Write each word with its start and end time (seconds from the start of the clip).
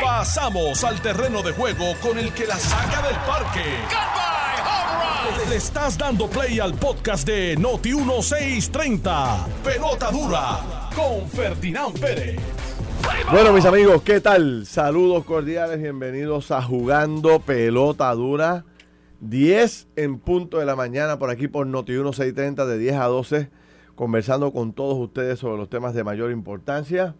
Pasamos 0.00 0.84
al 0.84 1.00
terreno 1.00 1.42
de 1.42 1.52
juego 1.52 1.94
con 2.00 2.18
el 2.18 2.32
que 2.32 2.46
la 2.46 2.56
saca 2.56 3.06
del 3.06 3.16
parque. 3.26 3.64
Le 5.48 5.56
estás 5.56 5.98
dando 5.98 6.28
play 6.28 6.60
al 6.60 6.74
podcast 6.74 7.26
de 7.26 7.56
Noti 7.56 7.94
1630. 7.94 9.46
Pelota 9.64 10.10
dura 10.10 10.90
con 10.94 11.28
Ferdinand 11.28 11.98
Pérez. 11.98 12.40
Bueno, 13.30 13.52
mis 13.52 13.64
amigos, 13.64 14.02
¿qué 14.02 14.20
tal? 14.20 14.66
Saludos 14.66 15.24
cordiales, 15.24 15.80
bienvenidos 15.80 16.50
a 16.50 16.62
Jugando 16.62 17.40
Pelota 17.40 18.12
Dura. 18.14 18.64
10 19.20 19.88
en 19.96 20.18
punto 20.18 20.58
de 20.58 20.66
la 20.66 20.76
mañana 20.76 21.18
por 21.18 21.30
aquí 21.30 21.48
por 21.48 21.66
Noti 21.66 21.92
1630 21.92 22.66
de 22.66 22.78
10 22.78 22.96
a 22.96 23.04
12, 23.06 23.50
conversando 23.94 24.52
con 24.52 24.72
todos 24.72 24.98
ustedes 24.98 25.38
sobre 25.38 25.58
los 25.58 25.70
temas 25.70 25.94
de 25.94 26.04
mayor 26.04 26.30
importancia. 26.30 27.14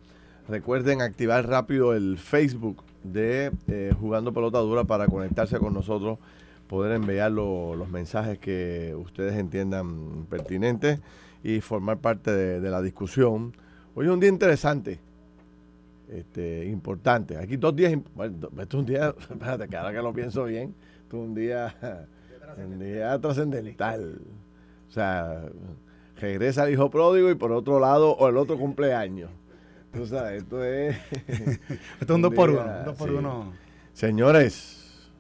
Recuerden 0.49 1.01
activar 1.03 1.49
rápido 1.49 1.95
el 1.95 2.19
Facebook 2.19 2.83
de 3.05 3.53
eh, 3.69 3.95
Jugando 3.99 4.33
Pelota 4.33 4.59
Dura 4.59 4.85
para 4.85 5.07
conectarse 5.07 5.59
con 5.59 5.73
nosotros, 5.73 6.19
poder 6.69 6.93
enviar 6.93 7.31
lo- 7.33 7.77
los 7.77 7.89
mensajes 7.89 8.39
que 8.39 8.95
ustedes 8.97 9.37
entiendan 9.37 10.27
pertinentes 10.29 11.01
y 11.45 11.61
formar 11.61 11.99
parte 11.99 12.33
de, 12.33 12.71
la 12.71 12.83
discusión. 12.83 13.53
Hoy 13.95 14.07
es 14.07 14.13
un 14.13 14.21
día 14.21 14.29
interesante, 14.31 14.99
este, 16.11 16.67
importante. 16.67 17.37
Aquí 17.37 17.57
dos 17.57 17.75
días, 17.75 17.93
esto 17.93 18.51
es 18.61 18.75
un 18.75 18.87
día, 18.87 19.15
espérate, 19.31 19.69
que 19.69 19.77
ahora 19.77 19.93
que 19.93 20.03
lo 20.03 20.13
pienso 20.13 20.45
bien, 20.45 20.75
esto 21.05 21.17
es 21.19 21.23
un 21.29 21.35
día, 21.35 21.75
un 22.59 22.79
día 22.79 23.19
trascendental. 23.21 24.19
O 24.89 24.93
sea, 24.93 25.43
regresa 26.21 26.65
el 26.67 26.73
hijo 26.75 26.91
pródigo 26.91 27.31
y 27.31 27.35
por 27.35 27.53
otro 27.53 27.81
lado, 27.81 28.13
o 28.13 28.29
el 28.29 28.37
otro 28.37 28.59
cumpleaños. 28.59 29.31
Tú 29.93 30.07
sabes, 30.07 30.43
esto 30.43 30.65
es... 30.65 30.97
Esto 31.29 31.61
es 32.01 32.11
un 32.11 32.23
2 32.23 32.35
por 32.35 32.51
1 32.51 32.63
día, 32.63 32.83
dos 32.85 32.97
por 32.97 33.09
sí. 33.11 33.15
uno. 33.15 33.53
Señores, 33.93 35.11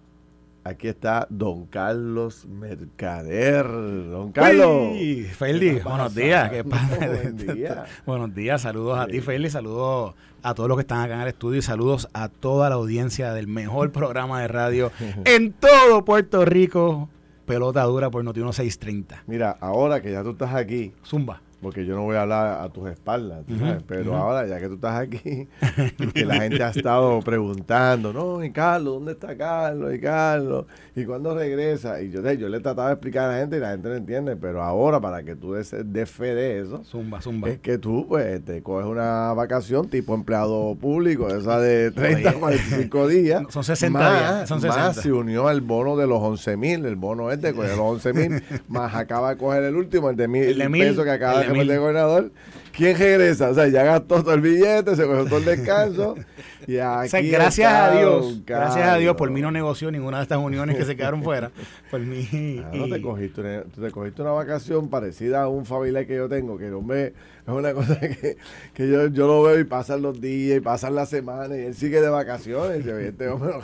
aquí 0.64 0.88
está 0.88 1.26
don 1.28 1.66
Carlos 1.66 2.46
Mercader. 2.46 3.66
Don 3.66 4.32
Carlos. 4.32 4.96
Ferdi, 5.36 5.76
¿Qué 5.76 5.82
buenos 5.82 6.14
días. 6.14 6.50
¿Qué 6.50 6.64
pasa? 6.68 6.96
Buen 7.06 7.36
día. 7.36 7.84
buenos 8.06 8.34
días, 8.34 8.62
saludos 8.62 8.98
a 8.98 9.06
ti, 9.06 9.20
Ferdi, 9.20 9.50
saludos 9.50 10.14
a 10.42 10.54
todos 10.54 10.68
los 10.70 10.78
que 10.78 10.82
están 10.82 11.00
acá 11.02 11.14
en 11.16 11.20
el 11.20 11.28
estudio 11.28 11.58
y 11.58 11.62
saludos 11.62 12.08
a 12.14 12.28
toda 12.28 12.68
la 12.70 12.76
audiencia 12.76 13.32
del 13.34 13.46
mejor 13.48 13.92
programa 13.92 14.40
de 14.40 14.48
radio 14.48 14.90
en 15.24 15.52
todo 15.52 16.04
Puerto 16.04 16.44
Rico. 16.46 17.10
Pelota 17.46 17.82
dura 17.82 18.08
por 18.10 18.24
Noti 18.24 18.40
1630. 18.40 19.24
Mira, 19.26 19.50
ahora 19.60 20.00
que 20.00 20.10
ya 20.12 20.22
tú 20.22 20.30
estás 20.30 20.54
aquí, 20.54 20.92
Zumba. 21.04 21.42
Porque 21.62 21.86
yo 21.86 21.94
no 21.94 22.02
voy 22.02 22.16
a 22.16 22.22
hablar 22.22 22.60
a 22.60 22.68
tus 22.70 22.90
espaldas, 22.90 23.46
tú 23.46 23.54
pero 23.86 24.16
ahora 24.16 24.46
ya 24.48 24.58
que 24.58 24.66
tú 24.66 24.74
estás 24.74 25.00
aquí, 25.00 25.48
que 26.14 26.26
la 26.26 26.34
gente 26.40 26.62
ha 26.62 26.70
estado 26.70 27.20
preguntando, 27.20 28.12
no, 28.12 28.42
y 28.44 28.50
Carlos, 28.50 28.94
¿dónde 28.94 29.12
está 29.12 29.36
Carlos? 29.36 29.94
Y 29.94 30.00
Carlos, 30.00 30.66
¿y 30.96 31.04
cuándo 31.04 31.34
regresa? 31.36 32.02
Y 32.02 32.10
yo, 32.10 32.20
yo 32.32 32.48
le 32.48 32.58
trataba 32.58 32.88
de 32.88 32.94
explicar 32.94 33.30
a 33.30 33.32
la 33.34 33.38
gente 33.38 33.58
y 33.58 33.60
la 33.60 33.70
gente 33.70 33.88
no 33.88 33.94
entiende, 33.94 34.34
pero 34.34 34.62
ahora 34.62 35.00
para 35.00 35.22
que 35.22 35.36
tú 35.36 35.52
des, 35.52 35.74
des 35.84 36.10
fe 36.10 36.34
de 36.34 36.60
eso, 36.60 36.82
Zumba, 36.84 37.22
zumba. 37.22 37.48
es 37.48 37.60
que 37.60 37.78
tú 37.78 38.06
pues 38.08 38.44
te 38.44 38.60
coges 38.62 38.86
una 38.86 39.32
vacación 39.32 39.88
tipo 39.88 40.14
empleado 40.14 40.74
público, 40.74 41.28
esa 41.28 41.60
de 41.60 41.92
30 41.92 42.28
a 42.30 42.32
45 42.34 43.08
días. 43.08 43.42
Son 43.50 43.62
60 43.62 43.98
más, 43.98 44.12
días, 44.12 44.48
son 44.48 44.60
60. 44.60 44.82
Más 44.82 44.96
se 44.96 45.12
unió 45.12 45.46
al 45.46 45.60
bono 45.60 45.96
de 45.96 46.08
los 46.08 46.20
11 46.20 46.56
mil, 46.56 46.84
el 46.84 46.96
bono 46.96 47.30
este 47.30 47.52
coge 47.52 47.68
los 47.68 47.78
11 47.78 48.12
mil, 48.14 48.42
más 48.68 48.94
acaba 48.96 49.30
de 49.30 49.36
coger 49.36 49.62
el 49.62 49.76
último, 49.76 50.10
el 50.10 50.16
de 50.16 50.26
mil, 50.26 50.42
El 50.42 50.58
de 50.58 50.68
mil, 50.68 50.82
pesos 50.82 51.04
que 51.04 51.10
acaba 51.10 51.42
el 51.42 51.51
de 51.52 51.66
de 51.66 51.76
gobernador. 51.78 52.30
¿Quién 52.72 52.96
regresa? 52.98 53.50
O 53.50 53.54
sea, 53.54 53.68
ya 53.68 53.82
gastó 53.84 54.22
todo 54.22 54.34
el 54.34 54.40
billete, 54.40 54.96
se 54.96 55.04
cogió 55.06 55.24
todo 55.26 55.38
el 55.38 55.44
descanso. 55.44 56.14
Y 56.64 56.78
aquí 56.78 57.06
O 57.06 57.10
sea, 57.10 57.20
gracias 57.22 57.72
a 57.72 57.90
Dios, 57.98 58.40
gracias 58.46 58.86
a 58.86 58.96
Dios, 58.96 59.16
por 59.16 59.28
mí 59.32 59.40
no 59.40 59.50
negoció 59.50 59.90
ninguna 59.90 60.18
de 60.18 60.22
estas 60.22 60.38
uniones 60.38 60.76
que 60.76 60.84
se 60.84 60.94
quedaron 60.94 61.20
fuera. 61.24 61.50
Por 61.90 61.98
mí. 61.98 62.28
No 62.72 62.86
y- 62.86 62.90
te 62.90 63.02
cogiste, 63.02 63.40
una, 63.40 63.62
tú 63.64 63.80
te 63.82 63.90
cogiste 63.90 64.22
una 64.22 64.30
vacación 64.30 64.88
parecida 64.88 65.42
a 65.42 65.48
un 65.48 65.66
familiar 65.66 66.06
que 66.06 66.14
yo 66.14 66.28
tengo, 66.28 66.56
que 66.56 66.66
no 66.66 66.80
me, 66.80 67.06
es 67.06 67.14
una 67.48 67.72
cosa 67.74 67.98
que, 67.98 68.36
que 68.74 68.88
yo, 68.88 69.08
yo 69.08 69.26
lo 69.26 69.42
veo 69.42 69.58
y 69.58 69.64
pasan 69.64 70.02
los 70.02 70.20
días 70.20 70.58
y 70.58 70.60
pasan 70.60 70.94
las 70.94 71.08
semanas 71.08 71.50
y 71.58 71.62
él 71.62 71.74
sigue 71.74 72.00
de 72.00 72.08
vacaciones. 72.10 72.82
Y 72.84 72.88
yo, 72.88 72.94
"Oye, 72.94 73.08
este 73.08 73.26
hombre, 73.26 73.54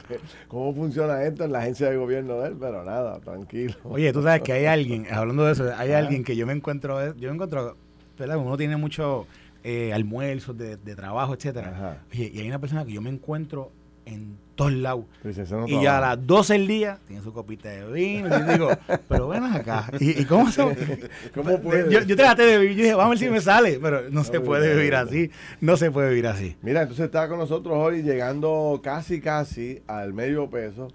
¿cómo 0.49 0.75
funciona 0.75 1.23
esto 1.23 1.45
en 1.45 1.53
la 1.53 1.61
agencia 1.61 1.89
de 1.91 1.97
gobierno 1.97 2.41
de 2.41 2.49
él? 2.49 2.57
Pero 2.59 2.83
nada, 2.83 3.21
tranquilo. 3.21 3.75
Oye, 3.85 4.13
tú 4.13 4.25
sabes 4.25 4.43
que 4.43 4.53
hay 4.55 4.65
alguien, 4.67 5.07
hablando 5.13 5.45
de 5.47 5.53
eso, 5.53 5.73
hay 5.79 5.93
alguien 5.93 6.25
que 6.25 6.35
yo 6.35 6.49
me 6.49 6.53
encuentro, 6.53 7.15
yo 7.15 7.29
me 7.29 7.35
encuentro, 7.35 7.77
¿verdad? 8.19 8.37
Uno 8.39 8.57
tiene 8.57 8.77
mucho 8.77 9.27
eh, 9.65 9.93
almuerzos 9.93 10.57
de, 10.57 10.77
de 10.77 10.95
trabajo, 10.97 11.35
etcétera. 11.35 11.71
Ajá. 11.75 11.99
Oye, 12.13 12.31
y 12.35 12.41
hay 12.41 12.49
una 12.49 12.59
persona 12.61 12.85
que 12.85 12.93
yo 12.93 13.01
me 13.03 13.11
encuentro 13.11 13.71
en 14.07 14.37
todos 14.55 14.73
lados. 14.73 15.05
"Ese 15.23 15.43
no 15.55 15.69
Y 15.69 15.73
ya 15.73 15.79
a 15.79 15.83
trabaja". 15.99 16.17
las 16.17 16.27
12 16.27 16.53
del 16.55 16.67
día 16.67 16.99
tiene 17.07 17.23
su 17.23 17.33
copita 17.33 17.69
de 17.69 17.93
vino. 17.93 18.27
Y 18.29 18.31
yo 18.31 18.53
digo, 18.53 18.71
pero 19.07 19.29
ven 19.29 19.45
acá. 19.45 19.91
¿Y, 20.01 20.23
y 20.23 20.25
cómo 20.25 20.51
se.? 20.51 20.63
¿Cómo 21.35 21.61
puede? 21.61 21.93
Yo, 21.93 22.01
yo 22.03 22.17
traté 22.17 22.45
de 22.45 22.59
vivir, 22.59 22.77
yo 22.77 22.83
dije, 22.85 22.95
vamos 22.95 23.07
a 23.07 23.11
ver 23.11 23.19
si 23.19 23.29
me 23.31 23.41
sale. 23.43 23.79
Pero 23.83 24.09
no 24.11 24.25
se 24.25 24.33
No, 24.39 24.43
puede 24.45 24.75
vivir 24.75 24.93
no. 24.95 24.99
así. 25.01 25.31
No 25.61 25.77
se 25.77 25.91
puede 25.91 26.09
vivir 26.09 26.27
así. 26.27 26.57
Mira, 26.63 26.81
entonces 26.83 27.05
está 27.05 27.29
con 27.29 27.39
nosotros 27.39 27.75
hoy 27.77 28.03
llegando 28.03 28.81
casi, 28.83 29.21
casi 29.21 29.83
al 29.87 30.15
medio 30.15 30.49
peso, 30.49 30.89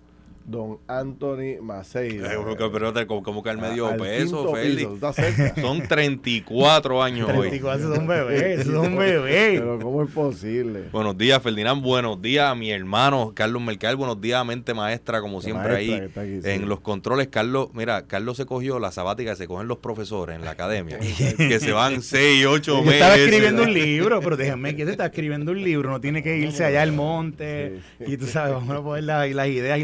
don 0.45 0.79
Anthony 0.87 1.61
Maceira. 1.61 2.33
Eh, 2.33 2.37
pero- 2.57 3.07
como, 3.07 3.23
como 3.23 3.43
que 3.43 3.49
al 3.49 3.57
medio 3.57 3.95
peso, 3.97 4.53
cerca. 5.13 5.55
Son 5.61 5.81
34 5.87 7.01
años 7.03 7.29
hoy. 7.29 7.49
34 7.49 7.95
son 7.95 8.07
bebés, 8.07 8.65
son 8.65 8.95
bebés. 8.97 9.59
Pero 9.59 9.79
¿cómo 9.79 10.03
es 10.03 10.11
posible? 10.11 10.83
Buenos 10.91 11.17
días, 11.17 11.41
Ferdinand. 11.41 11.81
Buenos 11.81 12.21
días 12.21 12.45
a 12.49 12.55
mi 12.55 12.71
hermano 12.71 13.31
Carlos 13.35 13.61
Mercal. 13.61 13.95
Buenos 13.95 14.19
días 14.19 14.39
a 14.41 14.43
Mente 14.43 14.73
Maestra, 14.73 15.21
como 15.21 15.37
La 15.37 15.43
siempre 15.43 15.73
maestra 15.73 16.21
ahí 16.23 16.33
aquí, 16.35 16.41
sí. 16.43 16.49
en 16.49 16.67
los 16.69 16.79
controles. 16.81 17.27
Carlos, 17.29 17.69
mira, 17.73 18.05
Carlos 18.07 18.37
se 18.37 18.45
cogió 18.45 18.79
la 18.79 18.91
sabática 18.91 19.31
que 19.31 19.37
se 19.37 19.47
cogen 19.47 19.67
los 19.67 19.77
profesores 19.77 20.35
en 20.35 20.43
la 20.45 20.51
academia, 20.51 20.99
que 21.37 21.59
se 21.59 21.71
van 21.71 22.01
6, 22.01 22.45
8 22.45 22.71
Yo 22.71 22.77
meses. 22.83 22.93
estaba 22.95 23.15
escribiendo 23.15 23.63
un 23.63 23.73
libro, 23.73 24.19
pero 24.21 24.37
déjame 24.37 24.75
que 24.75 24.85
te 24.85 24.91
está 24.91 25.05
escribiendo 25.07 25.51
un 25.51 25.63
libro, 25.63 25.89
no 25.89 26.01
tiene 26.01 26.21
que 26.23 26.37
irse 26.37 26.65
allá 26.65 26.81
al 26.81 26.91
monte 26.91 27.79
Sí. 27.99 28.05
y 28.13 28.17
tú 28.17 28.25
sabes, 28.27 28.53
vamos 28.53 28.75
a 28.77 28.81
poder 28.81 29.03
la- 29.03 29.25
las 29.27 29.47
ideas 29.47 29.79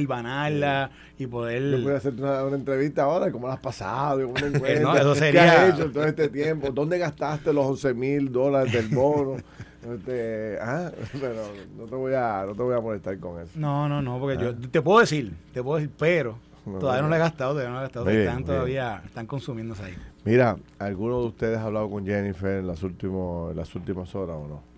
y 1.18 1.28
poder... 1.28 1.78
Yo 1.78 1.84
puedo 1.84 1.98
hacerte 1.98 2.22
una, 2.22 2.44
una 2.46 2.56
entrevista 2.56 3.04
ahora, 3.04 3.32
¿cómo 3.32 3.48
la 3.48 3.54
has 3.56 3.60
pasado? 3.60 4.22
¿Cómo 4.32 4.38
encuentras? 4.46 4.82
No, 4.82 4.96
eso 4.96 5.14
¿Qué 5.14 5.20
sería- 5.20 5.64
has 5.68 5.74
hecho 5.74 5.92
todo 5.92 6.04
este 6.06 6.30
tiempo? 6.30 6.72
¿Dónde 6.72 6.98
gastaste 6.98 7.52
los 7.54 7.66
11 7.66 7.94
mil 7.94 8.32
dólares 8.32 8.72
del 8.74 8.88
bono? 8.90 9.38
Este, 9.82 10.58
ah, 10.62 10.92
pero 11.22 11.36
no 11.78 11.86
te, 11.86 11.96
voy 11.96 12.14
a, 12.14 12.44
no 12.48 12.54
te 12.54 12.62
voy 12.62 12.76
a 12.76 12.82
molestar 12.82 13.18
con 13.20 13.40
eso. 13.42 13.52
No, 13.56 13.88
no, 13.88 14.02
no, 14.02 14.20
porque 14.20 14.38
yo 14.38 14.54
te 14.56 14.82
puedo 14.82 15.00
decir, 15.00 15.34
te 15.54 15.64
puedo 15.64 15.78
decir, 15.80 15.92
pero 15.98 16.38
No, 16.66 16.80
todavía 16.80 17.02
no, 17.02 17.08
lo 17.10 17.16
he 17.16 17.20
gastado, 17.20 17.52
todavía 17.52 17.70
no 17.70 17.76
lo 17.76 17.80
he 17.82 17.84
gastado, 17.86 18.06
bien, 18.06 18.20
están 18.20 18.36
bien. 18.38 18.46
todavía, 18.46 19.02
están 19.06 19.26
consumiéndose 19.26 19.84
ahí. 19.84 19.96
Mira, 20.26 20.58
¿alguno 20.80 21.22
de 21.22 21.28
ustedes 21.28 21.58
ha 21.60 21.64
hablado 21.64 21.90
con 21.90 22.06
Jennifer 22.06 22.58
en 22.60 22.68
las, 22.68 22.84
últimos, 22.84 23.52
en 23.52 23.58
las 23.58 23.74
últimas 23.74 24.14
horas 24.16 24.36
o 24.38 24.48
no? 24.50 24.69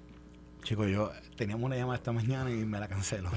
Chicos, 0.64 0.90
yo 0.90 1.12
teníamos 1.36 1.66
una 1.66 1.76
llamada 1.76 1.98
esta 1.98 2.12
mañana 2.12 2.50
y 2.52 2.66
me 2.66 2.80
la 2.80 2.88
cancelo. 2.88 3.30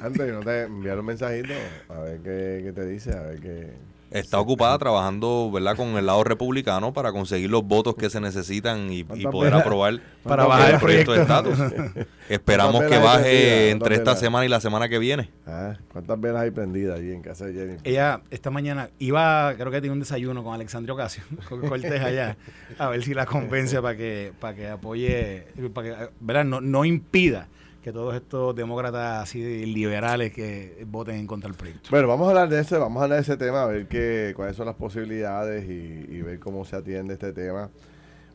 Antes 0.00 0.32
no 0.32 0.40
te 0.40 0.62
enviaron 0.64 1.00
un 1.00 1.06
mensajito 1.06 1.54
a 1.88 2.00
ver 2.00 2.20
qué, 2.20 2.62
qué 2.64 2.72
te 2.72 2.86
dice, 2.86 3.12
a 3.12 3.22
ver 3.22 3.40
qué... 3.40 3.72
Está 4.10 4.38
ocupada 4.38 4.78
trabajando, 4.78 5.50
¿verdad?, 5.52 5.76
con 5.76 5.88
el 5.96 6.06
lado 6.06 6.22
republicano 6.22 6.92
para 6.92 7.12
conseguir 7.12 7.50
los 7.50 7.64
votos 7.64 7.96
que 7.96 8.08
se 8.08 8.20
necesitan 8.20 8.92
y, 8.92 9.00
y 9.00 9.04
¿Cuántas 9.04 9.32
poder 9.32 9.54
aprobar 9.54 10.00
Para 10.22 10.44
¿Cuántas 10.44 10.48
bajar 10.48 10.74
el 10.74 10.80
proyecto 10.80 11.12
de 11.12 11.22
estatus. 11.22 11.58
Esperamos 12.28 12.76
¿Cuántas 12.76 12.98
que 12.98 13.04
baje 13.04 13.70
entre 13.70 13.96
¿Cuántas 13.96 14.14
esta 14.14 14.16
semana 14.16 14.46
y 14.46 14.48
la 14.48 14.60
semana 14.60 14.88
que 14.88 14.98
viene. 14.98 15.30
Ah, 15.46 15.74
¿Cuántas 15.92 16.20
velas 16.20 16.42
hay 16.42 16.50
prendidas 16.50 16.98
allí 16.98 17.12
en 17.12 17.22
casa 17.22 17.46
de 17.46 17.54
Jennifer? 17.54 17.80
Ella 17.84 18.20
esta 18.30 18.50
mañana 18.50 18.90
iba, 18.98 19.54
creo 19.56 19.70
que 19.70 19.80
tenía 19.80 19.92
un 19.92 20.00
desayuno 20.00 20.44
con 20.44 20.54
Alexandria 20.54 20.94
Ocasio, 20.94 21.24
con 21.48 21.60
Cortés 21.68 22.02
allá, 22.02 22.36
a 22.78 22.88
ver 22.88 23.02
si 23.02 23.12
la 23.12 23.26
convence 23.26 23.80
para 23.82 23.96
que, 23.96 24.32
para 24.40 24.54
que 24.54 24.68
apoye, 24.68 25.46
para 25.74 25.88
que, 25.88 26.08
¿verdad? 26.20 26.44
No, 26.44 26.60
no 26.60 26.84
impida 26.84 27.48
que 27.86 27.92
todos 27.92 28.16
estos 28.16 28.52
demócratas 28.56 29.22
así 29.22 29.64
liberales 29.64 30.32
que 30.32 30.84
voten 30.88 31.14
en 31.14 31.26
contra 31.28 31.48
del 31.48 31.56
proyecto. 31.56 31.88
Bueno, 31.88 32.08
vamos 32.08 32.26
a 32.26 32.30
hablar 32.30 32.48
de 32.48 32.58
eso, 32.58 32.80
vamos 32.80 33.00
a 33.00 33.04
hablar 33.04 33.18
de 33.18 33.22
ese 33.22 33.36
tema, 33.36 33.62
a 33.62 33.66
ver 33.66 33.86
qué, 33.86 34.32
cuáles 34.34 34.56
son 34.56 34.66
las 34.66 34.74
posibilidades 34.74 35.70
y, 35.70 36.20
ver 36.20 36.40
cómo 36.40 36.64
se 36.64 36.74
atiende 36.74 37.14
este 37.14 37.32
tema. 37.32 37.70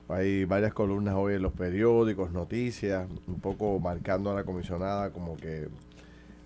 Hay 0.08 0.46
varias 0.46 0.74
columnas 0.74 1.16
hoy 1.18 1.34
en 1.34 1.42
los 1.42 1.52
periódicos, 1.52 2.32
noticias, 2.32 3.10
un 3.28 3.42
poco 3.42 3.78
marcando 3.78 4.32
a 4.32 4.36
la 4.36 4.46
comisionada 4.46 5.10
como 5.10 5.36
que 5.36 5.68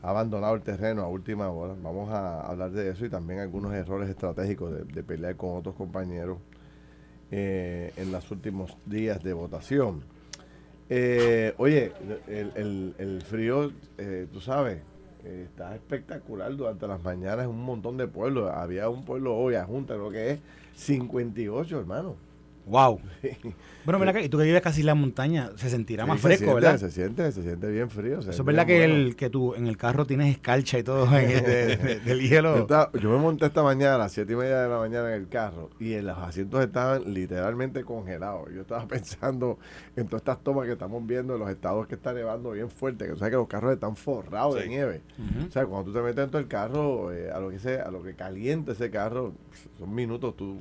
ha 0.02 0.10
abandonado 0.10 0.56
el 0.56 0.64
terreno 0.64 1.04
a 1.04 1.08
última 1.08 1.48
hora. 1.52 1.76
Vamos 1.84 2.10
a 2.10 2.42
hablar 2.42 2.72
de 2.72 2.90
eso 2.90 3.06
y 3.06 3.10
también 3.12 3.40
algunos 3.40 3.72
errores 3.76 4.10
estratégicos 4.10 4.74
de, 4.74 4.84
de 4.84 5.04
pelear 5.04 5.36
con 5.36 5.56
otros 5.56 5.76
compañeros 5.76 6.40
eh, 7.30 7.94
en 7.98 8.12
los 8.12 8.32
últimos 8.32 8.76
días 8.84 9.22
de 9.22 9.34
votación. 9.34 10.15
Eh, 10.90 11.54
oye, 11.58 11.92
el, 12.28 12.52
el- 12.56 12.96
el 13.00 13.22
frío, 13.24 13.72
eh, 13.98 14.28
tú 14.32 14.40
sabes, 14.40 14.82
está 15.24 15.74
espectacular 15.74 16.56
durante 16.56 16.88
las 16.88 17.02
mañanas 17.02 17.46
en 17.46 17.50
un 17.52 17.64
montón 17.64 17.98
de 17.98 18.08
pueblos. 18.08 18.52
Había 18.54 18.90
un 18.90 19.04
pueblo 19.06 19.36
hoy, 19.36 19.56
a 19.56 19.66
Junta, 19.66 19.96
creo 19.96 20.12
que 20.12 20.32
es 20.32 20.40
58, 20.76 21.80
hermano. 21.80 22.16
Wow. 22.66 23.00
Bueno, 23.86 24.00
mira 24.00 24.14
que 24.14 24.24
y 24.24 24.30
tú 24.30 24.40
que 24.40 24.46
vives 24.46 24.64
casi 24.64 24.80
en 24.80 24.88
la 24.88 24.96
montaña, 24.96 25.52
se 25.58 25.70
sentirá 25.70 26.08
más 26.08 26.16
Sí, 26.18 26.22
se 26.24 26.28
fresco, 26.30 26.46
siente, 26.46 26.56
¿verdad? 26.56 26.80
Se 26.80 26.90
siente, 26.90 27.32
se 27.32 27.44
siente 27.44 27.68
bien 27.70 27.92
frío. 27.92 28.18
Eso 28.20 28.32
es 28.32 28.44
verdad 28.44 28.66
que, 28.66 28.80
bueno. 28.80 28.96
el, 28.96 29.16
que 29.16 29.30
tú 29.30 29.54
en 29.54 29.68
el 29.68 29.78
carro 29.78 30.08
tienes 30.08 30.32
escarcha 30.34 30.80
y 30.80 30.84
todo 30.84 31.06
en 31.16 31.30
el- 31.30 31.44
de- 31.44 31.78
de- 31.78 32.00
del 32.00 32.20
Yo, 32.22 32.28
hielo. 32.28 32.56
estaba- 32.58 32.92
yo 33.00 33.12
me 33.12 33.18
monté 33.20 33.46
esta 33.46 33.62
mañana 33.62 33.94
a 33.96 33.98
las 34.00 34.12
7 34.14 34.34
y 34.34 34.36
media 34.36 34.62
de 34.64 34.70
la 34.70 34.80
mañana 34.80 35.10
en 35.14 35.22
el 35.22 35.28
carro 35.30 35.70
y 35.80 35.94
en 35.94 36.08
los 36.08 36.18
asientos 36.18 36.64
estaban 36.64 37.14
literalmente 37.14 37.84
congelados. 37.84 38.50
Yo 38.56 38.62
estaba 38.62 38.88
pensando 38.88 39.60
en 39.96 40.08
todas 40.08 40.22
estas 40.22 40.44
tomas 40.44 40.66
que 40.66 40.72
estamos 40.74 41.06
viendo 41.06 41.36
en 41.36 41.40
los 41.42 41.50
estados 41.52 41.86
que 41.86 41.94
está 41.94 42.12
nevando 42.12 42.52
bien 42.52 42.72
fuerte, 42.72 43.06
que 43.06 43.12
tú 43.12 43.20
sabes 43.20 43.34
que 43.34 43.38
los 43.38 43.48
carros 43.48 43.72
están 43.72 43.96
forrados 43.96 44.56
de 44.56 44.68
nieve. 44.68 45.02
O 45.48 45.52
sea, 45.52 45.64
cuando 45.68 45.92
tú 45.92 45.94
te 45.94 46.02
metes 46.02 46.16
dentro 46.16 46.40
del 46.40 46.48
carro, 46.48 47.14
eh, 47.14 47.30
a 47.32 47.40
lo 47.40 47.52
que 47.52 47.60
sea, 47.60 47.84
a 47.84 47.92
lo 47.92 48.02
que 48.02 48.16
caliente 48.16 48.72
ese 48.72 48.90
carro, 48.90 49.34
son 49.78 49.94
minutos 49.94 50.36
tú 50.36 50.58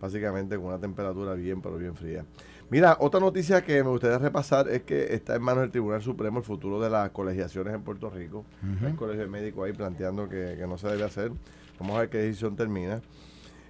básicamente 0.00 0.56
con 0.56 0.66
una 0.66 0.78
temperatura 0.78 1.34
bien, 1.34 1.60
pero 1.60 1.76
bien 1.76 1.94
fría. 1.94 2.24
Mira, 2.70 2.96
otra 3.00 3.18
noticia 3.20 3.62
que 3.62 3.82
me 3.82 3.90
gustaría 3.90 4.18
repasar 4.18 4.68
es 4.68 4.82
que 4.82 5.12
está 5.14 5.34
en 5.34 5.42
manos 5.42 5.62
del 5.62 5.70
Tribunal 5.72 6.00
Supremo 6.02 6.38
el 6.38 6.44
futuro 6.44 6.80
de 6.80 6.88
las 6.88 7.10
colegiaciones 7.10 7.74
en 7.74 7.82
Puerto 7.82 8.10
Rico. 8.10 8.44
Ujú. 8.62 8.86
Hay 8.86 8.92
colegio 8.94 9.28
médico 9.28 9.64
ahí 9.64 9.72
planteando 9.72 10.28
que, 10.28 10.54
que 10.56 10.66
no 10.66 10.78
se 10.78 10.86
debe 10.88 11.02
hacer. 11.04 11.32
Vamos 11.80 11.96
a 11.96 12.00
ver 12.00 12.10
qué 12.10 12.18
decisión 12.18 12.54
termina. 12.56 13.00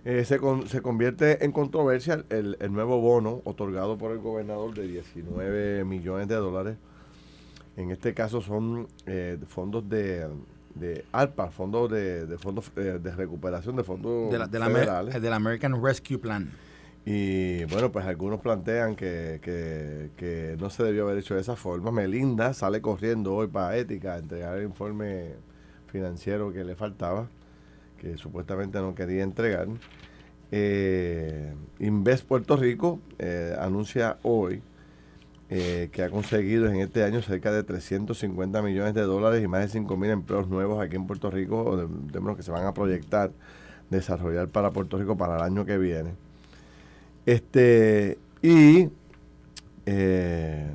Eh, 0.05 0.25
se, 0.25 0.39
con- 0.39 0.67
se 0.69 0.81
convierte 0.83 1.45
en 1.45 1.53
controversia 1.53 2.25
el, 2.31 2.57
el 2.61 2.73
nuevo 2.73 3.01
bono 3.01 3.41
otorgado 3.45 3.97
por 3.99 4.13
el 4.13 4.19
gobernador 4.19 4.75
de 4.75 4.87
19 4.87 5.85
millones 5.85 6.29
de 6.29 6.35
dólares. 6.37 6.77
En 7.77 7.91
este 7.91 8.13
caso 8.15 8.41
son 8.43 8.89
eh, 9.07 9.39
fondos 9.47 9.89
de, 9.89 10.27
de 10.75 11.05
ARPA, 11.13 11.51
fondos 11.51 11.91
de, 11.91 12.27
de 12.27 12.39
fondos 12.39 12.71
eh, 12.77 12.99
de 13.03 13.11
recuperación 13.15 13.77
de 13.77 13.85
fondos 13.85 14.31
De 14.31 14.39
la, 14.39 14.47
de 14.47 14.59
la 14.59 14.67
Amer- 14.67 14.75
federales. 14.85 15.21
del 15.23 15.33
American 15.33 15.83
Rescue 15.83 16.19
Plan. 16.19 16.51
Y 17.05 17.65
bueno, 17.65 17.91
pues 17.91 18.05
algunos 18.05 18.41
plantean 18.41 18.95
que, 18.95 19.41
que- 19.43 20.11
que 20.17 20.57
no 20.61 20.69
se 20.71 20.83
debió 20.85 21.05
haber 21.05 21.19
hecho 21.19 21.35
de 21.35 21.41
esa 21.41 21.57
forma. 21.57 21.91
Melinda 21.91 22.53
sale 22.55 22.81
corriendo 22.83 23.35
hoy 23.35 23.47
para 23.49 23.77
Ética 23.77 24.15
a 24.15 24.19
entregar 24.19 24.59
el 24.59 24.65
informe 24.65 25.31
financiero 25.89 26.53
que 26.53 26.63
le 26.63 26.77
faltaba, 26.77 27.29
que 27.99 28.17
supuestamente 28.19 28.79
no 28.81 28.95
quería 28.95 29.23
entregar. 29.23 29.67
Eh, 30.53 31.53
Invest 31.79 32.27
Puerto 32.27 32.57
Rico 32.57 33.01
eh, 33.19 33.55
anuncia 33.59 34.19
hoy 34.23 34.63
eh, 35.53 35.89
que 35.91 36.05
ha 36.05 36.11
conseguido 36.11 36.69
en 36.69 36.77
este 36.77 37.03
año 37.03 37.23
cerca 37.23 37.51
de 37.51 37.65
350 37.65 38.63
millones 38.63 38.95
de 38.95 39.03
dólares 39.03 39.43
y 39.43 39.49
más 39.49 39.63
de 39.63 39.69
5 39.69 39.97
mil 39.97 40.11
empleos 40.11 40.47
nuevos 40.47 40.81
aquí 40.81 40.95
en 40.95 41.09
Puerto 41.09 41.29
Rico, 41.29 41.65
o 41.65 41.77
de, 41.77 42.21
los 42.21 42.37
que 42.37 42.45
se 42.45 42.53
van 42.53 42.67
a 42.67 42.73
proyectar, 42.73 43.33
desarrollar 43.91 44.47
para 44.47 44.71
Puerto 44.71 44.97
Rico 44.97 45.17
para 45.17 45.39
el 45.39 45.43
año 45.43 45.65
que 45.65 45.77
viene. 45.77 46.13
Este, 47.27 48.17
y 48.43 48.91
eh, 49.87 50.71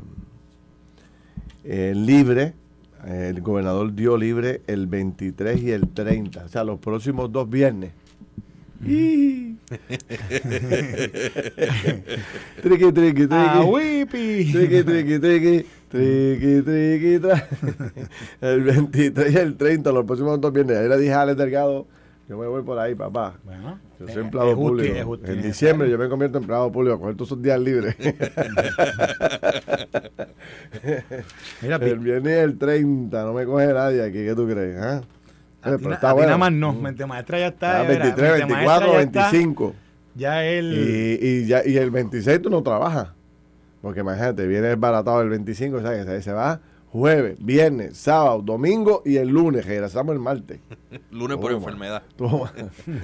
eh, 1.63 1.93
libre, 1.95 2.53
el 3.05 3.39
gobernador 3.39 3.95
dio 3.95 4.17
libre 4.17 4.61
el 4.67 4.87
23 4.87 5.63
y 5.63 5.71
el 5.71 5.87
30, 5.87 6.43
o 6.43 6.49
sea, 6.49 6.65
los 6.65 6.79
próximos 6.79 7.31
dos 7.31 7.49
viernes. 7.49 7.93
Y- 8.85 9.55
triqui, 12.61 12.91
triqui, 12.91 12.91
triqui. 12.91 13.27
¡Ah, 13.31 13.63
whippy! 13.65 14.51
Triqui, 14.51 14.83
triqui, 14.83 15.19
triqui, 15.19 15.65
triqui, 15.89 16.61
triqui, 16.61 17.19
tra. 17.19 17.47
El 18.41 18.61
23 18.63 19.33
y 19.33 19.37
el 19.37 19.55
30, 19.57 19.91
los 19.91 20.05
próximos 20.05 20.39
dos 20.39 20.53
viernes. 20.53 20.77
Ahí 20.77 20.87
le 20.89 20.97
dije 20.99 21.13
a 21.13 21.21
Alex 21.21 21.37
Delgado, 21.37 21.87
yo 22.29 22.37
me 22.37 22.47
voy 22.47 22.61
por 22.63 22.77
ahí, 22.79 22.93
papá. 22.95 23.39
Bueno, 23.43 23.79
Yo 23.99 24.07
eh, 24.07 24.13
soy 24.13 24.23
empleado 24.23 24.49
es 24.49 24.55
público. 24.55 25.15
es 25.23 25.29
en 25.29 25.41
diciembre 25.41 25.89
yo 25.89 25.97
me 25.97 26.09
convierto 26.09 26.37
en 26.37 26.43
empleado 26.43 26.71
público 26.71 26.95
a 26.95 26.99
coger 26.99 27.15
todos 27.15 27.29
esos 27.29 27.41
días 27.41 27.59
libres. 27.59 27.95
Mira, 31.61 31.75
el 31.77 31.99
viernes 31.99 32.33
y 32.33 32.39
el 32.39 32.57
30, 32.57 33.23
no 33.23 33.33
me 33.33 33.45
coge 33.45 33.67
nadie 33.73 34.03
aquí, 34.03 34.23
¿qué 34.25 34.33
tú 34.35 34.45
crees? 34.47 34.75
Eh, 34.77 35.01
pero 35.77 35.89
na- 35.89 35.95
está 35.95 36.07
a 36.09 36.11
ti 36.11 36.15
bueno. 36.15 36.27
nada 36.27 36.37
más 36.37 36.51
no. 36.53 36.73
Mm. 36.73 36.81
Mente 36.81 37.05
maestra 37.05 37.39
ya 37.39 37.47
está. 37.47 37.79
Ah, 37.79 37.83
ya 37.83 37.89
verá, 37.89 38.03
23, 38.05 38.31
mente 38.39 38.45
24, 38.53 38.65
maestra 38.87 38.93
ya 38.93 39.01
está. 39.01 39.31
25. 39.31 39.75
Ya 40.15 40.43
él. 40.45 40.73
Y, 41.21 41.27
y, 41.27 41.45
ya, 41.45 41.61
y 41.65 41.77
el 41.77 41.91
26 41.91 42.41
tú 42.41 42.49
no 42.49 42.63
trabajas. 42.63 43.09
Porque 43.81 43.99
imagínate, 43.99 44.47
viene 44.47 44.69
el 44.71 44.77
baratado 44.77 45.21
el 45.21 45.29
25, 45.29 45.81
¿sabes? 45.81 46.05
Se- 46.05 46.21
Se 46.21 46.31
va 46.33 46.59
jueves, 46.95 47.35
viernes, 47.39 47.97
sábado, 47.97 48.41
domingo 48.41 49.01
y 49.05 49.17
el 49.17 49.27
lunes. 49.27 49.65
Regresamos 49.65 50.13
el 50.13 50.19
martes. 50.19 50.59
Lunes 51.11 51.37
por 51.37 51.51
Toma. 51.51 51.57
enfermedad. 51.65 52.03
Toma. 52.15 52.53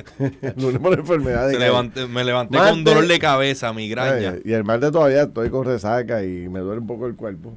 lunes 0.57 0.79
por 0.79 0.97
enfermedad. 0.97 1.49
de 1.49 1.59
levanté- 1.59 2.07
me 2.07 2.23
levanté 2.23 2.57
Martes- 2.57 2.71
con 2.71 2.83
dolor 2.85 3.07
de 3.07 3.19
cabeza, 3.19 3.73
migraña. 3.73 4.31
Ay, 4.35 4.41
y 4.45 4.53
el 4.53 4.63
martes 4.63 4.91
todavía 4.91 5.23
estoy 5.23 5.49
con 5.49 5.65
resaca 5.65 6.23
y 6.23 6.47
me 6.47 6.59
duele 6.61 6.79
un 6.79 6.87
poco 6.87 7.05
el 7.07 7.15
cuerpo. 7.15 7.53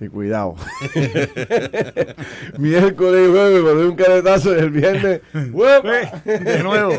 Y 0.00 0.08
cuidado. 0.08 0.56
Miércoles 2.58 3.28
y 3.28 3.30
jueves 3.30 3.62
me 3.62 3.70
doy 3.70 3.86
un 3.88 3.96
caretazo 3.96 4.54
y 4.54 4.58
el 4.58 4.70
viernes. 4.70 5.20
de 5.32 6.62
nuevo. 6.62 6.92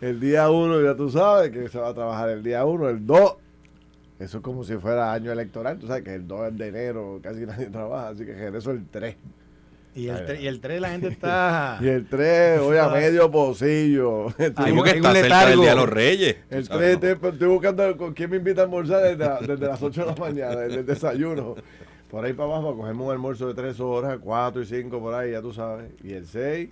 El 0.00 0.20
día 0.20 0.50
uno, 0.50 0.80
ya 0.82 0.94
tú 0.94 1.10
sabes 1.10 1.50
que 1.50 1.68
se 1.68 1.78
va 1.78 1.88
a 1.88 1.94
trabajar 1.94 2.28
el 2.30 2.42
día 2.42 2.64
uno, 2.64 2.88
el 2.88 3.04
2. 3.06 3.34
Eso 4.18 4.38
es 4.38 4.42
como 4.42 4.64
si 4.64 4.76
fuera 4.76 5.12
año 5.12 5.30
electoral. 5.32 5.78
Tú 5.78 5.86
sabes 5.86 6.02
que 6.02 6.14
el 6.14 6.26
2 6.26 6.56
de 6.56 6.68
enero 6.68 7.20
casi 7.22 7.40
nadie 7.46 7.66
trabaja, 7.66 8.08
así 8.08 8.24
que 8.24 8.32
regreso 8.34 8.70
el 8.70 8.86
3. 8.86 9.16
Y 9.94 10.08
el, 10.08 10.26
tre- 10.26 10.40
y 10.42 10.46
el 10.46 10.60
3 10.60 10.80
la 10.80 10.90
gente 10.90 11.08
está. 11.08 11.78
Y 11.82 11.88
el 11.88 12.06
3, 12.06 12.60
voy 12.60 12.76
a 12.76 12.88
medio 12.90 13.30
pocillo. 13.30 14.26
Hay 14.56 14.72
un 14.72 14.86
está 14.86 15.12
cerca 15.14 15.46
del. 15.46 15.60
Día 15.60 15.70
de 15.70 15.76
los 15.76 15.88
Reyes. 15.88 16.36
El 16.50 16.62
tú 16.68 16.74
sabes, 16.74 17.00
3, 17.00 17.22
¿no? 17.22 17.28
estoy 17.30 17.48
buscando 17.48 17.96
con 17.96 18.12
quién 18.14 18.30
me 18.30 18.36
invita 18.36 18.60
a 18.62 18.64
almorzar 18.64 19.02
desde, 19.02 19.16
la- 19.24 19.40
desde 19.40 19.66
las 19.66 19.82
8 19.82 20.00
de 20.02 20.06
la 20.06 20.14
mañana, 20.16 20.56
desde 20.60 20.80
el 20.80 20.86
desayuno. 20.86 21.54
Por 22.10 22.24
ahí 22.24 22.32
para 22.34 22.48
abajo, 22.50 22.76
cogemos 22.76 23.06
un 23.06 23.12
almuerzo 23.12 23.48
de 23.48 23.54
3 23.54 23.80
horas, 23.80 24.18
4 24.22 24.62
y 24.62 24.66
5 24.66 25.00
por 25.00 25.14
ahí, 25.14 25.32
ya 25.32 25.40
tú 25.42 25.52
sabes. 25.52 25.90
Y 26.04 26.12
el 26.12 26.26
6, 26.26 26.68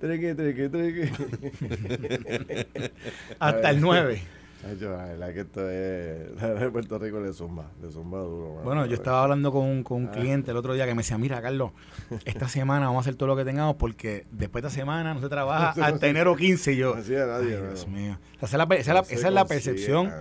triqui, 0.00 0.34
triqui, 0.34 0.68
triqui. 0.68 1.10
Hasta 3.38 3.70
el 3.70 3.80
9. 3.80 4.22
Yo, 4.78 4.90
la 4.94 5.04
verdad 5.06 5.32
que 5.32 5.40
esto 5.40 5.70
es. 5.70 6.30
La 6.40 6.48
verdad 6.48 6.60
que 6.66 6.70
Puerto 6.70 6.98
Rico 6.98 7.18
le 7.20 7.32
zumba, 7.32 7.70
le 7.82 7.90
zumba 7.90 8.18
duro. 8.20 8.50
mano. 8.56 8.62
Bueno, 8.64 8.86
yo 8.86 8.94
estaba 8.94 9.22
hablando 9.22 9.50
con 9.52 9.64
un, 9.64 9.82
con 9.82 9.96
un 10.02 10.06
cliente 10.08 10.50
el 10.50 10.56
otro 10.58 10.74
día 10.74 10.84
que 10.86 10.94
me 10.94 10.98
decía, 11.02 11.16
mira, 11.16 11.40
Carlos, 11.40 11.72
esta 12.26 12.46
semana 12.48 12.86
vamos 12.86 12.98
a 12.98 13.00
hacer 13.08 13.14
todo 13.14 13.26
lo 13.28 13.36
que 13.36 13.44
tengamos 13.46 13.76
porque 13.76 14.26
después 14.30 14.62
de 14.62 14.68
esta 14.68 14.78
semana 14.80 15.14
no 15.14 15.20
se 15.20 15.28
trabaja 15.30 15.72
No 15.76 15.84
hasta 15.84 16.06
enero 16.08 16.36
15 16.36 16.72
y 16.72 16.76
yo. 16.76 16.94
No 16.94 17.00
hacía 17.00 17.24
nadie, 17.26 17.54
"Ay, 17.54 17.60
mano. 17.62 17.66
Dios 17.68 17.88
mío. 17.88 18.18
O 18.40 18.46
sea, 18.46 18.48
esa 18.48 18.62
es 18.62 18.68
la, 18.68 18.74
esa 18.76 18.80
es 18.80 18.86
la- 18.88 19.00
No 19.00 19.04
se 19.06 19.14
esa 19.14 19.28
es 19.28 19.34
la 19.34 19.40
consigue 19.44 19.60
percepción 19.72 20.12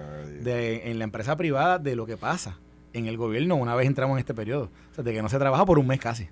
de, 0.44 0.89
en 0.89 0.97
la 1.00 1.03
empresa 1.03 1.35
privada 1.35 1.77
de 1.80 1.95
lo 1.97 2.06
que 2.06 2.15
pasa 2.15 2.57
en 2.94 3.07
el 3.07 3.18
gobierno 3.18 3.56
una 3.56 3.75
vez 3.75 3.87
entramos 3.87 4.16
en 4.16 4.19
este 4.19 4.33
periodo. 4.33 4.69
O 4.92 4.95
sea, 4.95 5.04
de 5.04 5.14
que 5.14 5.21
no 5.21 5.28
se 5.30 5.37
trabaja 5.37 5.66
por 5.66 5.78
un 5.80 5.85
mes 5.87 5.99
casi. 5.99 6.30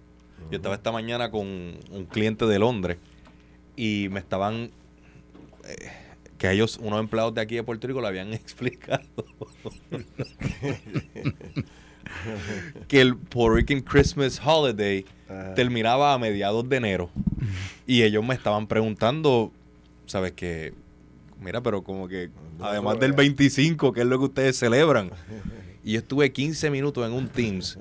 Yo 0.49 0.55
estaba 0.57 0.75
esta 0.75 0.93
mañana 0.93 1.29
con 1.29 1.45
un 1.45 2.07
cliente 2.09 2.45
de 2.45 2.57
Londres 2.57 2.97
y 3.75 4.07
me 4.11 4.19
estaban 4.19 4.71
eh, 5.65 5.91
que 6.37 6.47
a 6.47 6.51
ellos, 6.51 6.79
unos 6.81 6.99
empleados 6.99 7.33
de 7.33 7.41
aquí 7.41 7.55
de 7.55 7.63
Puerto 7.63 7.87
Rico, 7.87 8.01
le 8.01 8.07
habían 8.07 8.33
explicado 8.33 9.03
que 12.87 13.01
el 13.01 13.17
Puerto 13.17 13.55
Rican 13.55 13.81
Christmas 13.81 14.39
Holiday 14.43 15.05
Ajá. 15.29 15.53
terminaba 15.55 16.13
a 16.13 16.17
mediados 16.17 16.67
de 16.69 16.77
enero. 16.77 17.09
Y 17.85 18.03
ellos 18.03 18.25
me 18.25 18.33
estaban 18.35 18.67
preguntando, 18.67 19.51
¿sabes 20.05 20.31
qué? 20.33 20.73
Mira, 21.39 21.61
pero 21.61 21.83
como 21.83 22.07
que 22.07 22.29
además 22.59 22.99
del 22.99 23.11
eh. 23.11 23.15
25, 23.17 23.93
que 23.93 24.01
es 24.01 24.07
lo 24.07 24.17
que 24.19 24.25
ustedes 24.25 24.57
celebran. 24.57 25.11
Y 25.83 25.93
yo 25.93 25.99
estuve 25.99 26.33
15 26.33 26.69
minutos 26.69 27.07
en 27.07 27.13
un 27.13 27.29
Teams 27.29 27.79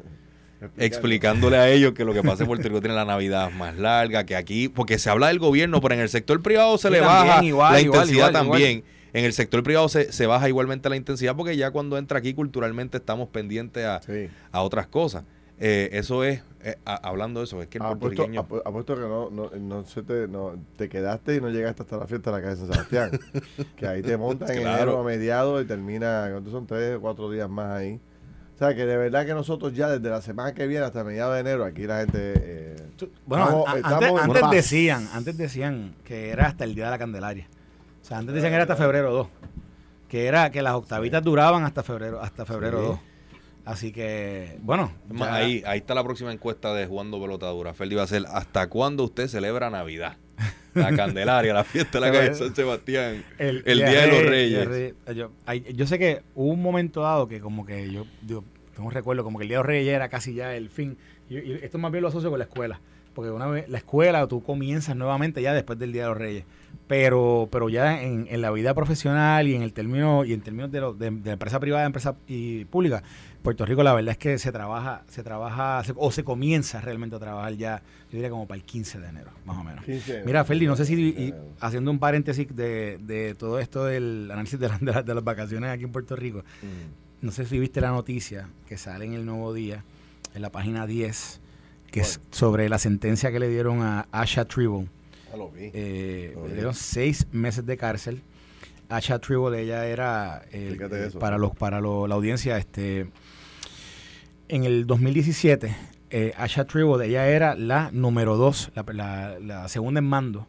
explicándole 0.78 1.56
a 1.56 1.68
ellos 1.70 1.92
que 1.92 2.04
lo 2.04 2.12
que 2.14 2.22
pasa 2.22 2.42
en 2.42 2.48
Puerto 2.48 2.68
Rico 2.68 2.80
tiene 2.80 2.94
la 2.94 3.04
Navidad 3.04 3.50
más 3.50 3.76
larga 3.76 4.24
que 4.24 4.36
aquí, 4.36 4.68
porque 4.68 4.98
se 4.98 5.10
habla 5.10 5.28
del 5.28 5.38
gobierno, 5.38 5.80
pero 5.80 5.94
en 5.94 6.00
el 6.00 6.08
sector 6.08 6.42
privado 6.42 6.78
se 6.78 6.88
Sí, 6.88 6.94
le 6.94 7.00
también, 7.00 7.26
baja 7.28 7.44
igual, 7.44 7.72
la 7.72 7.80
igual, 7.80 8.00
intensidad 8.00 8.28
igual, 8.30 8.32
también. 8.50 8.84
En 9.12 9.24
el 9.24 9.32
sector 9.32 9.62
privado 9.62 9.88
se, 9.88 10.12
se 10.12 10.26
baja 10.26 10.48
igualmente 10.48 10.88
la 10.90 10.96
intensidad 10.96 11.34
porque 11.36 11.56
ya 11.56 11.70
cuando 11.70 11.96
entra 11.96 12.18
aquí 12.18 12.34
culturalmente 12.34 12.98
estamos 12.98 13.28
pendientes 13.28 13.84
a, 13.86 14.02
Sí. 14.02 14.28
a 14.52 14.62
otras 14.62 14.86
cosas. 14.88 15.24
Eh, 15.58 15.88
eso 15.92 16.22
es, 16.22 16.42
eh, 16.62 16.76
a- 16.84 16.96
hablando 16.96 17.40
de 17.40 17.44
eso, 17.44 17.62
es 17.62 17.68
que 17.68 17.78
el 17.78 17.84
Apuesto, 17.84 18.00
puertorriqueño... 18.00 18.46
apu- 18.46 18.60
apuesto 18.62 18.94
que 18.94 19.00
no, 19.00 19.30
no, 19.30 19.50
no 19.58 19.84
se 19.86 20.02
te, 20.02 20.28
no, 20.28 20.54
te 20.76 20.90
quedaste 20.90 21.36
y 21.36 21.40
no 21.40 21.48
llegaste 21.48 21.82
hasta 21.82 21.96
la 21.96 22.06
fiesta 22.06 22.30
de 22.30 22.36
la 22.36 22.42
calle 22.42 22.60
de 22.60 22.66
San 22.66 22.72
Sebastián. 22.74 23.10
que 23.76 23.86
ahí 23.86 24.02
te 24.02 24.18
montan 24.18 24.50
en 24.50 24.56
Claro. 24.60 24.82
enero 24.82 25.00
a 25.00 25.04
mediados 25.04 25.64
y 25.64 25.66
termina, 25.66 26.28
¿cuántos 26.30 26.52
son? 26.52 26.66
Tres 26.66 26.96
o 26.96 27.00
cuatro 27.00 27.30
días 27.30 27.48
más 27.48 27.70
ahí. 27.72 27.98
O 28.56 28.58
sea, 28.58 28.74
que 28.74 28.86
de 28.86 28.96
verdad 28.96 29.26
que 29.26 29.34
nosotros 29.34 29.74
ya 29.74 29.88
desde 29.90 30.08
la 30.08 30.22
semana 30.22 30.54
que 30.54 30.66
viene 30.66 30.84
hasta 30.86 31.04
mediados 31.04 31.34
de 31.34 31.40
enero, 31.40 31.64
aquí 31.66 31.82
la 31.86 31.98
gente... 32.00 32.32
eh, 32.36 32.76
Bueno, 33.26 33.64
estamos- 33.76 34.02
estamos 34.04 34.20
antes, 34.22 34.50
decían, 34.50 35.08
antes 35.12 35.36
decían 35.36 35.94
que 36.04 36.30
era 36.30 36.46
hasta 36.46 36.64
el 36.64 36.74
día 36.74 36.86
de 36.86 36.90
la 36.92 36.98
Candelaria. 36.98 37.46
O 38.00 38.04
sea, 38.04 38.16
antes 38.18 38.34
decían 38.34 38.50
que 38.50 38.54
era 38.54 38.62
hasta 38.64 38.76
febrero 38.76 39.12
2. 39.12 39.28
Que 40.08 40.26
era 40.26 40.50
que 40.50 40.62
las 40.62 40.72
octavitas 40.74 41.22
duraban 41.22 41.64
hasta 41.64 41.82
febrero, 41.82 42.22
hasta 42.22 42.46
febrero 42.46 42.78
Sí. 42.80 42.86
2. 42.86 42.98
Así 43.66 43.92
que, 43.92 44.56
bueno, 44.62 44.92
ahí, 45.28 45.62
ahí 45.66 45.78
está 45.80 45.94
la 45.94 46.04
próxima 46.04 46.32
encuesta 46.32 46.72
de 46.72 46.86
Jugando 46.86 47.20
Pelotadura. 47.20 47.74
Ferdi 47.74 47.96
va 47.96 48.04
a 48.04 48.06
ser, 48.06 48.24
¿hasta 48.30 48.68
cuándo 48.68 49.02
usted 49.04 49.26
celebra 49.28 49.68
Navidad? 49.70 50.16
La 50.76 50.94
Candelaria, 50.94 51.52
la 51.52 51.64
fiesta 51.64 51.98
de 51.98 52.06
la 52.06 52.12
calle 52.18 52.34
San 52.34 52.54
Sebastián. 52.54 53.24
El, 53.38 53.62
Día 53.64 54.02
de 54.02 54.06
los 54.08 54.24
Reyes. 54.24 54.94
yo, 55.14 55.30
yo, 55.74 55.86
sé 55.86 55.98
que 55.98 56.22
hubo 56.34 56.52
un 56.52 56.62
momento 56.62 57.02
dado 57.02 57.26
que 57.28 57.40
como 57.40 57.64
que 57.66 57.90
yo, 57.90 58.06
yo 58.26 58.44
tengo 58.74 58.88
un 58.88 58.94
recuerdo 58.94 59.24
como 59.24 59.38
que 59.38 59.44
el 59.44 59.48
Día 59.48 59.58
de 59.58 59.62
los 59.62 59.66
Reyes 59.66 59.94
era 59.94 60.08
casi 60.08 60.34
ya 60.34 60.54
el 60.54 60.68
fin. 60.68 60.96
Y, 61.28 61.52
esto 61.64 61.78
más 61.78 61.90
bien 61.90 62.02
lo 62.02 62.08
asocio 62.08 62.30
con 62.30 62.38
la 62.38 62.44
escuela. 62.44 62.80
Porque 63.16 63.30
una 63.30 63.46
vez 63.46 63.66
la 63.70 63.78
escuela 63.78 64.26
tú 64.26 64.42
comienzas 64.42 64.94
nuevamente 64.94 65.40
ya 65.40 65.54
después 65.54 65.78
del 65.78 65.90
Día 65.90 66.02
de 66.02 66.08
los 66.10 66.18
Reyes. 66.18 66.44
Pero, 66.86 67.48
pero 67.50 67.70
ya 67.70 68.02
en, 68.02 68.26
en 68.28 68.42
la 68.42 68.50
vida 68.50 68.74
profesional 68.74 69.48
y 69.48 69.54
en 69.54 69.62
el 69.62 69.72
término, 69.72 70.26
y 70.26 70.34
en 70.34 70.42
términos 70.42 70.70
de, 70.70 70.80
de, 70.80 71.10
de 71.10 71.30
empresa 71.30 71.58
privada, 71.58 71.86
empresa 71.86 72.14
y 72.28 72.66
pública, 72.66 73.02
Puerto 73.42 73.64
Rico 73.64 73.82
la 73.82 73.94
verdad 73.94 74.12
es 74.12 74.18
que 74.18 74.38
se 74.38 74.52
trabaja, 74.52 75.04
se 75.08 75.22
trabaja, 75.22 75.82
o 75.94 76.12
se 76.12 76.24
comienza 76.24 76.82
realmente 76.82 77.16
a 77.16 77.18
trabajar 77.18 77.54
ya, 77.54 77.82
yo 78.10 78.16
diría 78.18 78.28
como 78.28 78.46
para 78.46 78.58
el 78.58 78.66
15 78.66 79.00
de 79.00 79.08
enero, 79.08 79.30
más 79.46 79.56
o 79.56 79.64
menos. 79.64 79.82
Mira, 80.26 80.44
Ferdi, 80.44 80.66
no 80.66 80.76
sé 80.76 80.84
si, 80.84 81.32
haciendo 81.58 81.90
un 81.90 81.98
paréntesis 81.98 82.54
de, 82.54 82.98
de, 83.00 83.34
todo 83.34 83.60
esto 83.60 83.86
del 83.86 84.28
análisis 84.30 84.60
de, 84.60 84.68
de, 84.68 85.14
las 85.14 85.24
vacaciones 85.24 85.70
aquí 85.70 85.84
en 85.84 85.92
Puerto 85.92 86.16
Rico, 86.16 86.40
mm. 86.40 87.24
no 87.24 87.32
sé 87.32 87.46
si 87.46 87.58
viste 87.58 87.80
la 87.80 87.92
noticia 87.92 88.50
que 88.68 88.76
sale 88.76 89.06
en 89.06 89.14
el 89.14 89.24
Nuevo 89.24 89.54
Día, 89.54 89.84
en 90.34 90.42
la 90.42 90.50
página 90.50 90.86
10, 90.86 91.40
que 91.96 92.02
es 92.02 92.20
sobre 92.30 92.68
la 92.68 92.78
sentencia 92.78 93.32
que 93.32 93.40
le 93.40 93.48
dieron 93.48 93.80
a 93.80 94.06
Asha 94.12 94.44
vi. 94.44 94.86
Eh, 95.72 96.36
le 96.46 96.54
dieron 96.54 96.74
seis 96.74 97.26
meses 97.32 97.64
de 97.64 97.78
cárcel. 97.78 98.20
Asha 98.90 99.18
Tribble, 99.18 99.58
ella 99.58 99.86
era, 99.86 100.44
eh, 100.52 100.76
para 101.18 101.38
los 101.38 101.56
para 101.56 101.80
la 101.80 102.14
audiencia, 102.14 102.58
este 102.58 103.06
en 104.48 104.64
el 104.64 104.86
2017, 104.86 105.74
eh, 106.10 106.34
Asha 106.36 106.66
Tribble, 106.66 107.06
ella 107.06 107.28
era 107.28 107.54
la 107.54 107.90
número 107.92 108.36
dos, 108.36 108.70
la, 108.74 109.66
segunda 109.68 109.98
en 110.00 110.04
mando 110.04 110.46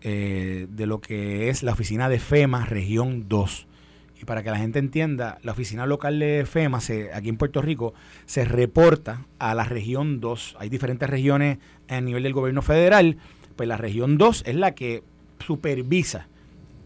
eh, 0.00 0.68
de 0.70 0.86
lo 0.86 1.00
que 1.00 1.48
es 1.48 1.64
la 1.64 1.72
oficina 1.72 2.08
de 2.08 2.20
FEMA 2.20 2.66
Región 2.66 3.28
2. 3.28 3.66
Para 4.24 4.42
que 4.42 4.50
la 4.50 4.58
gente 4.58 4.78
entienda, 4.78 5.38
la 5.42 5.52
oficina 5.52 5.86
local 5.86 6.18
de 6.18 6.44
FEMA 6.46 6.78
aquí 7.12 7.28
en 7.28 7.36
Puerto 7.36 7.62
Rico 7.62 7.94
se 8.26 8.44
reporta 8.44 9.26
a 9.38 9.54
la 9.54 9.64
región 9.64 10.20
2. 10.20 10.56
Hay 10.58 10.68
diferentes 10.68 11.08
regiones 11.08 11.58
a 11.88 12.00
nivel 12.00 12.22
del 12.22 12.32
gobierno 12.32 12.62
federal, 12.62 13.18
pues 13.56 13.68
la 13.68 13.76
región 13.76 14.18
2 14.18 14.44
es 14.46 14.54
la 14.54 14.74
que 14.74 15.02
supervisa 15.44 16.28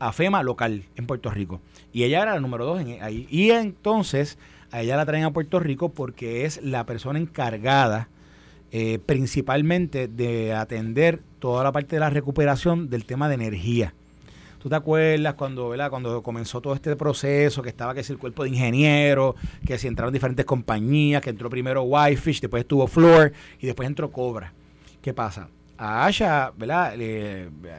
a 0.01 0.13
FEMA 0.13 0.43
local 0.43 0.85
en 0.97 1.07
Puerto 1.07 1.31
Rico. 1.31 1.61
Y 1.93 2.05
ella 2.05 2.23
era 2.23 2.35
la 2.35 2.41
número 2.41 2.65
2 2.65 2.85
ahí. 3.01 3.27
Y 3.31 3.51
entonces 3.51 4.39
a 4.71 4.83
ella 4.83 4.97
la 4.97 5.07
traen 5.07 5.25
a 5.25 5.33
Puerto 5.33 5.61
Rico 5.61 5.91
porque 5.91 6.45
es 6.45 6.63
la 6.63 6.85
persona 6.85 7.19
encargada 7.19 8.09
eh, 8.71 8.99
principalmente 9.05 10.09
de 10.09 10.53
atender 10.53 11.23
toda 11.39 11.65
la 11.65 11.73
parte 11.73 11.97
de 11.97 12.01
la 12.01 12.11
recuperación 12.11 12.91
del 12.91 13.07
tema 13.07 13.29
de 13.29 13.35
energía. 13.35 13.95
¿Tú 14.59 14.69
te 14.69 14.75
acuerdas 14.75 15.35
cuando, 15.35 15.69
¿verdad? 15.69 15.89
cuando 15.89 16.23
comenzó 16.23 16.61
todo 16.61 16.75
este 16.75 16.97
proceso, 16.97 17.63
que 17.63 17.69
estaba 17.69 17.95
que 17.95 18.01
es 18.01 18.11
el 18.11 18.19
cuerpo 18.19 18.43
de 18.43 18.51
ingenieros, 18.51 19.37
que 19.65 19.79
se 19.79 19.87
entraron 19.87 20.13
diferentes 20.13 20.45
compañías, 20.45 21.23
que 21.23 21.31
entró 21.31 21.49
primero 21.49 21.83
Whitefish, 21.83 22.41
después 22.41 22.63
estuvo 22.63 22.87
Floor 22.87 23.33
y 23.61 23.67
después 23.67 23.87
entró 23.87 24.11
Cobra? 24.11 24.53
¿Qué 25.01 25.15
pasa? 25.15 25.49
A 25.77 26.07
Asha, 26.07 26.53
¿verdad? 26.57 26.95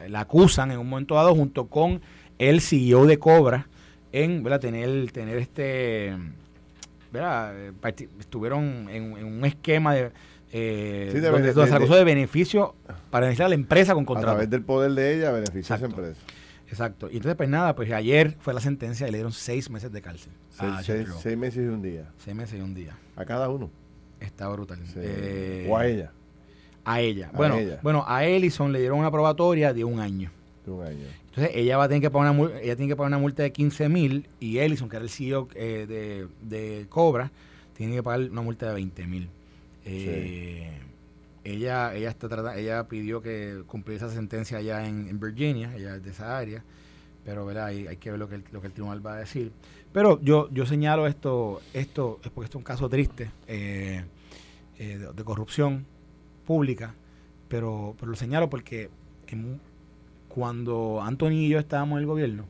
la 0.08 0.20
acusan 0.20 0.70
en 0.70 0.78
un 0.78 0.88
momento 0.88 1.16
dado 1.16 1.34
junto 1.34 1.66
con 1.66 2.00
el 2.38 2.62
CEO 2.62 3.04
de 3.04 3.18
Cobra 3.18 3.66
en, 4.12 4.42
¿verdad? 4.42 4.60
Tener, 4.60 5.12
tener 5.12 5.36
este 5.36 6.16
¿verdad? 7.12 7.54
estuvieron 8.18 8.88
en, 8.88 9.24
un 9.24 9.44
esquema 9.44 9.94
de, 9.94 10.10
eh, 10.52 11.10
de 11.12 11.20
donde, 11.20 11.52
se 11.52 11.74
acusó 11.74 11.94
de 11.94 12.04
beneficio 12.04 12.74
para 13.10 13.26
beneficiar 13.26 13.46
a 13.46 13.48
la 13.50 13.54
empresa 13.54 13.94
con 13.94 14.04
contrato. 14.04 14.30
A 14.30 14.32
través 14.32 14.50
del 14.50 14.62
poder 14.62 14.92
de 14.92 15.16
ella 15.16 15.32
beneficiar 15.32 15.76
a 15.76 15.84
esa 15.84 15.86
empresa. 15.86 16.20
Exacto. 16.70 17.08
Y 17.10 17.16
entonces, 17.16 17.36
pues 17.36 17.48
nada, 17.48 17.74
pues 17.74 17.90
ayer 17.90 18.36
fue 18.40 18.54
la 18.54 18.60
sentencia 18.60 19.08
y 19.08 19.10
le 19.10 19.18
dieron 19.18 19.32
seis 19.32 19.68
meses 19.68 19.90
de 19.90 20.00
cárcel. 20.00 20.32
Seis, 20.50 21.36
meses 21.36 21.64
y 21.64 21.68
un 21.68 21.82
día. 21.82 22.08
Seis 22.18 22.36
meses 22.36 22.58
y 22.58 22.62
un 22.62 22.74
día. 22.74 22.96
A 23.16 23.24
cada 23.24 23.48
uno. 23.48 23.70
Está 24.20 24.48
brutal. 24.48 24.78
Eh, 24.96 25.66
o 25.68 25.76
a 25.76 25.86
ella. 25.86 26.12
A 26.84 27.00
ella. 27.00 27.30
bueno, 27.34 27.56
bueno, 27.82 28.04
a 28.06 28.24
Ellison 28.24 28.72
le 28.72 28.78
dieron 28.78 28.98
una 28.98 29.10
probatoria 29.10 29.74
de 29.74 29.84
un 29.84 29.98
año. 29.98 30.30
De 30.64 30.70
un 30.70 30.86
año. 30.86 31.06
Entonces 31.26 31.52
ella 31.54 31.76
va 31.76 31.84
a 31.84 31.88
tener 31.88 32.02
que 32.02 32.10
pagar 32.10 32.32
una, 32.32 32.60
ella 32.60 32.76
tiene 32.76 32.88
que 32.88 32.96
pagar 32.96 33.08
una 33.08 33.18
multa 33.18 33.42
de 33.42 33.52
15 33.52 33.88
mil 33.88 34.28
y 34.38 34.58
Ellison, 34.58 34.88
que 34.88 34.96
era 34.96 35.04
el 35.04 35.10
CEO 35.10 35.48
eh, 35.54 35.86
de, 35.88 36.28
de, 36.42 36.86
Cobra, 36.88 37.30
tiene 37.76 37.96
que 37.96 38.02
pagar 38.02 38.30
una 38.30 38.42
multa 38.42 38.68
de 38.68 38.74
20 38.74 39.06
mil. 39.06 39.28
Eh, 39.84 40.70
ella, 41.44 41.94
ella 41.94 42.10
está 42.10 42.56
ella 42.56 42.86
pidió 42.88 43.22
que 43.22 43.62
cumpliera 43.66 44.06
esa 44.06 44.14
sentencia 44.14 44.58
allá 44.58 44.86
en, 44.86 45.18
Virginia, 45.18 45.74
ella 45.74 45.96
es 45.96 46.04
de 46.04 46.10
esa 46.10 46.36
área, 46.36 46.62
pero 47.24 47.46
¿verdad? 47.46 47.66
Hay, 47.66 47.86
hay 47.86 47.96
que 47.96 48.10
ver 48.10 48.18
lo 48.18 48.28
que, 48.28 48.36
el, 48.36 48.44
lo 48.52 48.60
que 48.60 48.66
el 48.66 48.72
tribunal 48.72 49.04
va 49.04 49.14
a 49.14 49.16
decir. 49.16 49.52
Pero 49.92 50.20
yo, 50.20 50.48
yo 50.50 50.66
señalo 50.66 51.06
esto, 51.06 51.60
esto 51.74 52.20
es 52.22 52.30
porque 52.30 52.46
esto 52.46 52.58
es 52.58 52.60
un 52.60 52.64
caso 52.64 52.88
triste 52.88 53.30
eh, 53.48 54.04
de, 54.78 55.24
corrupción 55.24 55.84
pública, 56.46 56.94
pero, 57.48 57.94
pero 57.98 58.10
lo 58.10 58.16
señalo 58.16 58.48
porque 58.48 58.88
en, 59.26 59.60
cuando 60.28 61.02
Anthony 61.02 61.32
y 61.32 61.48
yo 61.48 61.58
estábamos 61.58 61.96
en 61.96 62.00
el 62.00 62.06
gobierno, 62.06 62.44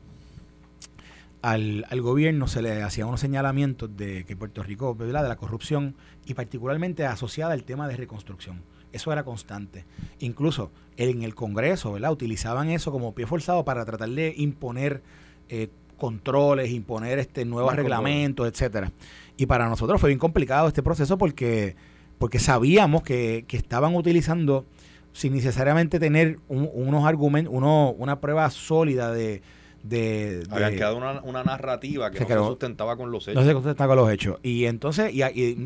al, 1.41 2.01
gobierno 2.01 2.47
se 2.47 2.61
le 2.61 2.83
hacían 2.83 3.07
unos 3.07 3.19
señalamientos 3.19 3.95
de 3.97 4.23
que 4.25 4.35
Puerto 4.35 4.61
Rico, 4.63 4.93
¿verdad? 4.95 5.23
de 5.23 5.29
la 5.29 5.35
corrupción 5.35 5.95
y 6.25 6.35
particularmente 6.35 7.05
asociada 7.05 7.53
al 7.53 7.63
tema 7.63 7.87
de 7.87 7.97
reconstrucción. 7.97 8.61
Eso 8.91 9.11
era 9.11 9.23
constante. 9.23 9.85
Incluso 10.19 10.71
en 10.97 11.23
el 11.23 11.35
Congreso, 11.35 11.93
¿verdad? 11.93 12.11
Utilizaban 12.11 12.69
eso 12.69 12.91
como 12.91 13.13
pie 13.13 13.25
forzado 13.25 13.63
para 13.65 13.85
tratar 13.85 14.09
de 14.09 14.33
imponer 14.37 15.01
eh, 15.49 15.69
controles, 15.97 16.71
imponer 16.71 17.19
este 17.19 17.45
nuevos 17.45 17.75
reglamentos, 17.75 18.47
etcétera. 18.47 18.91
Y 19.37 19.45
para 19.45 19.69
nosotros 19.69 20.01
fue 20.01 20.09
bien 20.09 20.19
complicado 20.19 20.67
este 20.67 20.83
proceso 20.83 21.17
porque, 21.17 21.75
porque 22.17 22.39
sabíamos 22.39 23.03
que, 23.03 23.45
que 23.47 23.57
estaban 23.57 23.95
utilizando 23.95 24.65
sin 25.13 25.33
necesariamente 25.33 25.99
tener 25.99 26.39
unos 26.47 27.05
argumentos, 27.05 27.53
uno, 27.53 27.91
una 27.91 28.19
prueba 28.19 28.49
sólida 28.49 29.11
de... 29.11 29.41
de, 29.83 30.43
Habían 30.49 30.73
quedado 30.73 30.97
una, 30.97 31.43
narrativa 31.43 32.11
que 32.11 32.19
no 32.19 32.27
se 32.27 32.35
sustentaba 32.35 32.97
con 32.97 33.11
los 33.11 33.27
hechos. 33.27 33.41
No 33.41 33.47
se 33.47 33.53
sustentaba 33.53 33.95
con 33.95 34.03
los 34.03 34.11
hechos. 34.11 34.39
Y 34.43 34.65
entonces, 34.65 35.13
y, 35.13 35.21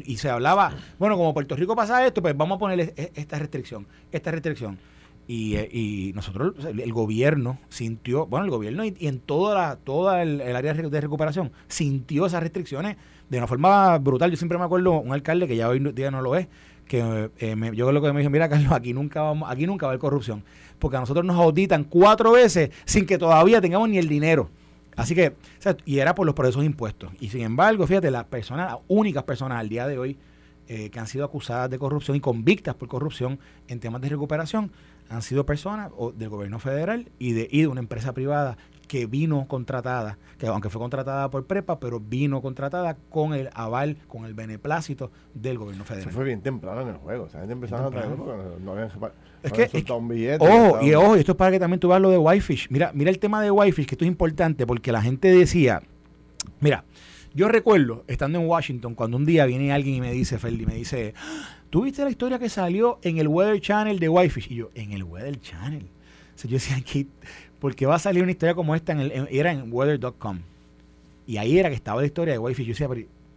y, 0.06 0.18
se 0.18 0.30
hablaba, 0.30 0.74
bueno, 1.00 1.18
como 1.18 1.34
Puerto 1.34 1.56
Rico 1.56 1.76
pasa 1.76 2.06
esto, 2.06 2.22
pues 2.22 2.36
vamos 2.36 2.56
a 2.56 2.60
poner 2.60 2.94
esta 3.16 3.40
restricción, 3.40 3.88
esta 4.12 4.32
restricción. 4.32 4.78
Y, 5.28 5.56
eh, 5.56 5.70
y 5.72 6.12
nosotros, 6.14 6.54
el, 6.66 6.94
gobierno 6.94 7.58
sintió, 7.70 8.28
bueno, 8.28 8.46
el 8.46 8.52
gobierno 8.52 8.86
y, 8.86 8.96
en 9.00 9.20
toda 9.20 9.56
la, 9.56 9.76
toda 9.78 10.22
el, 10.22 10.42
área 10.56 10.74
de 10.74 11.02
recuperación 11.02 11.52
sintió 11.68 12.28
esas 12.28 12.44
restricciones 12.44 12.98
de 13.30 13.38
una 13.40 13.48
forma 13.48 13.98
brutal. 13.98 14.30
Yo 14.30 14.38
siempre 14.38 14.58
me 14.60 14.66
acuerdo 14.66 14.92
un 14.92 15.14
alcalde 15.14 15.48
que 15.48 15.56
ya 15.56 15.68
hoy 15.68 15.80
día 15.94 16.12
no 16.12 16.22
lo 16.22 16.36
es, 16.36 16.48
que 16.88 17.32
eh, 17.40 17.56
me, 17.56 17.76
yo 17.76 17.92
lo 17.92 18.02
que 18.02 18.14
me 18.14 18.20
dije, 18.20 18.30
mira 18.30 18.50
Carlos, 18.50 18.72
aquí 18.72 18.94
nunca 18.94 19.22
vamos, 19.24 19.50
aquí 19.50 19.66
nunca 19.66 19.88
va 19.88 19.90
a 19.90 19.94
haber 19.94 20.00
corrupción, 20.00 20.44
porque 20.80 20.98
a 20.98 21.00
nosotros 21.00 21.26
nos 21.26 21.38
auditan 21.38 21.84
cuatro 21.84 22.34
veces 22.34 22.72
sin 22.86 23.06
que 23.06 23.18
todavía 23.18 23.62
tengamos 23.62 23.90
ni 23.90 23.98
el 23.98 24.08
dinero. 24.08 24.50
Así 24.96 25.14
que, 25.14 25.36
y 25.86 26.00
era 26.00 26.16
por 26.16 26.26
los 26.26 26.36
procesos 26.36 26.64
impuestos. 26.64 27.12
Y 27.20 27.30
sin 27.30 27.42
embargo, 27.42 27.86
fíjate, 27.86 28.12
las 28.12 28.26
personas, 28.26 28.72
las 28.72 28.82
únicas 28.88 29.24
personas 29.24 29.60
al 29.60 29.68
día 29.68 29.88
de 29.88 29.98
hoy 29.98 30.18
eh, 30.68 30.90
que 30.90 31.00
han 31.00 31.08
sido 31.08 31.26
acusadas 31.26 31.70
de 31.70 31.78
corrupción 31.78 32.18
y 32.18 32.22
convictas 32.22 32.76
por 32.76 32.88
corrupción 32.88 33.40
en 33.68 33.80
temas 33.80 34.02
de 34.02 34.10
recuperación 34.10 34.72
han 35.10 35.22
sido 35.22 35.46
personas 35.46 35.92
del 36.16 36.30
gobierno 36.30 36.58
federal 36.58 37.12
y 37.20 37.34
de, 37.34 37.48
y 37.52 37.62
de 37.62 37.68
una 37.68 37.82
empresa 37.82 38.14
privada 38.14 38.58
que 38.86 39.06
vino 39.06 39.48
contratada, 39.48 40.18
que 40.38 40.48
aunque 40.48 40.70
fue 40.70 40.80
contratada 40.80 41.30
por 41.30 41.46
prepa, 41.46 41.80
pero 41.80 42.00
vino 42.00 42.42
contratada 42.42 42.96
con 43.10 43.34
el 43.34 43.50
aval, 43.54 43.98
con 44.08 44.26
el 44.26 44.34
beneplácito 44.34 45.12
del 45.34 45.58
gobierno 45.58 45.84
federal. 45.84 46.10
Eso 46.10 46.16
fue 46.16 46.26
bien 46.26 46.42
temprano 46.42 46.82
en 46.82 46.90
el 46.90 46.98
juego. 46.98 47.26
O 47.26 47.30
sea, 47.30 47.44
empezaron 47.44 47.88
a 47.88 47.90
traer 47.90 48.16
porque 48.16 48.34
no 48.64 48.72
habían 48.72 48.90
es 49.44 49.52
que, 49.52 49.78
es 49.78 49.90
un 49.92 50.08
billete. 50.08 50.44
Ojo, 50.44 50.82
y 50.82 50.94
ojo, 50.96 51.16
esto 51.16 51.34
es 51.34 51.38
para 51.38 51.52
que 51.52 51.60
también 51.60 51.80
tú 51.80 51.90
veas 51.90 52.02
lo 52.02 52.10
de 52.10 52.18
Whitefish. 52.18 52.68
Mira, 52.70 52.92
mira 52.96 53.12
el 53.12 53.20
tema 53.20 53.42
de 53.44 53.52
Whitefish, 53.52 53.86
que 53.86 53.94
esto 53.96 54.04
es 54.04 54.10
importante 54.10 54.66
porque 54.66 54.92
la 54.92 55.04
gente 55.04 55.28
decía, 55.28 55.84
mira, 56.60 56.84
yo 57.36 57.48
recuerdo, 57.48 58.06
estando 58.08 58.40
en 58.40 58.48
Washington, 58.48 58.96
cuando 58.96 59.18
un 59.18 59.26
día 59.26 59.46
viene 59.46 59.72
alguien 59.72 59.96
y 59.96 60.02
me 60.02 60.12
dice, 60.12 60.40
Ferdi, 60.40 60.66
me 60.66 60.76
dice, 60.76 61.14
¿tú 61.70 61.84
viste 61.84 62.04
la 62.04 62.10
historia 62.10 62.40
que 62.40 62.50
salió 62.50 62.98
en 63.04 63.20
el 63.20 63.28
Weather 63.28 63.60
Channel 63.62 64.00
de 64.00 64.10
Whitefish? 64.10 64.52
Y 64.52 64.56
yo, 64.56 64.72
en 64.74 64.94
el 64.94 65.04
Weather 65.04 65.40
Channel. 65.40 65.88
O 66.44 66.48
yo 66.48 66.56
decía, 66.56 66.76
aquí 66.80 67.08
porque 67.60 67.86
va 67.86 67.96
a 67.96 68.00
salir 68.00 68.22
una 68.22 68.32
historia 68.32 68.54
como 68.54 68.76
esta, 68.76 68.92
en 68.92 69.00
el, 69.00 69.28
era 69.32 69.52
en 69.52 69.74
weather.com. 69.74 70.40
Y 71.26 71.38
ahí 71.38 71.58
era 71.58 71.70
que 71.70 71.76
estaba 71.76 72.02
la 72.02 72.06
historia 72.06 72.34
de 72.34 72.38
Wi-Fi. 72.38 72.64
Yo 72.64 72.74
decía, 72.74 72.88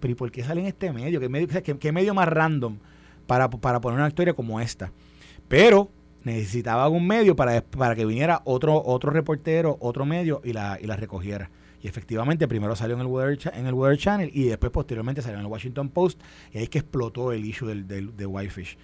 pero, 0.01 0.17
¿por 0.17 0.31
qué 0.31 0.45
sale 0.45 0.61
en 0.61 0.67
este 0.67 0.93
medio? 0.93 1.19
¿Qué 1.21 1.29
medio, 1.29 1.49
qué, 1.63 1.93
medio 1.93 2.13
más 2.13 2.29
random 2.29 2.77
para, 3.27 3.49
para, 3.49 3.81
poner 3.81 3.99
una 3.99 4.09
historia 4.09 4.35
como 4.35 4.61
esta? 4.61 4.93
Pero 5.49 5.89
necesitaba 6.25 6.85
algún 6.85 7.07
medio 7.07 7.37
para, 7.37 7.63
para 7.63 7.95
que 7.95 8.05
viniera 8.05 8.43
otro, 8.45 8.83
otro 8.85 9.11
reportero, 9.11 9.79
otro 9.81 10.05
medio 10.05 10.43
y 10.45 10.53
la, 10.53 10.79
y 10.79 10.87
la 10.87 10.97
recogiera. 10.97 11.51
Y 11.81 11.89
efectivamente, 11.89 12.47
primero 12.49 12.77
salió 12.77 12.97
en 12.97 13.01
el, 13.01 13.07
Weather, 13.07 13.53
en 13.55 13.67
el 13.67 13.73
Weather 13.73 13.99
Channel 13.99 14.31
y 14.35 14.45
después 14.45 14.73
posteriormente 14.73 15.23
salió 15.23 15.39
en 15.39 15.47
el 15.47 15.51
Washington 15.51 15.89
Post. 15.89 16.21
Y 16.53 16.59
ahí 16.59 16.65
es 16.65 16.69
que 16.69 16.81
explotó 16.81 17.33
el 17.33 17.47
issue 17.47 17.69
del, 17.69 17.87
del, 17.87 18.17
de 18.17 18.27
Whitefish. 18.27 18.77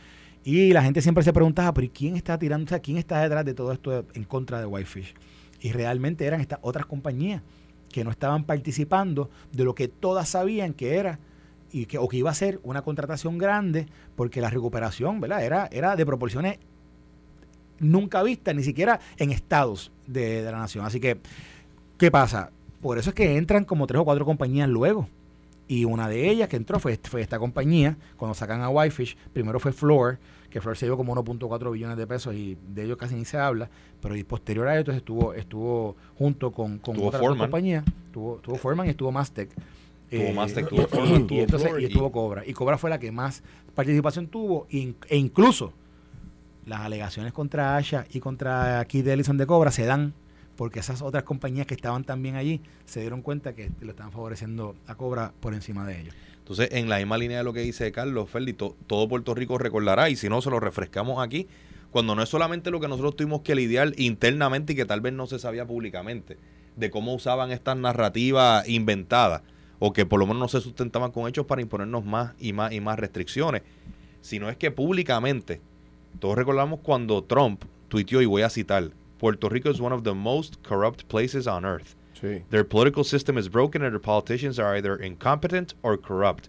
Y 0.44 0.74
la 0.74 0.82
gente 0.82 1.00
siempre 1.00 1.24
se 1.24 1.32
preguntaba, 1.32 1.72
pero 1.72 1.86
¿y 1.86 1.88
quién 1.88 2.16
está 2.16 2.38
tirando, 2.38 2.66
o 2.66 2.68
sea, 2.68 2.80
quién 2.80 2.98
está 2.98 3.22
detrás 3.22 3.46
de 3.46 3.54
todo 3.54 3.72
esto 3.72 4.04
en 4.12 4.24
contra 4.24 4.60
de 4.60 4.66
Whitefish? 4.66 5.14
Y 5.60 5.72
realmente 5.72 6.26
eran 6.26 6.42
estas 6.42 6.58
otras 6.60 6.84
compañías 6.84 7.42
que 7.90 8.04
no 8.04 8.10
estaban 8.10 8.44
participando 8.44 9.30
de 9.52 9.64
lo 9.64 9.74
que 9.74 9.88
todas 9.88 10.28
sabían 10.28 10.74
que 10.74 10.96
era 10.96 11.18
y 11.72 11.86
que, 11.86 11.96
o 11.96 12.08
que 12.08 12.18
iba 12.18 12.30
a 12.30 12.34
ser 12.34 12.60
una 12.62 12.82
contratación 12.82 13.38
grande, 13.38 13.86
porque 14.16 14.42
la 14.42 14.50
recuperación, 14.50 15.20
¿verdad? 15.20 15.42
Era, 15.42 15.68
era 15.72 15.96
de 15.96 16.04
proporciones 16.04 16.58
nunca 17.78 18.22
vistas, 18.22 18.54
ni 18.54 18.62
siquiera 18.62 19.00
en 19.16 19.30
estados 19.30 19.92
de, 20.06 20.42
de 20.42 20.52
la 20.52 20.58
nación. 20.58 20.84
Así 20.84 21.00
que, 21.00 21.18
¿qué 21.96 22.10
pasa? 22.10 22.50
Por 22.82 22.98
eso 22.98 23.10
es 23.10 23.14
que 23.14 23.38
entran 23.38 23.64
como 23.64 23.86
tres 23.86 24.00
o 24.00 24.04
cuatro 24.04 24.26
compañías 24.26 24.68
luego. 24.68 25.08
Y 25.66 25.86
una 25.86 26.08
de 26.08 26.28
ellas 26.28 26.48
que 26.48 26.56
entró 26.56 26.78
fue, 26.78 26.98
fue 27.02 27.22
esta 27.22 27.38
compañía, 27.38 27.96
cuando 28.16 28.34
sacan 28.34 28.60
a 28.60 28.68
Whitefish, 28.68 29.16
primero 29.32 29.58
fue 29.58 29.72
Floor, 29.72 30.18
que 30.54 30.60
Floor 30.60 30.76
se 30.76 30.86
dio 30.86 30.96
como 30.96 31.12
1.4 31.16 31.72
billones 31.72 31.96
de 31.96 32.06
pesos 32.06 32.32
y 32.32 32.56
de 32.68 32.84
ellos 32.84 32.96
casi 32.96 33.16
ni 33.16 33.24
se 33.24 33.36
habla, 33.36 33.68
pero 34.00 34.14
y 34.14 34.22
posterior 34.22 34.68
a 34.68 34.78
esto 34.78 34.92
estuvo, 34.92 35.34
estuvo 35.34 35.96
junto 36.16 36.52
con, 36.52 36.78
con 36.78 36.94
Estuvo 36.94 37.08
otra 37.08 37.18
Foreman. 37.18 37.38
compañía, 37.48 37.84
estuvo, 38.06 38.36
estuvo 38.36 38.54
Foreman 38.54 38.86
y 38.86 38.90
estuvo 38.90 39.10
Mastec. 39.10 39.50
Tuvo 39.50 39.62
Eh, 40.12 40.32
Mastec, 40.32 40.68
tuvo 40.68 40.86
Foreman, 40.86 41.22
y, 41.22 41.26
tuvo 41.26 41.40
entonces, 41.40 41.70
y 41.76 41.82
y- 41.82 41.84
estuvo 41.86 42.12
Cobra. 42.12 42.46
Y 42.46 42.52
Cobra 42.52 42.78
fue 42.78 42.88
la 42.88 43.00
que 43.00 43.10
más 43.10 43.42
participación 43.74 44.28
tuvo, 44.28 44.68
e 44.70 45.16
incluso 45.16 45.72
las 46.66 46.82
alegaciones 46.82 47.32
contra 47.32 47.76
Asha 47.76 48.06
y 48.12 48.20
contra 48.20 48.84
Keith 48.84 49.08
Ellison 49.08 49.36
de 49.36 49.46
Cobra 49.46 49.72
se 49.72 49.84
dan 49.84 50.14
porque 50.56 50.78
esas 50.78 51.02
otras 51.02 51.24
compañías 51.24 51.66
que 51.66 51.74
estaban 51.74 52.04
también 52.04 52.36
allí 52.36 52.60
se 52.84 53.00
dieron 53.00 53.22
cuenta 53.22 53.54
que 53.54 53.72
lo 53.80 53.90
estaban 53.90 54.12
favoreciendo 54.12 54.76
a 54.86 54.94
Cobra 54.94 55.32
por 55.40 55.52
encima 55.52 55.84
de 55.84 56.00
ellos. 56.00 56.14
Entonces, 56.44 56.68
en 56.72 56.90
la 56.90 56.98
misma 56.98 57.16
línea 57.16 57.38
de 57.38 57.44
lo 57.44 57.54
que 57.54 57.60
dice 57.60 57.90
Carlos 57.90 58.28
Ferdi, 58.28 58.52
to- 58.52 58.76
todo 58.86 59.08
Puerto 59.08 59.34
Rico 59.34 59.56
recordará, 59.56 60.10
y 60.10 60.16
si 60.16 60.28
no, 60.28 60.42
se 60.42 60.50
lo 60.50 60.60
refrescamos 60.60 61.24
aquí, 61.24 61.48
cuando 61.90 62.14
no 62.14 62.22
es 62.22 62.28
solamente 62.28 62.70
lo 62.70 62.80
que 62.80 62.88
nosotros 62.88 63.16
tuvimos 63.16 63.40
que 63.40 63.54
lidiar 63.54 63.92
internamente 63.96 64.74
y 64.74 64.76
que 64.76 64.84
tal 64.84 65.00
vez 65.00 65.14
no 65.14 65.26
se 65.26 65.38
sabía 65.38 65.66
públicamente, 65.66 66.36
de 66.76 66.90
cómo 66.90 67.14
usaban 67.14 67.50
estas 67.50 67.78
narrativas 67.78 68.68
inventadas, 68.68 69.40
o 69.78 69.94
que 69.94 70.04
por 70.04 70.20
lo 70.20 70.26
menos 70.26 70.40
no 70.40 70.48
se 70.48 70.60
sustentaban 70.60 71.12
con 71.12 71.26
hechos 71.28 71.46
para 71.46 71.62
imponernos 71.62 72.04
más 72.04 72.34
y 72.38 72.52
más 72.52 72.72
y 72.72 72.80
más 72.80 72.98
restricciones, 72.98 73.62
sino 74.20 74.50
es 74.50 74.58
que 74.58 74.70
públicamente, 74.70 75.62
todos 76.20 76.36
recordamos 76.36 76.80
cuando 76.80 77.24
Trump 77.24 77.64
tuiteó, 77.88 78.20
y 78.20 78.26
voy 78.26 78.42
a 78.42 78.50
citar, 78.50 78.90
Puerto 79.18 79.48
Rico 79.48 79.70
is 79.70 79.80
one 79.80 79.94
of 79.94 80.02
the 80.02 80.12
most 80.12 80.56
corrupt 80.66 81.04
places 81.04 81.46
on 81.46 81.64
earth. 81.64 81.94
Their 82.50 82.64
political 82.64 83.04
system 83.04 83.36
is 83.36 83.48
broken 83.48 83.82
and 83.82 83.92
their 83.92 84.00
politicians 84.00 84.58
are 84.58 84.76
either 84.76 84.96
incompetent 84.96 85.74
or 85.82 85.96
corrupt. 85.96 86.48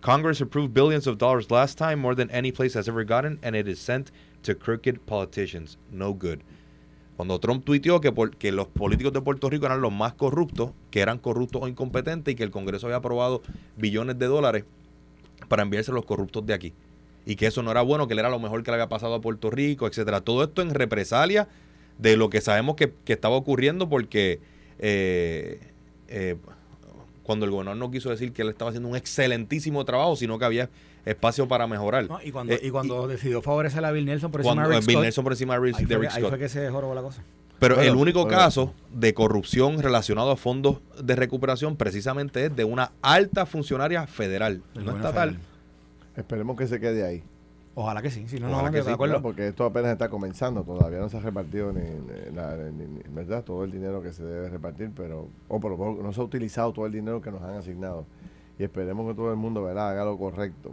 Congress 0.00 0.42
approved 0.42 0.74
billions 0.74 1.06
of 1.06 1.16
dollars 1.16 1.50
last 1.50 1.78
time, 1.78 1.98
more 1.98 2.14
than 2.14 2.30
any 2.30 2.52
place 2.52 2.74
has 2.74 2.88
ever 2.88 3.04
gotten, 3.04 3.38
and 3.42 3.56
it 3.56 3.66
is 3.66 3.80
sent 3.80 4.10
to 4.42 4.54
crooked 4.54 5.06
politicians. 5.06 5.78
No 5.90 6.12
good. 6.12 6.42
Cuando 7.16 7.38
Trump 7.38 7.64
tuiteó 7.64 8.00
que, 8.00 8.52
los 8.52 8.66
políticos 8.66 9.12
de 9.12 9.22
Puerto 9.22 9.48
Rico 9.48 9.64
eran 9.64 9.80
los 9.80 9.92
más 9.92 10.12
corruptos, 10.14 10.72
que 10.90 11.00
eran 11.00 11.18
corruptos 11.18 11.62
o 11.62 11.68
incompetentes 11.68 12.32
y 12.32 12.34
que 12.34 12.42
el 12.42 12.50
Congreso 12.50 12.86
había 12.86 12.96
aprobado 12.96 13.40
billones 13.76 14.18
de 14.18 14.26
dólares 14.26 14.64
para 15.48 15.62
enviarse 15.62 15.90
a 15.90 15.94
los 15.94 16.04
corruptos 16.04 16.44
de 16.44 16.52
aquí. 16.52 16.74
Y 17.24 17.36
que 17.36 17.46
eso 17.46 17.62
no 17.62 17.70
era 17.70 17.80
bueno, 17.80 18.06
que 18.06 18.12
él 18.12 18.18
era 18.18 18.28
lo 18.28 18.40
mejor 18.40 18.62
que 18.62 18.72
le 18.72 18.74
había 18.74 18.88
pasado 18.88 19.14
a 19.14 19.20
Puerto 19.20 19.50
Rico, 19.50 19.86
etcétera. 19.86 20.20
Todo 20.20 20.42
esto 20.44 20.60
en 20.60 20.74
represalia 20.74 21.48
de 21.98 22.16
lo 22.16 22.28
que 22.28 22.40
sabemos 22.40 22.74
que 22.76 22.92
estaba 23.06 23.36
ocurriendo 23.36 23.88
porque 23.88 24.40
eh, 24.78 25.60
eh, 26.08 26.36
cuando 27.22 27.44
el 27.46 27.50
gobernador 27.50 27.78
no 27.78 27.90
quiso 27.90 28.10
decir 28.10 28.32
que 28.32 28.42
él 28.42 28.48
estaba 28.50 28.70
haciendo 28.70 28.88
un 28.88 28.96
excelentísimo 28.96 29.84
trabajo, 29.84 30.14
sino 30.16 30.38
que 30.38 30.44
había 30.44 30.68
espacio 31.06 31.48
para 31.48 31.66
mejorar. 31.66 32.08
No, 32.08 32.18
y 32.22 32.30
cuando, 32.32 32.52
Eh, 32.54 32.60
y 32.62 32.70
cuando 32.70 33.06
decidió 33.08 33.40
favorecer 33.42 33.84
a 33.84 33.90
Bill 33.92 34.04
Nelson 34.06 34.30
por 34.30 34.40
encima 34.42 34.54
cuando 34.54 34.70
de 34.70 34.76
eh, 34.76 34.78
Rick 34.80 34.86
Bill 34.86 34.94
Scott, 34.96 35.02
Nelson 35.04 35.24
por 35.24 35.32
encima 35.32 35.54
de 35.54 35.60
Rick, 35.60 35.76
ahí, 35.76 35.84
de 35.84 35.94
fue, 35.94 35.96
Rick 36.02 36.10
que- 36.10 36.16
ahí 36.16 36.22
Scott. 36.22 36.30
fue 36.30 36.38
que 36.38 36.48
se 36.48 36.70
jorobó 36.70 36.94
la 36.94 37.02
cosa. 37.02 37.22
Pero 37.60 37.76
Bueno, 37.76 37.90
el 37.92 37.96
único 37.96 38.22
bueno. 38.24 38.36
caso 38.36 38.74
de 38.92 39.14
corrupción 39.14 39.80
relacionado 39.80 40.30
a 40.32 40.36
fondos 40.36 40.78
de 41.02 41.14
recuperación 41.16 41.76
precisamente 41.76 42.46
es 42.46 42.56
de 42.56 42.64
una 42.64 42.92
alta 43.00 43.46
funcionaria 43.46 44.06
federal, 44.06 44.60
no 44.74 44.80
estatal. 44.96 45.30
federal. 45.30 45.38
Esperemos 46.16 46.56
que 46.56 46.66
se 46.66 46.80
quede 46.80 47.06
ahí. 47.06 47.22
Ojalá 47.76 48.02
que 48.02 48.10
sí, 48.10 48.28
si 48.28 48.38
no, 48.38 48.46
Ojalá 48.50 48.68
no, 48.68 48.72
que 48.72 48.82
sí, 48.82 48.90
acuerdo. 48.90 49.20
Porque 49.20 49.48
esto 49.48 49.64
apenas 49.64 49.90
está 49.92 50.08
comenzando, 50.08 50.62
todavía 50.62 51.00
no 51.00 51.08
se 51.08 51.16
ha 51.16 51.20
repartido 51.20 51.72
ni, 51.72 51.80
ni 51.80 52.34
la- 52.34 52.56
ni- 52.56 52.86
ni- 52.86 53.02
¿verdad? 53.12 53.42
todo 53.42 53.64
el 53.64 53.72
dinero 53.72 54.00
que 54.00 54.12
se 54.12 54.24
debe 54.24 54.48
repartir, 54.48 54.92
pero 54.94 55.26
o 55.48 55.58
por 55.58 55.72
lo 55.72 55.76
menos 55.78 55.98
no 56.02 56.12
se 56.12 56.20
ha 56.20 56.24
utilizado 56.24 56.72
todo 56.72 56.86
el 56.86 56.92
dinero 56.92 57.20
que 57.20 57.32
nos 57.32 57.42
han 57.42 57.54
asignado. 57.56 58.06
Y 58.58 58.62
esperemos 58.62 59.08
que 59.08 59.14
todo 59.14 59.30
el 59.30 59.36
mundo 59.36 59.62
¿verdad? 59.64 59.90
haga 59.90 60.04
lo 60.04 60.16
correcto. 60.16 60.70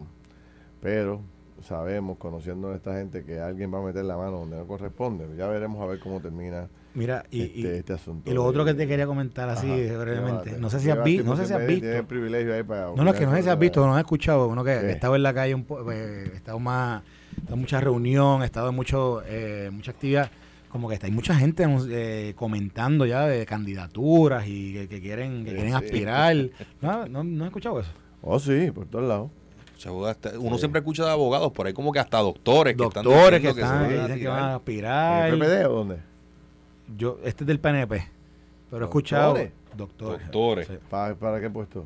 Pero 0.80 1.22
sabemos, 1.64 2.18
conociendo 2.18 2.72
a 2.72 2.76
esta 2.76 2.94
gente, 2.96 3.24
que 3.24 3.40
alguien 3.40 3.74
va 3.74 3.80
a 3.80 3.82
meter 3.84 4.04
la 4.06 4.18
mano 4.18 4.40
donde 4.40 4.58
no 4.58 4.66
corresponde. 4.68 5.26
Ya 5.38 5.48
veremos 5.48 5.82
a 5.82 5.86
ver 5.86 6.00
cómo 6.00 6.20
termina 6.20 6.68
Mira, 6.94 7.24
y, 7.32 7.42
este, 7.44 7.60
y- 7.60 7.66
este 7.68 7.94
asunto. 7.94 8.30
y 8.30 8.34
lo 8.34 8.44
de- 8.44 8.50
otro 8.50 8.66
que 8.66 8.74
te 8.74 8.88
quería 8.88 9.06
comentar 9.08 9.48
así 9.50 9.68
Ajá, 9.68 9.98
brevemente. 10.00 10.58
No 10.60 10.70
sé 10.70 10.80
si 10.80 10.90
has, 10.90 11.04
vi- 11.04 11.20
no 11.24 11.36
sé 11.36 11.46
si 11.46 11.54
has 11.54 11.66
visto. 11.66 11.82
Tienes 11.86 12.04
privilegio 12.06 12.54
ahí 12.54 12.64
para 12.64 12.88
No, 12.96 13.04
no, 13.04 13.12
es 13.12 13.20
que 13.20 13.26
no 13.26 13.36
sé 13.36 13.44
si 13.44 13.50
has 13.50 13.60
visto, 13.60 13.86
no 13.86 13.94
has 13.96 14.00
escuchado. 14.02 14.48
Uno 14.48 14.64
que, 14.64 14.78
¿Qué? 14.80 14.92
estaba 14.92 15.16
en 15.16 15.24
la 15.24 15.34
calle, 15.34 15.56
un 15.56 15.64
po- 15.64 15.90
eh, 15.92 16.30
he 16.34 16.36
estado 16.36 16.60
más, 16.60 17.02
estado 17.38 17.54
en 17.56 17.60
mucha 17.62 17.80
reunión, 17.82 18.42
he 18.42 18.46
estado 18.46 18.70
en 18.70 18.76
mucho, 18.76 19.22
eh, 19.26 19.70
mucha 19.72 19.92
actividad. 19.92 20.30
Como 20.70 20.88
que 20.88 20.94
está, 20.96 21.08
hay 21.08 21.12
mucha 21.12 21.36
gente 21.36 21.66
eh, 21.90 22.34
comentando 22.38 23.06
ya 23.06 23.26
de 23.28 23.46
candidaturas 23.46 24.46
y 24.48 24.74
que, 24.74 24.88
que 24.88 25.02
quieren, 25.02 25.44
que 25.44 25.50
Sí, 25.52 25.56
quieren 25.58 25.74
sí. 25.78 25.86
aspirar. 25.86 26.36
¿No, 26.82 27.08
no, 27.08 27.24
no 27.26 27.44
has 27.44 27.50
escuchado 27.50 27.80
eso? 27.82 27.92
Oh, 28.22 28.40
sí, 28.40 28.72
por 28.74 28.86
todos 28.86 29.06
lados. 29.08 29.32
Uno 29.90 30.58
siempre 30.58 30.80
escucha 30.80 31.04
de 31.06 31.12
abogados, 31.12 31.52
por 31.52 31.68
ahí 31.68 31.74
como 31.74 31.92
que 31.92 32.00
hasta 32.00 32.20
doctores 32.20 32.76
que 32.76 32.84
están 32.84 33.04
Doctores 33.04 33.42
que, 33.42 33.48
diciendo 33.48 33.62
están, 33.62 33.90
se 33.90 33.90
que 33.90 33.98
van 33.98 34.00
a 34.00 34.08
dicen 34.08 34.20
que 34.22 34.28
van 34.28 34.44
a 34.44 34.48
¿En 34.50 34.56
aspirar. 34.56 35.30
el 35.34 35.40
PPD 35.40 35.66
o 35.68 35.74
dónde? 35.74 35.98
Yo, 36.98 37.20
este 37.24 37.44
es 37.44 37.48
del 37.48 37.60
PNP, 37.60 38.08
pero 38.70 38.82
he 38.84 38.86
escuchado 38.86 39.34
¿Doctores? 39.76 40.22
doctores. 40.26 40.68
Sí, 40.68 40.74
¿Para, 40.90 41.16
para 41.16 41.40
qué 41.40 41.50
puesto? 41.50 41.86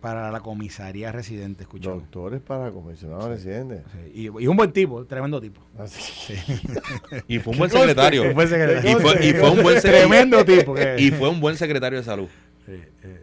para 0.00 0.30
la 0.30 0.40
comisaría 0.40 1.10
residente, 1.12 1.62
he 1.62 1.64
escuchado. 1.64 1.96
Doctores 1.96 2.42
para 2.42 2.70
comisionados 2.70 3.24
residentes. 3.26 3.80
Sí, 3.90 4.10
y, 4.14 4.42
y 4.42 4.46
un 4.46 4.54
buen 4.54 4.70
tipo, 4.70 5.06
tremendo 5.06 5.40
tipo. 5.40 5.62
Así. 5.78 6.34
Y 7.26 7.38
fue 7.38 7.52
un 7.54 7.58
buen 7.58 7.70
secretario. 7.70 8.30
Y 8.30 8.34
fue, 8.34 9.26
y 9.26 9.32
fue 9.32 9.50
un 9.50 9.62
buen 9.62 9.76
secretario. 9.80 10.08
Tremendo 10.08 10.44
tipo. 10.44 10.74
que- 10.74 10.96
Y 10.98 11.10
fue 11.10 11.30
un 11.30 11.40
buen 11.40 11.56
secretario 11.56 11.98
de 12.00 12.04
salud. 12.04 12.28
Sí, 12.66 12.72
eh, 13.02 13.22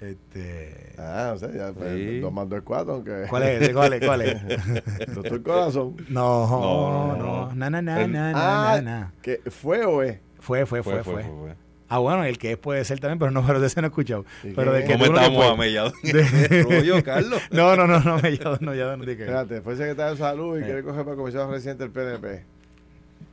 este, 0.00 0.92
Ah, 0.98 1.32
o 1.34 1.38
sea, 1.38 1.50
ya, 1.52 1.72
pues, 1.72 1.92
Sí. 1.94 2.20
dos 2.20 2.32
más 2.32 2.48
dos 2.48 2.58
es 2.58 2.64
cuatro, 2.64 2.94
aunque... 2.94 3.26
¿Cuál 3.28 3.42
es? 3.44 3.68
¿Cuál 3.70 3.92
es? 3.94 4.06
¿Cuál 4.06 4.22
es? 4.22 4.36
Doctor 5.14 5.42
Corazón. 5.42 5.96
No, 6.08 6.46
No, 6.48 7.16
no, 7.16 7.22
no. 7.48 7.54
Na, 7.54 7.70
na, 7.70 7.82
na, 7.82 8.02
El- 8.02 8.12
na, 8.12 8.32
Ah, 8.34 8.76
na, 8.76 8.82
na. 9.00 9.12
¿que 9.22 9.38
¿Fue 9.50 9.84
o 9.84 10.02
es? 10.02 10.18
Fue, 10.38 10.64
fue, 10.66 10.82
fue, 10.82 11.02
Fue, 11.04 11.14
fue. 11.14 11.22
fue. 11.24 11.54
Ah, 11.92 11.98
bueno, 11.98 12.22
el 12.24 12.38
que 12.38 12.52
es 12.52 12.56
puede 12.56 12.84
ser 12.84 13.00
también, 13.00 13.18
pero 13.18 13.32
no, 13.32 13.44
pero 13.44 13.58
de 13.60 13.66
ese 13.66 13.80
no 13.80 13.88
he 13.88 13.90
escuchado. 13.90 14.24
¿Y 14.44 14.50
Pero 14.52 14.72
de 14.72 14.84
que 14.84 14.92
¿Cómo 14.92 15.06
estamos? 15.06 15.58
De- 16.04 16.62
rollo, 16.62 17.02
Carlos? 17.02 17.42
No, 17.50 17.74
no, 17.74 17.86
no, 17.88 17.98
no, 18.00 18.18
me 18.20 18.36
ya, 18.36 18.56
no, 18.60 18.74
ya 18.74 18.96
no 18.96 19.04
dije. 19.04 19.22
Espérate, 19.22 19.60
fue 19.60 19.74
secretario 19.76 20.12
de 20.12 20.16
salud 20.18 20.56
y 20.56 20.60
Eh. 20.60 20.64
quiere 20.66 20.82
coger 20.84 21.04
para 21.04 21.16
comisionado 21.16 21.50
residente 21.52 21.82
del 21.82 21.92
PNP. 21.92 22.44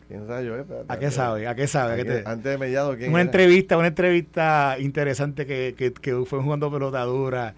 ¿Quién 0.08 0.26
sabe 0.28 0.46
yo? 0.46 0.56
eh? 0.56 0.62
Espérate, 0.62 0.86
¿A 0.94 1.00
qué 1.00 1.12
sabe? 1.12 1.48
¿A 1.48 1.56
qué 1.56 1.68
sabe? 1.68 1.94
¿A 1.94 1.96
qué 1.96 2.02
Antes- 2.04 2.24
te- 2.24 2.30
Antes 2.30 2.52
de 2.52 2.58
Mellado, 2.58 2.96
¿quién 2.98 3.10
Una 3.10 3.20
era? 3.22 3.28
entrevista, 3.28 3.78
una 3.78 3.88
entrevista 3.88 4.78
interesante 4.80 5.46
que, 5.46 5.76
que, 5.78 5.92
que 5.94 6.16
fue 6.26 6.42
jugando 6.42 6.72
pelotadura. 6.72 7.54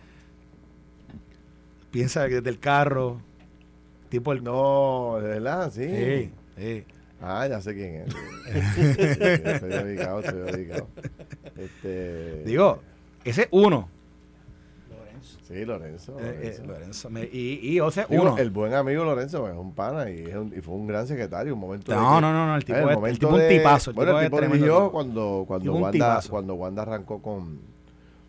Piensa 1.91 2.27
que 2.27 2.35
desde 2.35 2.49
el 2.49 2.59
carro, 2.59 3.21
tipo 4.09 4.31
el... 4.33 4.43
No, 4.43 5.17
de 5.21 5.27
verdad, 5.29 5.71
sí. 5.71 5.83
Sí, 5.87 6.31
sí. 6.57 6.83
Ah, 7.21 7.47
ya 7.47 7.59
sé 7.61 7.73
quién 7.73 7.95
es. 8.05 8.15
Estoy 8.97 9.69
dedicado, 9.69 10.19
estoy 10.21 10.39
dedicado. 10.51 10.87
Este, 11.57 12.43
Digo, 12.45 12.81
ese 13.25 13.41
es 13.43 13.47
uno. 13.51 13.89
Sí, 15.49 15.65
Lorenzo. 15.65 16.15
Eh, 16.19 16.23
eh, 16.29 16.35
Lorenzo. 16.43 16.63
Lorenzo. 16.67 17.09
Me- 17.09 17.23
y, 17.23 17.59
y, 17.63 17.79
o 17.79 17.89
sea, 17.89 18.05
Digo, 18.07 18.21
uno. 18.21 18.37
el 18.37 18.51
buen 18.51 18.73
amigo 18.75 19.03
Lorenzo 19.03 19.49
es 19.49 19.57
un 19.57 19.73
pana 19.73 20.07
y, 20.09 20.19
es 20.19 20.35
un- 20.35 20.53
y 20.55 20.61
fue 20.61 20.75
un 20.75 20.85
gran 20.85 21.07
secretario. 21.07 21.55
Un 21.55 21.59
momento 21.59 21.91
de 21.91 21.97
No, 21.97 22.15
que- 22.15 22.21
no, 22.21 22.31
no, 22.33 22.45
no, 22.47 22.55
el 22.55 22.63
tipo 22.63 22.77
es- 22.77 23.07
el 23.11 23.19
tipo 23.19 23.33
un 23.33 23.39
de- 23.39 23.49
tipazo, 23.49 23.89
el 23.89 23.95
bueno, 23.95 24.11
tipo 24.11 24.19
el 24.21 24.25
tipo 24.27 24.37
tremendo 24.37 24.65
tipo. 24.77 24.91
cuando, 24.91 25.45
cuando, 25.47 25.73
Wanda, 25.73 26.21
cuando 26.29 26.53
Wanda 26.53 26.81
arrancó 26.83 27.19
con, 27.21 27.59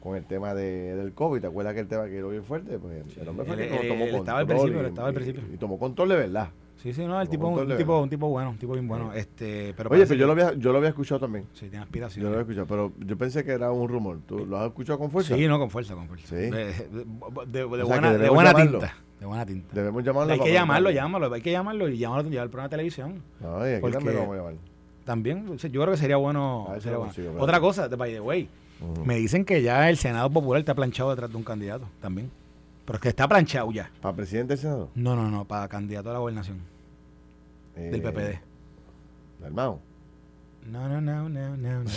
con 0.00 0.16
el 0.16 0.24
tema 0.24 0.54
de, 0.54 0.96
del 0.96 1.12
COVID. 1.12 1.42
¿Te 1.42 1.46
acuerdas 1.48 1.74
que 1.74 1.80
el 1.80 1.88
tema 1.88 2.06
quedó 2.06 2.30
bien 2.30 2.42
fuerte? 2.42 2.78
Pues 2.78 3.04
el 3.18 3.28
hombre 3.28 3.44
fue 3.44 3.54
el 3.64 3.68
que 3.70 3.88
tomó 3.88 4.00
control. 4.00 4.20
estaba 4.20 4.38
al 4.38 4.46
principio, 4.46 4.82
y- 4.82 4.86
estaba 4.86 5.08
al 5.08 5.12
y- 5.12 5.16
principio. 5.16 5.42
Y, 5.52 5.56
tomó 5.58 5.78
control 5.78 6.08
de 6.08 6.16
verdad. 6.16 6.48
Sí, 6.82 6.94
sí, 6.94 7.04
no, 7.04 7.20
el 7.20 7.28
tipo, 7.28 7.48
un 7.48 7.76
tipo, 7.76 8.00
un 8.00 8.08
tipo 8.08 8.28
bueno, 8.28 8.50
un 8.50 8.56
tipo 8.56 8.72
bien 8.72 8.88
bueno. 8.88 9.12
Este, 9.12 9.74
pero 9.76 9.90
Oye, 9.90 10.06
pero 10.06 10.18
yo 10.18 10.26
lo, 10.26 10.32
había, 10.32 10.54
yo 10.54 10.72
lo 10.72 10.78
había 10.78 10.88
escuchado 10.88 11.20
también. 11.20 11.44
Sí, 11.52 11.68
tiene 11.68 11.84
Yo 12.16 12.22
lo 12.22 12.28
había 12.28 12.40
escuchado, 12.40 12.66
pero 12.66 12.92
yo 12.98 13.18
pensé 13.18 13.44
que 13.44 13.52
era 13.52 13.70
un 13.70 13.86
rumor. 13.88 14.20
¿Tú 14.26 14.46
lo 14.46 14.58
has 14.58 14.68
escuchado 14.68 14.98
con 14.98 15.10
fuerza? 15.10 15.36
Sí, 15.36 15.46
no, 15.46 15.58
con 15.58 15.68
fuerza, 15.68 15.94
con 15.94 16.08
fuerza. 16.08 16.26
Sí. 16.28 16.36
De, 16.36 16.48
de- 16.50 16.72
de- 17.46 17.62
O 17.64 17.76
sea, 17.76 17.84
buena, 17.84 18.12
de 18.14 18.30
buena 18.30 18.52
llamarlo. 18.52 18.78
tinta. 18.78 18.94
De 19.20 19.26
buena 19.26 19.44
tinta. 19.44 19.74
Debemos 19.74 20.02
llamarlo. 20.02 20.32
Hay 20.32 20.40
que 20.40 20.52
llamarlo, 20.52 20.90
llámalo, 20.90 21.34
hay 21.34 21.42
que 21.42 21.52
llamarlo 21.52 21.88
y 21.90 21.98
llamarlo, 21.98 22.30
llevar 22.30 22.44
al 22.44 22.50
programa 22.50 22.68
de 22.68 22.70
televisión. 22.70 23.22
No, 23.40 23.68
y 23.68 23.72
aquí 23.74 23.90
también 23.90 24.14
lo 24.14 24.20
vamos 24.22 24.34
a 24.34 24.38
llamar. 24.38 24.54
También, 25.04 25.56
yo 25.58 25.68
creo 25.82 25.90
que 25.90 25.96
sería 25.98 26.16
bueno. 26.16 26.64
A 26.68 26.72
ver 26.72 26.80
si 26.80 26.84
sería 26.84 26.98
bueno. 26.98 27.12
consigo, 27.12 27.34
Otra 27.38 27.60
cosa, 27.60 27.88
de 27.88 27.96
by 27.96 28.12
the 28.12 28.20
way, 28.20 28.48
me 29.04 29.16
dicen 29.16 29.44
que 29.44 29.60
ya 29.60 29.90
el 29.90 29.98
Senado 29.98 30.30
Popular 30.30 30.60
está 30.60 30.74
planchado 30.74 31.10
detrás 31.10 31.30
de 31.30 31.36
un 31.36 31.42
candidato 31.44 31.86
también. 32.00 32.30
Pero 32.86 32.96
es 32.96 33.02
que 33.02 33.08
está 33.10 33.28
planchado 33.28 33.70
ya. 33.70 33.90
¿Para 34.00 34.16
presidente 34.16 34.54
del 34.54 34.58
Senado? 34.58 34.88
No, 34.94 35.14
no, 35.14 35.30
no, 35.30 35.44
para 35.44 35.68
candidato 35.68 36.10
a 36.10 36.14
la 36.14 36.18
gobernación. 36.18 36.58
Eh, 37.76 37.90
Del 37.90 38.02
PPD. 38.02 38.40
Del 39.42 39.52
Mao. 39.52 39.80
No, 40.70 40.86
no, 40.90 41.00
no, 41.00 41.26
no, 41.30 41.56
no, 41.56 41.82
no. 41.82 41.90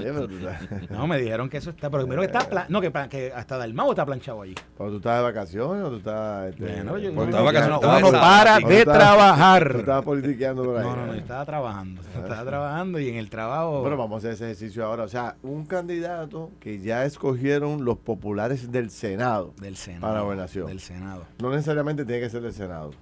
No, 0.00 0.98
no 0.98 1.06
me 1.06 1.18
dijeron 1.18 1.48
que 1.50 1.58
eso 1.58 1.68
está, 1.70 1.90
pero 1.90 2.04
primero 2.04 2.22
que 2.22 2.26
está, 2.26 2.48
pla- 2.48 2.66
no, 2.70 2.80
que, 2.80 2.90
que 3.10 3.32
hasta 3.34 3.58
Dalmau 3.58 3.90
está 3.90 4.06
planchado 4.06 4.40
allí. 4.42 4.54
pero 4.76 4.90
tú 4.90 4.96
estás 4.96 5.18
de 5.18 5.22
vacaciones 5.22 5.84
o 5.84 5.90
tú 5.90 5.96
estás. 5.96 6.48
Este, 6.48 6.64
Bueno, 6.64 6.98
yo, 6.98 7.14
politiqueando? 7.14 7.22
estaba 7.24 7.40
no, 7.40 7.44
vacaciones, 7.44 8.08
uno 8.08 8.12
para 8.20 8.56
¿O 8.56 8.68
de 8.68 8.84
trabajar. 8.84 9.72
Tú 9.72 9.78
estabas 9.80 10.04
politiqueando 10.04 10.64
por 10.64 10.76
ahí. 10.78 10.84
No, 10.84 10.96
no, 10.96 11.06
no, 11.06 11.12
yo 11.12 11.18
estaba 11.20 11.44
trabajando. 11.44 12.00
Estaba 12.02 12.44
trabajando 12.44 13.00
y 13.00 13.08
en 13.10 13.16
el 13.16 13.30
trabajo. 13.30 13.80
Bueno, 13.82 13.96
vamos 13.98 14.14
a 14.14 14.18
hacer 14.18 14.32
ese 14.32 14.44
ejercicio 14.46 14.84
ahora. 14.86 15.04
O 15.04 15.08
sea, 15.08 15.36
un 15.42 15.66
candidato 15.66 16.50
que 16.58 16.80
ya 16.80 17.04
escogieron 17.04 17.84
los 17.84 17.98
populares 17.98 18.72
del 18.72 18.90
Senado. 18.90 19.52
del 19.60 19.76
Senado. 19.76 20.00
para 20.00 20.14
la 20.14 20.20
gobernación. 20.22 20.66
Del 20.68 20.80
Senado. 20.80 21.24
No 21.40 21.50
necesariamente 21.50 22.04
tiene 22.06 22.22
que 22.22 22.30
ser 22.30 22.42
del 22.42 22.54
Senado, 22.54 22.92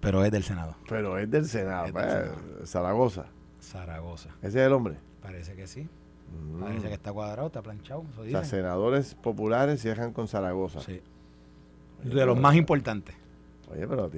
Pero 0.00 0.24
es 0.24 0.30
del 0.32 0.42
Senado. 0.42 0.76
pero 0.88 1.18
es 1.18 1.30
del 1.30 1.46
Senado. 1.46 1.86
Es 1.86 1.94
del 1.94 2.02
pues, 2.02 2.12
Senado. 2.12 2.66
Zaragoza. 2.66 3.24
Zaragoza. 3.60 4.30
Ese 4.42 4.60
es 4.60 4.66
el 4.66 4.72
hombre. 4.72 4.96
Parece 5.22 5.54
que 5.54 5.66
sí. 5.66 5.86
Mm. 6.32 6.60
Parece 6.60 6.88
que 6.88 6.94
está 6.94 7.12
cuadrado, 7.12 7.48
está 7.48 7.60
planchado. 7.62 8.04
Eso 8.12 8.22
O 8.22 8.24
sea, 8.26 8.44
senadores 8.44 9.14
populares 9.14 9.84
viajan 9.84 10.12
con 10.12 10.28
Zaragoza. 10.28 10.80
Sí. 10.80 11.00
De 12.02 12.24
los 12.24 12.38
más 12.38 12.54
importantes. 12.54 13.14
Oye, 13.70 13.86
pero 13.86 14.10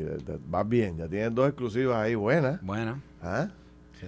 vas 0.48 0.68
bien. 0.68 0.96
Ya 0.96 1.08
tienes 1.08 1.34
dos 1.34 1.48
exclusivas 1.48 1.96
ahí 1.96 2.14
buenas. 2.14 2.60
Bueno. 2.62 3.00
¿Ah? 3.20 3.48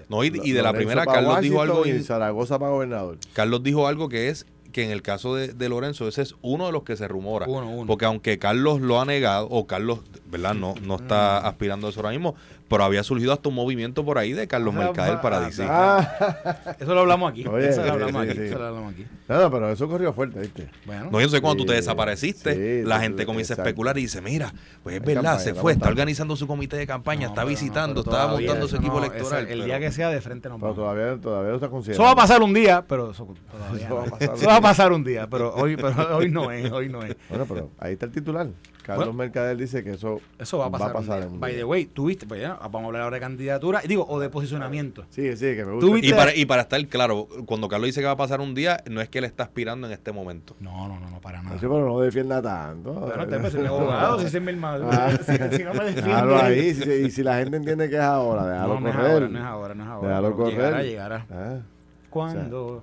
No, 0.09 0.25
y, 0.25 0.33
y 0.43 0.53
de 0.53 0.63
la 0.63 0.73
primera, 0.73 1.05
Carlos 1.05 1.41
dijo 1.41 1.61
algo. 1.61 1.87
Y- 1.87 2.03
Zaragoza 2.03 2.59
para 2.59 2.73
gobernador. 2.73 3.19
Carlos 3.33 3.63
dijo 3.63 3.87
algo 3.87 4.09
que 4.09 4.29
es 4.29 4.47
que 4.75 4.85
en 4.85 4.91
el 4.91 5.01
caso 5.03 5.35
de, 5.37 5.49
de 5.55 5.69
Lorenzo, 5.71 6.07
ese 6.09 6.21
es 6.23 6.35
uno 6.43 6.67
de 6.67 6.73
los 6.73 6.83
que 6.83 6.97
se 6.97 7.07
rumora. 7.09 7.47
Uno, 7.49 7.71
uno. 7.71 7.87
Porque 7.87 8.05
aunque 8.05 8.39
Carlos 8.39 8.81
lo 8.81 9.01
ha 9.01 9.05
negado, 9.07 9.47
o 9.49 9.67
Carlos, 9.67 10.01
¿verdad? 10.27 10.53
No, 10.55 10.75
no 10.83 10.97
está 10.97 11.41
Mm. 11.43 11.47
aspirando 11.47 11.87
a 11.87 11.91
eso 11.91 12.01
ahora 12.01 12.11
mismo, 12.11 12.35
pero 12.69 12.83
había 12.85 13.03
surgido 13.03 13.33
hasta 13.33 13.49
un 13.49 13.55
movimiento 13.55 14.05
por 14.05 14.19
ahí 14.19 14.33
de 14.33 14.49
Carlos 14.49 14.75
Ah, 14.75 14.79
Mercader 14.79 15.19
ah, 15.23 15.41
DC. 15.41 15.67
Ah, 15.69 16.77
Eso 16.81 16.95
lo 16.95 17.01
hablamos 17.01 17.31
aquí. 17.31 17.47
Oye, 17.47 17.69
eso 17.69 17.81
lo 17.81 17.87
sí, 17.87 17.91
hablamos 17.93 18.25
sí, 18.25 18.29
aquí. 18.31 18.39
sí. 18.39 18.45
Eso 18.47 18.59
lo 18.59 18.67
hablamos 18.67 18.93
aquí. 18.95 19.07
no, 19.29 19.39
no, 19.41 19.51
pero 19.51 19.71
eso 19.71 19.89
corrió 19.89 20.13
fuerte, 20.13 20.41
¿viste? 20.41 20.71
Bueno. 20.87 21.09
No, 21.11 21.21
yo 21.21 21.29
sé 21.29 21.41
cuando 21.41 21.63
tú 21.63 21.67
te 21.67 21.73
Sí, 21.75 21.77
desapareciste, 21.77 22.81
sí, 22.83 22.87
la 22.89 22.97
sí, 22.97 23.03
gente 23.03 23.27
comienza 23.27 23.53
a 23.53 23.55
exacto. 23.55 23.69
especular 23.69 23.99
y 23.99 24.03
dice, 24.03 24.21
mira, 24.23 24.53
pues 24.83 24.97
es 24.97 25.01
Hay 25.03 25.07
verdad, 25.07 25.23
campaña, 25.33 25.39
se 25.45 25.55
fue, 25.55 25.73
está 25.73 25.89
organizando 25.89 26.37
su 26.37 26.47
comité 26.47 26.77
de 26.77 26.87
campaña, 26.87 27.23
No, 27.27 27.29
está 27.29 27.43
no, 27.43 27.49
visitando, 27.49 28.03
pero 28.03 28.17
está 28.17 28.29
montando 28.29 28.67
su 28.69 28.77
eso 28.77 28.77
equipo 28.77 28.99
no, 29.01 29.07
electoral. 29.07 29.43
ese- 29.45 29.53
el 29.53 29.59
pero- 29.61 29.65
día 29.67 29.79
que 29.81 29.93
sea 29.93 30.09
de 30.11 30.21
frente 30.21 30.49
nos 30.49 30.61
Pero 30.61 30.75
todavía, 30.75 31.21
todavía 31.21 31.51
lo 31.51 31.55
está 31.57 31.67
Eso 31.67 31.73
considerando. 31.73 32.05
va 32.05 32.11
a 32.13 32.17
pasar 32.17 32.43
un 32.43 32.55
día, 32.55 32.85
pero 32.89 33.11
eso, 33.11 33.27
todavía 33.51 33.85
Eso 33.87 33.95
va 33.95 34.03
a 34.03 34.05
no. 34.07 34.11
pasar 34.11 34.35
Eso 34.37 34.47
va 34.47 34.57
a 34.57 34.61
pasar 34.61 34.93
un 34.93 35.05
día, 35.05 35.27
pero 35.29 35.55
hoy, 35.55 35.77
pero 35.77 35.95
hoy 36.17 36.31
no 36.31 36.51
es, 36.51 36.73
hoy 36.73 36.89
no 36.89 37.03
es. 37.03 37.15
Bueno, 37.29 37.45
pero 37.49 37.71
ahí 37.79 37.93
está 37.93 38.07
el 38.07 38.13
titular. 38.13 38.49
Carlos 38.85 39.07
Bueno. 39.07 39.19
Mercader 39.19 39.57
dice 39.57 39.83
que 39.83 39.93
eso, 39.93 40.21
Eso 40.39 40.59
va 40.59 40.67
a 40.67 40.71
pasar. 40.71 40.95
un 40.95 41.05
día. 41.07 41.17
en 41.27 41.33
un 41.33 41.41
By 41.41 41.53
día. 41.53 41.61
the 41.61 41.65
way, 41.65 41.87
tuviste, 41.87 42.27
pues 42.27 42.41
ya, 42.41 42.55
vamos 42.55 42.83
a 42.83 42.87
hablar 42.87 43.03
ahora 43.03 43.15
de 43.17 43.21
candidatura, 43.21 43.81
digo, 43.89 44.07
o 44.09 44.21
de 44.21 44.29
posicionamiento. 44.29 45.05
Sí, 45.11 45.37
sí, 45.37 45.57
que 45.57 45.65
me 45.65 45.73
gusta. 45.73 46.07
Y 46.07 46.13
para, 46.13 46.35
y 46.37 46.45
para 46.45 46.63
estar 46.63 46.87
claro, 46.87 47.27
cuando 47.47 47.67
Carlos 47.69 47.87
dice 47.87 48.01
que 48.01 48.07
va 48.07 48.13
a 48.13 48.17
pasar 48.17 48.41
un 48.41 48.55
día, 48.55 48.83
no 48.91 49.01
es 49.01 49.09
que 49.09 49.19
él 49.19 49.25
está 49.25 49.43
aspirando 49.45 49.87
en 49.87 49.93
este 49.95 50.13
momento. 50.13 50.55
No, 50.61 50.87
no, 50.87 51.01
no, 51.01 51.11
no, 51.11 51.21
para 51.21 51.43
nada. 51.43 51.57
Sí, 51.57 51.63
pero 51.63 51.85
no 51.87 51.99
defienda 52.01 52.41
tanto. 52.43 52.93
Bueno, 52.93 53.27
te 53.27 53.39
pues, 53.39 53.55
mi 53.55 53.67
abogado, 53.67 54.21
si 54.21 54.29
se 54.29 54.39
me 54.41 54.53
hermano. 54.53 54.89
Ah. 54.93 55.11
Si, 55.25 55.63
no 55.65 55.73
me 55.75 55.85
defiende. 55.93 56.35
Ahí. 56.37 56.75
si- 56.75 56.91
y 57.07 57.11
si 57.11 57.23
la 57.23 57.39
gente 57.39 57.57
entiende 57.57 57.89
que 57.89 57.97
es 57.97 58.01
ahora, 58.03 58.47
déjalo 58.47 58.75
No, 58.75 58.81
no 58.81 58.89
es 58.91 58.95
correr. 58.97 59.11
ahora, 59.13 59.29
no 59.29 59.39
es 59.39 59.45
ahora, 59.45 59.75
no 59.75 59.83
es 59.85 59.89
ahora. 59.91 60.09
Déjalo 60.09 60.37
pero 60.37 60.49
Llegará, 60.51 60.71
correr. 60.71 60.87
llegará. 60.87 61.27
Ah, 61.31 61.57
Cuando. 62.11 62.83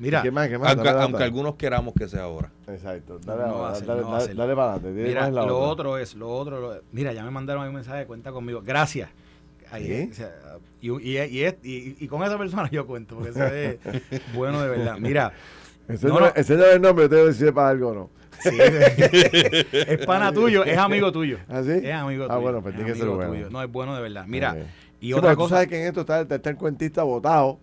Mira, 0.00 0.22
¿Qué 0.22 0.30
más? 0.30 0.48
¿Qué 0.48 0.58
más? 0.58 0.70
Aunque, 0.70 0.84
Dale, 0.84 0.98
aunque 1.02 1.12
dale. 1.18 1.24
algunos 1.26 1.54
queramos 1.56 1.94
que 1.94 2.08
sea 2.08 2.22
ahora. 2.24 2.50
Exacto. 2.66 3.18
Dale, 3.18 3.42
No 3.42 3.48
va 3.48 3.52
a 3.54 3.60
ahora, 3.68 3.74
ser, 3.76 3.86
dale, 3.86 4.00
no 4.00 4.06
va 4.08 4.12
a 4.12 4.18
dale, 4.18 4.26
ser. 4.28 4.36
dale 4.36 4.54
para 4.56 4.72
adelante. 4.72 5.02
Mira, 5.08 5.30
la 5.30 5.42
lo 5.46 5.58
otra. 5.58 5.68
otro 5.70 5.98
es, 5.98 6.14
lo 6.14 6.30
otro, 6.30 6.60
lo- 6.60 6.80
mira, 6.92 7.12
ya 7.12 7.22
me 7.22 7.30
mandaron 7.30 7.62
ahí 7.62 7.68
un 7.68 7.74
mensaje 7.76 7.98
de 7.98 8.06
cuenta 8.06 8.32
conmigo. 8.32 8.62
Gracias. 8.64 9.10
Ahí, 9.70 9.86
¿Sí? 9.86 10.08
o 10.10 10.14
sea, 10.14 10.32
y, 10.80 10.90
y, 10.90 11.18
y, 11.18 11.42
es- 11.44 11.56
y- 11.62 11.96
y 12.00 12.08
con 12.08 12.22
esa 12.24 12.36
persona 12.38 12.68
yo 12.70 12.86
cuento, 12.86 13.14
porque 13.16 13.30
eso 13.30 13.44
es 13.44 13.78
bueno 14.34 14.60
de 14.62 14.68
verdad. 14.70 14.96
Mira, 14.98 15.32
Ese 15.86 16.08
No, 16.08 16.14
no, 16.14 16.20
no. 16.20 16.26
ese 16.34 16.56
no 16.56 16.64
es 16.64 16.74
el 16.76 16.82
nombre, 16.82 17.04
yo 17.04 17.08
te 17.10 17.14
voy 17.16 17.24
a 17.24 17.26
decir 17.28 17.40
si 17.42 17.48
es 17.48 17.52
para 17.52 17.68
algo 17.68 17.88
o 17.90 17.94
no. 17.94 18.10
sí, 18.40 18.56
es 18.58 20.06
pana 20.06 20.32
tuyo, 20.32 20.64
es 20.64 20.78
amigo 20.78 21.12
tuyo. 21.12 21.38
¿Ah, 21.48 21.62
sí? 21.62 21.72
Es 21.72 21.92
amigo 21.92 22.24
Ah, 22.24 22.28
tuyo. 22.28 22.40
bueno, 22.40 22.62
pues 22.62 22.74
tiene 22.74 22.92
que 22.92 22.98
ser 22.98 23.08
bueno. 23.08 23.32
tuyo. 23.32 23.50
No, 23.50 23.62
es 23.62 23.70
bueno 23.70 23.94
de 23.94 24.00
verdad. 24.02 24.24
Mira, 24.26 24.56
y 25.00 25.08
Sí, 25.08 25.12
otra 25.12 25.22
pero 25.30 25.34
tú 25.34 25.40
cosa. 25.42 25.54
sabes 25.56 25.68
que 25.68 25.80
en 25.82 25.86
esto 25.88 26.00
está, 26.00 26.20
está 26.22 26.50
el 26.50 26.56
cuentista 26.56 27.02
votado. 27.02 27.58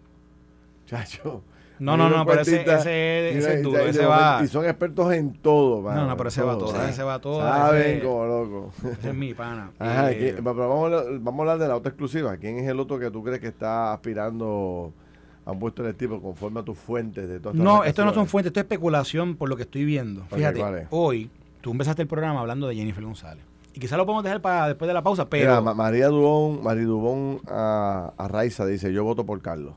Chacho. 0.85 1.43
No, 1.79 1.95
no, 1.97 2.09
no, 2.09 2.25
pero 2.25 2.41
ese- 2.41 2.61
ese- 2.61 3.37
ese 3.37 3.53
es 3.55 3.63
duro, 3.63 3.79
ese 3.79 4.05
va- 4.05 4.41
Y 4.43 4.47
son 4.47 4.65
expertos 4.65 5.13
en 5.13 5.33
todo, 5.33 5.81
mano, 5.81 6.01
No, 6.01 6.07
no, 6.07 6.17
pero 6.17 6.29
ese 6.29 6.41
va 6.41 6.57
todo, 6.57 6.81
ese 6.87 7.03
va 7.03 7.19
todo. 7.19 7.39
Saben 7.41 7.99
como 8.01 8.25
loco. 8.25 8.71
Ese 8.99 9.09
es 9.09 9.15
mi 9.15 9.33
pana. 9.33 9.71
Ajá, 9.79 10.11
Eh, 10.11 10.17
¿quién- 10.17 10.35
pero 10.43 10.55
vamos, 10.55 10.83
a, 10.91 10.97
hablar- 10.99 11.19
vamos 11.19 11.39
a 11.39 11.41
hablar 11.43 11.59
de 11.59 11.67
la 11.67 11.75
otra 11.75 11.89
exclusiva. 11.89 12.37
¿Quién 12.37 12.57
es 12.59 12.67
el 12.67 12.79
otro 12.79 12.97
que 12.99 13.11
tú 13.11 13.23
crees 13.23 13.39
que 13.39 13.47
está 13.47 13.93
aspirando 13.93 14.91
a 15.45 15.51
un 15.51 15.59
puesto 15.59 15.81
electivo 15.83 16.21
conforme 16.21 16.59
a 16.59 16.63
tus 16.63 16.77
fuentes 16.77 17.27
de 17.29 17.39
todas 17.39 17.55
No, 17.55 17.83
esto 17.83 18.03
no 18.03 18.13
son 18.13 18.27
fuentes, 18.27 18.49
esto 18.49 18.59
es 18.59 18.63
especulación 18.65 19.35
por 19.35 19.47
lo 19.49 19.55
que 19.55 19.63
estoy 19.63 19.85
viendo. 19.85 20.23
Fíjate, 20.33 20.59
¿cuál 20.59 20.75
es? 20.75 20.87
hoy 20.91 21.29
tú 21.61 21.71
empezaste 21.71 22.01
el 22.01 22.07
programa 22.07 22.39
hablando 22.41 22.67
de 22.67 22.75
Jennifer 22.75 23.03
González. 23.03 23.43
Y 23.73 23.79
quizás 23.79 23.97
lo 23.97 24.05
podemos 24.07 24.23
dejar 24.23 24.41
para 24.41 24.67
después 24.69 24.87
de 24.87 24.93
la 24.95 25.03
pausa, 25.03 25.29
pero. 25.29 25.51
Mira, 25.51 25.61
Ma- 25.61 25.75
María 25.75 26.07
Dubón, 26.07 26.63
María 26.63 26.83
Dubón 26.85 27.39
a, 27.47 28.11
a 28.17 28.27
Raiza 28.27 28.65
dice, 28.65 28.91
yo 28.91 29.03
voto 29.03 29.23
por 29.25 29.39
Carlos. 29.41 29.75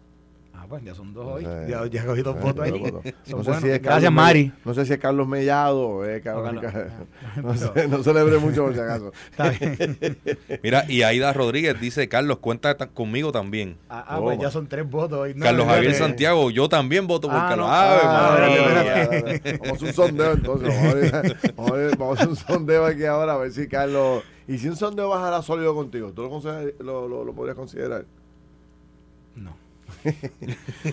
Ah, 0.70 0.74
pues 0.78 0.84
ya 0.84 0.94
son 0.94 1.12
dos 1.12 1.26
hoy. 1.26 1.42
No 1.44 1.50
sé. 1.50 1.66
Ya, 1.70 1.86
ya 1.86 2.06
cogí 2.06 2.22
dos 2.22 2.36
Eh, 2.36 2.40
votos 2.40 2.64
ahí. 2.64 2.72
No 3.26 3.44
sé 3.44 3.54
si 3.60 3.68
es 3.68 3.80
Gracias, 3.80 3.80
Carlos 3.82 4.12
Mari. 4.12 4.44
Me- 4.44 4.52
No 4.64 4.74
sé 4.74 4.86
si 4.86 4.92
es 4.92 4.98
Carlos 4.98 5.26
Mellado 5.28 6.04
es 6.06 6.22
Carlos... 6.22 6.52
No, 6.54 6.60
Carlos. 6.60 6.86
no, 7.42 7.54
sé, 7.56 7.88
no 7.88 8.02
celebre 8.02 8.38
mucho 8.38 8.64
por 8.64 8.74
si 8.74 8.80
acaso. 8.80 9.12
Está 9.30 9.50
bien. 9.50 10.18
Mira, 10.62 10.84
y 10.88 11.02
Aida 11.02 11.32
Rodríguez 11.32 11.80
dice, 11.80 12.08
Carlos, 12.08 12.38
cuenta 12.38 12.76
ta- 12.76 12.86
conmigo 12.88 13.32
también. 13.32 13.76
Ah, 13.88 14.04
ah, 14.08 14.20
pues 14.20 14.38
ya 14.38 14.50
son 14.50 14.66
tres 14.68 14.88
votos 14.88 15.18
hoy. 15.18 15.34
No, 15.34 15.44
Carlos 15.44 15.66
Javier. 15.66 15.94
Santiago, 15.94 16.50
yo 16.50 16.68
también 16.68 17.06
voto 17.06 17.28
por 17.28 17.36
Ah, 17.36 17.46
Carlos. 17.48 17.66
no. 17.66 17.72
Ah. 17.72 18.38
Vamos 19.60 19.70
a 19.70 19.74
hacer 19.74 19.88
un 19.88 19.92
sondeo 19.94 20.32
entonces. 20.32 21.12
Vamos 21.56 21.72
a, 21.72 21.74
ver- 21.74 21.96
vamos 21.96 22.18
hacer 22.18 22.28
un 22.28 22.36
sondeo 22.36 22.86
aquí 22.86 23.04
ahora 23.04 23.34
a 23.34 23.36
ver 23.38 23.52
si 23.52 23.66
Carlos... 23.68 24.22
Y 24.48 24.58
si 24.58 24.68
un 24.68 24.74
sondeo 24.76 25.08
bajara 25.08 25.42
sólido 25.42 25.74
contigo, 25.76 26.10
¿tú 26.12 26.22
lo, 26.22 26.30
lo, 26.80 27.08
lo, 27.08 27.24
lo 27.24 27.32
podrías 27.32 27.56
considerar? 27.56 28.04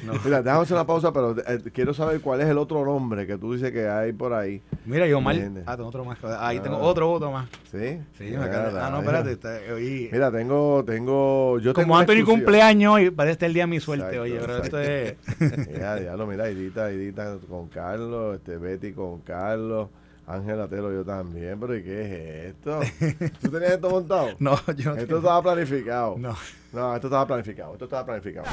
No. 0.03 0.13
Mira, 0.25 0.41
déjame 0.41 0.63
hacer 0.63 0.75
una 0.75 0.85
pausa, 0.85 1.11
pero 1.13 1.35
eh, 1.37 1.59
quiero 1.73 1.93
saber 1.93 2.21
cuál 2.21 2.41
es 2.41 2.47
el 2.47 2.57
otro 2.57 2.83
nombre 2.85 3.25
que 3.27 3.37
tú 3.37 3.53
dices 3.53 3.71
que 3.71 3.87
hay 3.87 4.11
por 4.13 4.33
ahí. 4.33 4.61
Mira, 4.85 5.07
yo 5.07 5.21
mal. 5.21 5.63
Ah, 5.65 5.75
tengo 5.75 5.89
otro 5.89 6.03
más. 6.05 6.17
Ahí 6.39 6.57
Ah. 6.57 6.63
tengo 6.63 6.77
otro 6.79 7.07
voto 7.07 7.31
más. 7.31 7.47
¿Sí? 7.71 7.99
Sí, 8.17 8.23
Mira, 8.25 8.39
me 8.39 8.45
acaba- 8.45 8.87
Ah, 8.87 8.89
no, 8.91 9.01
mira. 9.01 9.19
espérate. 9.19 9.31
está- 9.31 9.73
oí. 9.73 10.09
Mira, 10.11 10.31
tengo, 10.31 10.83
tengo, 10.85 11.59
yo 11.59 11.73
tengo 11.73 11.85
Como 11.87 11.97
Anthony 11.97 12.23
cumpleaños 12.25 12.99
y 13.01 13.09
parece 13.11 13.45
el 13.45 13.53
día 13.53 13.63
de 13.63 13.67
mi 13.67 13.79
suerte, 13.79 14.05
Exacto, 14.17 14.21
oye, 14.23 14.37
pero 14.39 14.57
esto 14.63 14.79
es. 14.79 15.15
Ya, 15.79 15.99
ya 15.99 16.15
lo 16.15 16.27
mira, 16.27 16.47
Edita, 16.49 16.89
Edita 16.89 17.37
con 17.49 17.67
Carlos, 17.69 18.35
este 18.35 18.57
Betty 18.57 18.91
con 18.93 19.21
Carlos, 19.21 19.89
Ángela 20.27 20.67
Telo 20.67 20.91
yo 20.91 21.05
también, 21.05 21.57
pero 21.59 21.75
¿y 21.77 21.83
qué 21.83 22.01
es 22.01 22.55
esto? 22.55 22.79
¿Tú 23.41 23.49
tenías 23.49 23.71
esto 23.71 23.89
montado? 23.89 24.31
No, 24.39 24.55
yo 24.75 24.91
no 24.91 24.95
Esto 24.95 25.05
tengo- 25.07 25.17
estaba 25.19 25.41
planificado. 25.41 26.15
No. 26.17 26.35
No, 26.73 26.93
esto 26.95 27.07
estaba 27.07 27.25
planificado, 27.25 27.73
esto 27.73 27.85
estaba 27.85 28.05
planificado. 28.05 28.45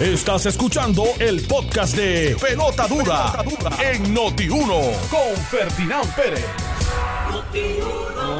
Estás 0.00 0.46
escuchando 0.46 1.04
el 1.18 1.46
podcast 1.46 1.94
de 1.96 2.36
Pelota 2.40 2.86
Dura, 2.88 3.44
en 3.82 4.14
Noti1 4.14 5.08
con 5.10 5.36
Ferdinand 5.50 6.14
Pérez. 6.14 6.44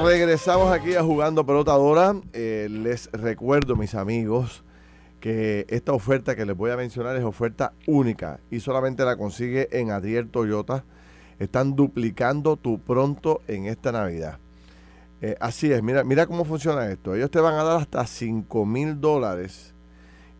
Regresamos 0.03 0.73
aquí 0.73 0.95
a 0.95 1.03
Jugando 1.03 1.45
Pelota 1.45 1.73
Dora. 1.73 2.15
Eh, 2.33 2.69
les 2.71 3.11
recuerdo, 3.13 3.77
mis 3.77 3.95
amigos, 3.95 4.63
esta 5.29 5.93
oferta 5.93 6.37
que 6.37 6.47
les 6.47 6.57
voy 6.57 6.71
a 6.71 6.77
mencionar 6.77 7.17
es 7.17 7.25
oferta 7.25 7.73
única 7.87 8.41
y 8.51 8.61
solamente 8.61 9.05
la 9.05 9.17
consigue 9.17 9.69
en 9.73 9.91
Adriel 9.91 10.29
Toyota. 10.29 10.85
Están 11.39 11.75
duplicando 11.75 12.57
tu 12.57 12.79
pronto 12.79 13.43
en 13.49 13.67
esta 13.67 13.93
Navidad. 13.93 14.39
Eh, 15.23 15.35
así 15.41 15.73
es, 15.73 15.83
mira, 15.83 16.05
mira 16.05 16.27
cómo 16.27 16.45
funciona 16.45 16.87
esto. 16.91 17.15
Ellos 17.15 17.31
te 17.31 17.41
van 17.41 17.55
a 17.55 17.65
dar 17.65 17.81
hasta 17.81 18.07
5 18.07 18.67
mil 18.67 19.01
dólares. 19.01 19.75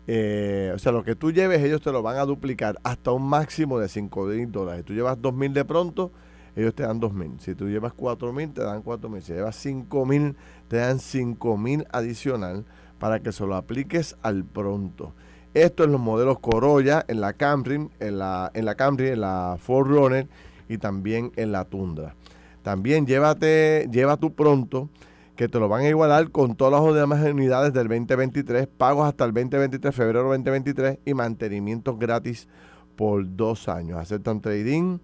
Eh, 0.05 0.71
o 0.73 0.79
sea, 0.79 0.91
lo 0.91 1.03
que 1.03 1.15
tú 1.15 1.31
lleves, 1.31 1.61
ellos 1.63 1.81
te 1.81 1.91
lo 1.91 2.01
van 2.01 2.17
a 2.17 2.25
duplicar 2.25 2.77
hasta 2.83 3.11
un 3.11 3.27
máximo 3.27 3.79
de 3.79 3.89
5 3.89 4.25
mil 4.25 4.51
dólares. 4.51 4.85
Tú 4.85 4.93
llevas 4.93 5.21
2 5.21 5.33
mil 5.33 5.53
de 5.53 5.65
pronto, 5.65 6.11
ellos 6.55 6.73
te 6.75 6.83
dan 6.83 6.99
2 6.99 7.13
mil. 7.13 7.39
Si 7.39 7.55
tú 7.55 7.67
llevas 7.67 7.93
4 7.93 8.31
mil, 8.31 8.53
te 8.53 8.61
dan 8.61 8.81
4 8.83 9.09
mil. 9.09 9.21
Si 9.21 9.33
llevas 9.33 9.55
5 9.57 10.05
mil, 10.05 10.35
te 10.67 10.77
dan 10.77 10.99
5 10.99 11.57
mil 11.57 11.85
adicional 11.91 12.65
para 12.99 13.19
que 13.19 13.31
se 13.31 13.45
lo 13.45 13.55
apliques 13.55 14.15
al 14.21 14.43
pronto. 14.43 15.13
Esto 15.53 15.83
en 15.83 15.91
los 15.91 16.01
modelos 16.01 16.39
Corolla, 16.39 17.03
en 17.07 17.21
la 17.21 17.33
Camry, 17.33 17.89
en 17.99 18.19
la, 18.19 18.51
en 18.53 18.65
la 18.65 18.75
Camry, 18.75 19.09
en 19.09 19.21
la 19.21 19.57
Ford 19.59 19.87
Runner 19.87 20.27
y 20.69 20.77
también 20.77 21.31
en 21.35 21.51
la 21.51 21.65
Tundra. 21.65 22.15
También 22.61 23.07
llévate, 23.07 23.87
lleva 23.91 24.17
tu 24.17 24.33
pronto, 24.33 24.89
que 25.35 25.47
te 25.47 25.59
lo 25.59 25.69
van 25.69 25.83
a 25.83 25.89
igualar 25.89 26.31
con 26.31 26.55
todas 26.55 26.83
las 26.83 26.95
demás 26.95 27.23
unidades 27.23 27.71
del 27.71 27.87
2023, 27.87 28.67
pagos 28.67 29.07
hasta 29.07 29.23
el 29.23 29.33
2023, 29.33 29.95
febrero 29.95 30.23
2023 30.29 30.99
y 31.05 31.13
mantenimientos 31.13 31.97
gratis 31.97 32.47
por 32.95 33.23
dos 33.35 33.69
años. 33.69 33.99
Aceptan 33.99 34.41
trading 34.41 34.97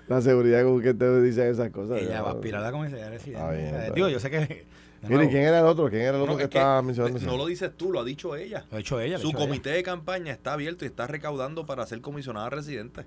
la 0.08 0.22
seguridad 0.22 0.64
con 0.64 0.82
que 0.82 0.94
te 0.94 1.22
dicen 1.22 1.48
esas 1.48 1.70
cosas. 1.70 2.02
Ella 2.02 2.22
va 2.22 2.30
a 2.30 2.34
aspirar 2.34 2.62
a 2.62 2.66
la 2.68 2.72
comisaría 2.72 3.10
recién. 3.10 3.36
Está 3.36 3.52
bien, 3.52 3.66
O 3.66 3.70
sea, 3.72 3.80
está 3.82 3.94
digo, 3.94 4.08
bien. 4.08 4.14
yo 4.18 4.20
sé 4.22 4.30
que. 4.32 4.66
De 5.02 5.08
Mire, 5.08 5.16
nuevo, 5.18 5.32
¿quién 5.32 5.44
era 5.44 5.60
el 5.60 5.66
otro? 5.66 5.90
¿Quién 5.90 6.02
era 6.02 6.10
el 6.18 6.22
otro 6.22 6.34
No, 6.34 6.38
que 6.38 6.44
es 6.44 6.50
estaba 6.50 6.82
mencionando? 6.82 7.20
no 7.20 7.38
lo 7.38 7.46
dices 7.46 7.72
tú, 7.78 7.92
lo 7.92 8.02
ha 8.02 8.04
dicho 8.04 8.36
ella. 8.36 8.66
Lo 8.70 8.78
ha 8.78 8.80
hecho 8.82 9.00
ella. 9.00 9.18
Su 9.18 9.30
hecho 9.30 9.38
ella. 9.38 9.48
comité 9.48 9.70
de 9.72 9.84
campaña 9.84 10.32
está 10.34 10.54
abierto 10.54 10.84
y 10.86 10.88
está 10.88 11.08
recaudando 11.08 11.66
para 11.66 11.86
ser 11.88 12.02
comisionada 12.02 12.50
residente. 12.50 13.06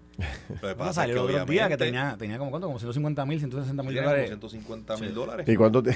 Lo 0.62 0.68
que 0.68 0.74
pasa 0.76 0.88
es 0.90 0.94
salió 0.96 1.14
que 1.26 1.32
el 1.32 1.40
otro 1.42 1.52
día 1.52 1.68
que 1.68 1.76
tenía, 1.76 2.16
tenía 2.18 2.38
como 2.38 2.50
cuánto, 2.50 2.66
como 2.68 2.78
150 2.78 3.26
mil, 3.26 3.38
160 3.38 3.82
mil 3.82 3.94
dólares. 3.94 4.26
150 4.28 4.96
mil 4.96 5.08
Sí. 5.10 5.14
dólares. 5.14 5.48
¿Y 5.48 5.56
cuánto, 5.56 5.82
ti- 5.82 5.90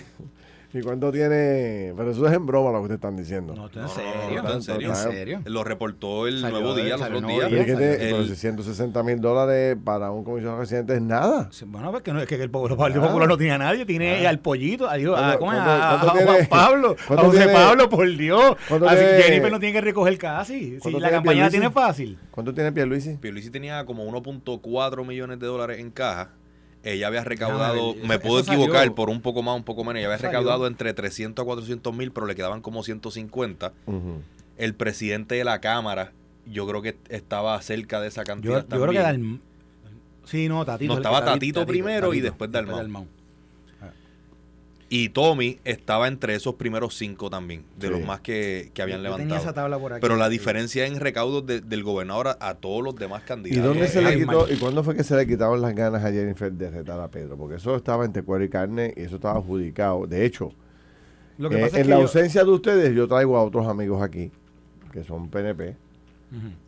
¿Y 0.72 0.80
cuánto 0.82 1.10
tiene? 1.10 1.94
Pero 1.96 2.10
eso 2.10 2.26
es 2.26 2.32
en 2.34 2.44
broma 2.44 2.70
lo 2.70 2.78
que 2.78 2.82
ustedes 2.82 2.96
están 2.98 3.16
diciendo. 3.16 3.54
No, 3.54 3.66
estoy 3.66 3.82
No, 3.82 3.88
en 3.88 3.94
no, 3.96 4.02
no, 4.02 4.22
serio. 4.22 4.42
no, 4.42 4.52
en 4.52 4.62
serio. 4.62 4.88
¿En 4.90 4.96
serio? 4.96 5.40
Lo 5.46 5.64
reportó 5.64 6.26
el 6.26 6.40
Salió- 6.40 6.58
nuevo 6.60 6.74
día, 6.74 6.96
los 6.96 7.10
Nuevo 7.22 7.28
días. 7.28 7.48
Pero 7.48 7.60
es 7.60 7.66
que 7.66 7.76
Día, 7.76 7.78
te- 7.98 8.08
El- 8.10 8.14
pero 8.26 8.34
160 8.34 9.02
mil 9.02 9.20
dólares 9.20 9.76
para 9.82 10.10
un 10.10 10.24
comisionado 10.24 10.60
residente 10.60 10.94
es 10.94 11.00
nada. 11.00 11.48
Sí, 11.52 11.64
Bueno, 11.66 11.90
porque 11.92 12.12
no, 12.12 12.20
es 12.20 12.26
que 12.26 12.34
el 12.34 12.50
Partido 12.50 12.76
Partido 12.76 13.02
Ah. 13.04 13.06
Popular 13.06 13.28
no 13.28 13.38
tiene 13.38 13.52
a 13.54 13.58
nadie, 13.58 13.86
tiene 13.86 14.26
Ah. 14.26 14.28
al 14.30 14.40
pollito, 14.40 14.88
a, 14.90 14.96
Dios, 14.96 15.16
a, 15.18 15.38
¿Cuánto- 15.38 15.38
¿cómo 15.38 15.52
es? 15.52 15.58
a, 15.60 15.92
a 15.94 15.98
Juan 15.98 16.16
tiene- 16.26 16.44
Pablo, 16.48 16.90
a 17.00 17.06
cuánto 17.06 17.24
José 17.26 17.38
tiene- 17.38 17.52
Pablo, 17.52 17.88
por 17.88 18.16
Dios. 18.16 18.56
Así 18.68 18.78
que 18.78 18.86
tiene- 18.88 19.22
Jennifer 19.22 19.52
no 19.52 19.60
tiene 19.60 19.72
que 19.72 19.80
recoger 19.80 20.18
casi. 20.18 20.78
Si 20.80 20.90
la 20.92 21.10
campaña 21.10 21.44
la 21.44 21.50
tiene 21.50 21.70
fácil. 21.70 22.18
¿Cuánto 22.30 22.52
tiene 22.52 22.72
Pierluisi? 22.72 23.16
Pierluisi 23.16 23.50
tenía 23.50 23.84
como 23.86 24.04
1.4 24.04 25.04
millones 25.04 25.38
de 25.38 25.46
dólares 25.46 25.78
en 25.78 25.90
caja. 25.90 26.30
Ella 26.86 27.08
había 27.08 27.24
recaudado, 27.24 27.94
No, 28.00 28.06
me 28.06 28.18
puedo 28.18 28.42
salió. 28.44 28.60
equivocar 28.62 28.94
por 28.94 29.10
un 29.10 29.20
poco 29.20 29.42
más, 29.42 29.56
un 29.56 29.64
poco 29.64 29.82
menos. 29.82 29.98
Ella 29.98 30.06
había 30.06 30.18
salió. 30.18 30.30
recaudado 30.38 30.66
entre 30.68 30.94
300 30.94 31.42
a 31.42 31.44
400 31.46 31.94
mil, 31.94 32.12
pero 32.12 32.26
le 32.26 32.34
quedaban 32.36 32.60
como 32.62 32.82
150. 32.84 33.72
Ujú. 33.86 34.22
El 34.56 34.74
presidente 34.74 35.34
de 35.34 35.44
la 35.44 35.60
Cámara, 35.60 36.12
yo 36.46 36.66
creo 36.66 36.82
que 36.82 36.96
estaba 37.08 37.60
cerca 37.60 38.00
de 38.00 38.08
esa 38.08 38.22
Yo, 38.22 38.26
cantidad 38.26 38.62
yo 38.68 38.80
creo 38.80 38.92
que 38.92 38.98
también. 39.00 39.36
Dalm- 39.36 39.40
Sí, 40.24 40.48
no, 40.48 40.64
Tatito. 40.64 40.92
No, 40.92 40.98
el 40.98 41.02
que- 41.02 41.08
estaba 41.08 41.24
Tatito 41.24 41.66
primero 41.66 42.12
y 42.14 42.20
después 42.20 42.50
Dalmau. 42.50 43.06
Y 44.88 45.08
Tommy 45.08 45.58
estaba 45.64 46.06
entre 46.06 46.36
esos 46.36 46.54
primeros 46.54 46.94
cinco 46.96 47.28
también, 47.28 47.64
de 47.76 47.88
Sí. 47.88 47.92
los 47.92 48.04
más 48.06 48.20
que, 48.20 48.70
que 48.72 48.82
habían 48.82 48.98
Yo 48.98 49.02
tenía 49.04 49.16
levantado. 49.18 49.40
esa 49.40 49.52
tabla 49.52 49.78
por 49.80 49.92
aquí. 49.94 50.00
Pero 50.00 50.14
la 50.16 50.28
diferencia 50.28 50.86
en 50.86 51.00
recaudos 51.00 51.44
de- 51.44 51.60
del 51.60 51.82
gobernador 51.82 52.28
a, 52.28 52.36
a 52.40 52.54
todos 52.54 52.84
los 52.84 52.94
demás 52.94 53.22
¿Y 53.24 53.26
candidatos. 53.26 53.64
dónde 53.64 53.86
Eh, 53.86 53.88
se 53.88 54.00
le 54.00 54.08
ay, 54.10 54.18
quitó? 54.20 54.46
¿Y 54.52 54.56
cuándo 54.58 54.84
fue 54.84 54.94
que 54.94 55.02
se 55.02 55.16
le 55.16 55.26
quitaron 55.26 55.60
las 55.60 55.74
ganas 55.74 56.04
a 56.04 56.12
Jennifer 56.12 56.52
de 56.52 56.70
retar 56.70 57.00
a 57.00 57.08
Pedro? 57.08 57.36
Porque 57.36 57.56
eso 57.56 57.74
estaba 57.74 58.04
entre 58.04 58.22
cuero 58.22 58.44
y 58.44 58.48
carne 58.48 58.94
y 58.96 59.02
eso 59.02 59.16
estaba 59.16 59.38
adjudicado. 59.40 60.06
De 60.06 60.24
hecho, 60.24 60.52
Lo 61.38 61.50
que 61.50 61.56
eh, 61.58 61.62
pasa 61.62 61.78
es 61.78 61.80
en 61.80 61.82
que 61.82 61.90
la 61.90 61.96
yo- 61.96 62.02
ausencia 62.02 62.44
de 62.44 62.50
ustedes, 62.52 62.94
yo 62.94 63.08
traigo 63.08 63.36
a 63.36 63.42
otros 63.42 63.66
amigos 63.66 64.00
aquí 64.00 64.30
que 64.92 65.02
son 65.02 65.28
PNP 65.30 65.74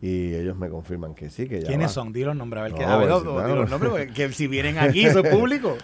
Y 0.01 0.33
ellos 0.35 0.55
me 0.57 0.69
confirman 0.69 1.13
que 1.15 1.29
sí, 1.29 1.47
que 1.47 1.61
ya 1.61 1.67
¿Quiénes 1.67 1.87
va. 1.87 1.93
son? 1.93 2.13
Di 2.13 2.23
los 2.23 2.35
nombres. 2.35 2.61
A 2.61 2.63
ver, 2.63 2.71
No, 2.71 2.77
que, 2.77 2.85
a 2.85 2.97
ver, 2.97 3.09
pues, 3.09 3.23
no, 3.23 3.33
claro. 3.33 3.53
di 3.53 3.59
los 3.59 3.69
nombres, 3.69 3.91
porque 3.91 4.07
que 4.13 4.31
si 4.31 4.47
vienen 4.47 4.77
aquí, 4.77 5.05
eso 5.05 5.19
es 5.19 5.29
público. 5.35 5.77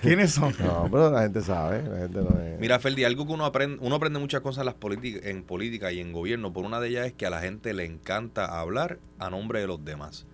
¿Quiénes 0.00 0.32
son? 0.32 0.54
No, 0.60 0.88
pero 0.90 1.10
la 1.10 1.22
gente 1.22 1.42
sabe, 1.42 1.82
la 1.88 1.98
gente 1.98 2.18
no 2.20 2.40
es... 2.40 2.58
Mira, 2.58 2.78
Ferdi, 2.78 3.04
algo 3.04 3.26
que 3.26 3.32
uno 3.32 3.44
aprende, 3.44 3.78
uno 3.80 3.94
aprende 3.94 4.18
muchas 4.18 4.40
cosas 4.40 4.62
en, 4.62 4.66
las 4.66 4.74
políticas, 4.74 5.22
en 5.26 5.42
política 5.42 5.92
y 5.92 6.00
en 6.00 6.12
gobierno. 6.12 6.52
Por 6.52 6.64
una 6.64 6.80
de 6.80 6.88
ellas 6.88 7.06
es 7.06 7.12
que 7.12 7.26
a 7.26 7.30
la 7.30 7.40
gente 7.40 7.74
le 7.74 7.84
encanta 7.84 8.58
hablar 8.58 8.98
a 9.18 9.28
nombre 9.30 9.60
de 9.60 9.66
los 9.66 9.84
demás. 9.84 10.26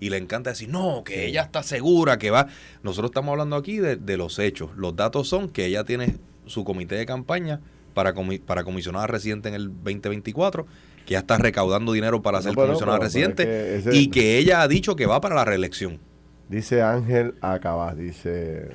Y 0.00 0.10
le 0.10 0.18
encanta 0.18 0.50
decir, 0.50 0.68
no, 0.68 1.02
que 1.02 1.24
ella 1.24 1.40
está 1.40 1.62
segura 1.62 2.18
que 2.18 2.30
va. 2.30 2.46
Nosotros 2.82 3.08
estamos 3.10 3.32
hablando 3.32 3.56
aquí 3.56 3.78
de, 3.78 3.96
de 3.96 4.18
los 4.18 4.38
hechos. 4.38 4.68
Los 4.76 4.94
datos 4.96 5.28
son 5.28 5.48
que 5.48 5.64
ella 5.64 5.84
tiene 5.84 6.16
su 6.44 6.62
comité 6.62 6.96
de 6.96 7.06
campaña 7.06 7.60
para, 7.94 8.14
comi- 8.14 8.38
para 8.42 8.64
comisionada 8.64 9.06
residente 9.06 9.48
en 9.48 9.54
el 9.54 9.68
2024, 9.68 10.66
que 11.12 11.14
ya 11.14 11.18
está 11.20 11.36
recaudando 11.38 11.92
dinero 11.92 12.22
para 12.22 12.38
No, 12.38 12.42
ser 12.42 12.54
pero- 12.54 12.66
comisionada 12.68 12.98
pero- 12.98 13.00
pero 13.00 13.06
es 13.08 13.14
residente 13.14 13.44
que 13.44 13.76
ese- 13.90 13.96
y 13.96 14.08
que 14.08 14.38
ella 14.38 14.62
ha 14.62 14.68
dicho 14.68 14.96
que 14.96 15.06
va 15.06 15.20
para 15.20 15.34
la 15.34 15.44
reelección. 15.44 15.98
Dice 16.48 16.82
Ángel 16.82 17.34
Acabas, 17.40 17.96
dice 17.96 18.68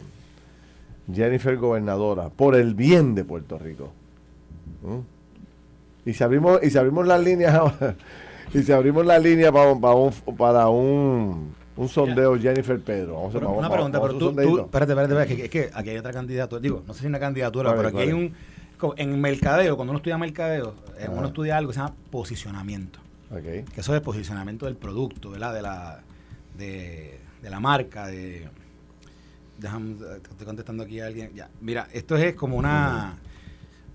Jennifer 1.13 1.55
Gobernadora, 1.57 2.29
por 2.29 2.55
el 2.55 2.73
bien 2.75 3.15
de 3.15 3.23
Puerto 3.23 3.57
Rico. 3.57 3.91
¿Mm? 4.83 6.09
Y 6.09 6.13
si 6.13 6.23
abrimos, 6.23 6.59
y 6.63 6.69
si 6.69 6.77
abrimos 6.77 7.05
las 7.07 7.21
líneas 7.23 7.53
ahora, 7.53 7.95
y 8.53 8.61
si 8.63 8.71
abrimos 8.71 9.05
la 9.05 9.19
línea 9.19 9.51
para, 9.51 9.71
un- 9.71 9.81
para 9.81 9.95
un, 9.95 10.11
para 10.37 10.69
un, 10.69 11.53
un 11.75 11.89
sondeo 11.89 12.37
Jennifer 12.39 12.79
Pedro. 12.79 13.15
Vamos 13.15 13.29
a, 13.29 13.33
Pero 13.33 13.45
vamos- 13.47 13.59
una 13.59 13.69
pregunta, 13.69 13.99
vamos 13.99 14.15
pero 14.17 14.31
tú, 14.31 14.35
tú 14.35 14.59
espérate, 14.65 14.91
espérate, 14.93 15.13
espérate, 15.13 15.35
que, 15.35 15.43
es 15.45 15.49
que 15.49 15.69
aquí 15.77 15.89
hay 15.91 15.97
otra 15.97 16.13
candidatura, 16.13 16.61
digo, 16.61 16.83
no 16.87 16.93
sé 16.93 17.01
si 17.01 17.07
una 17.07 17.19
candidatura, 17.19 17.69
¿Cuál 17.73 17.77
pero 17.77 17.89
es, 17.89 17.93
aquí 17.95 18.03
hay 18.03 18.11
cuál 18.11 18.23
un, 18.25 18.33
en 18.97 19.19
mercadeo, 19.19 19.75
cuando 19.75 19.91
uno 19.91 19.97
estudia 19.97 20.17
mercadeo, 20.17 20.75
eh, 20.97 21.03
Ajá. 21.03 21.11
uno 21.11 21.27
estudia 21.27 21.57
algo 21.57 21.69
que 21.69 21.75
se 21.75 21.79
llama 21.81 21.95
posicionamiento, 22.11 22.99
que 23.43 23.65
eso 23.81 23.95
es 23.95 24.01
posicionamiento 24.01 24.65
del 24.65 24.75
producto, 24.75 25.31
¿verdad? 25.31 25.53
De 25.53 25.61
la, 25.61 26.01
de, 26.57 27.19
de 27.41 27.49
la 27.49 27.59
marca, 27.59 28.07
de, 28.07 28.47
déjame, 29.57 29.95
estoy 30.23 30.45
contestando 30.45 30.83
aquí 30.83 30.99
a 30.99 31.07
alguien, 31.07 31.31
ya, 31.35 31.49
mira, 31.61 31.87
esto 31.91 32.15
es 32.15 32.35
como 32.35 32.57
una, 32.57 33.15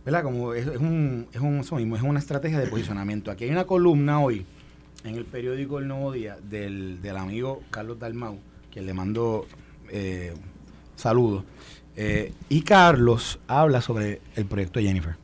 ¿verdad? 0.05 0.23
Como 0.23 0.55
es, 0.55 0.66
es 0.66 0.77
un, 0.79 1.29
es 1.33 1.40
un, 1.40 1.59
eso 1.61 1.77
mismo, 1.77 1.97
es 1.97 2.03
una 2.03 2.18
estrategia 2.18 2.59
de 2.59 2.66
posicionamiento. 2.66 3.31
Aquí 3.31 3.45
hay 3.45 3.51
una 3.51 3.64
columna 3.64 4.21
hoy 4.21 4.45
en 5.05 5.14
el 5.14 5.25
periódico 5.25 5.79
El 5.79 5.88
Nuevo 5.88 6.12
Día 6.12 6.37
del, 6.42 7.01
del 7.03 7.16
amigo 7.16 7.62
Carlos 7.71 7.99
Dalmau, 7.99 8.38
que 8.71 8.83
le 8.83 8.92
mando 8.95 9.47
eh, 9.90 10.33
saludos. 10.97 11.45
Eh, 11.97 12.33
y 12.49 12.63
Carlos 12.63 13.39
habla 13.47 13.81
sobre 13.81 14.21
el 14.37 14.47
proyecto 14.47 14.81
de 14.81 14.87
Jennifer. 14.87 15.17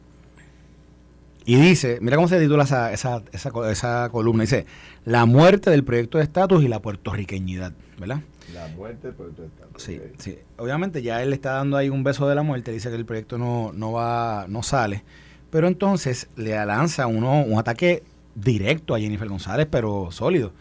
Y 1.44 1.56
dice, 1.56 1.98
mira 2.02 2.16
cómo 2.16 2.28
se 2.28 2.38
titula 2.38 2.64
esa, 2.64 2.92
esa, 2.92 3.22
esa, 3.32 3.50
esa 3.70 4.08
columna, 4.10 4.42
dice, 4.42 4.66
la 5.06 5.24
muerte 5.24 5.70
del 5.70 5.82
proyecto 5.82 6.18
de 6.18 6.24
estatus 6.24 6.62
y 6.62 6.68
la 6.68 6.82
puertorriqueñidad, 6.82 7.72
¿verdad? 7.98 8.20
La 8.52 8.68
muerte, 8.68 9.12
pues 9.12 9.34
tú 9.34 9.44
estás. 9.44 9.66
Sí, 9.76 9.96
ok. 9.96 10.20
sí. 10.20 10.38
Obviamente 10.58 11.00
ya 11.00 11.22
él 11.22 11.30
le 11.30 11.36
está 11.36 11.52
dando 11.52 11.78
ahí 11.78 11.88
un 11.88 12.04
beso 12.04 12.28
de 12.28 12.34
la 12.34 12.42
muerte, 12.42 12.70
dice 12.70 12.90
que 12.90 12.96
el 12.96 13.06
proyecto 13.06 13.38
no, 13.38 13.72
no 13.72 13.92
va, 13.92 14.44
no 14.48 14.62
sale. 14.62 15.04
Pero 15.50 15.68
entonces 15.68 16.28
le 16.36 16.54
lanza 16.66 17.06
uno, 17.06 17.42
un 17.42 17.58
ataque 17.58 18.02
directo 18.34 18.94
a 18.94 19.00
Jennifer 19.00 19.28
González, 19.28 19.66
pero 19.70 20.10
sólido. 20.10 20.52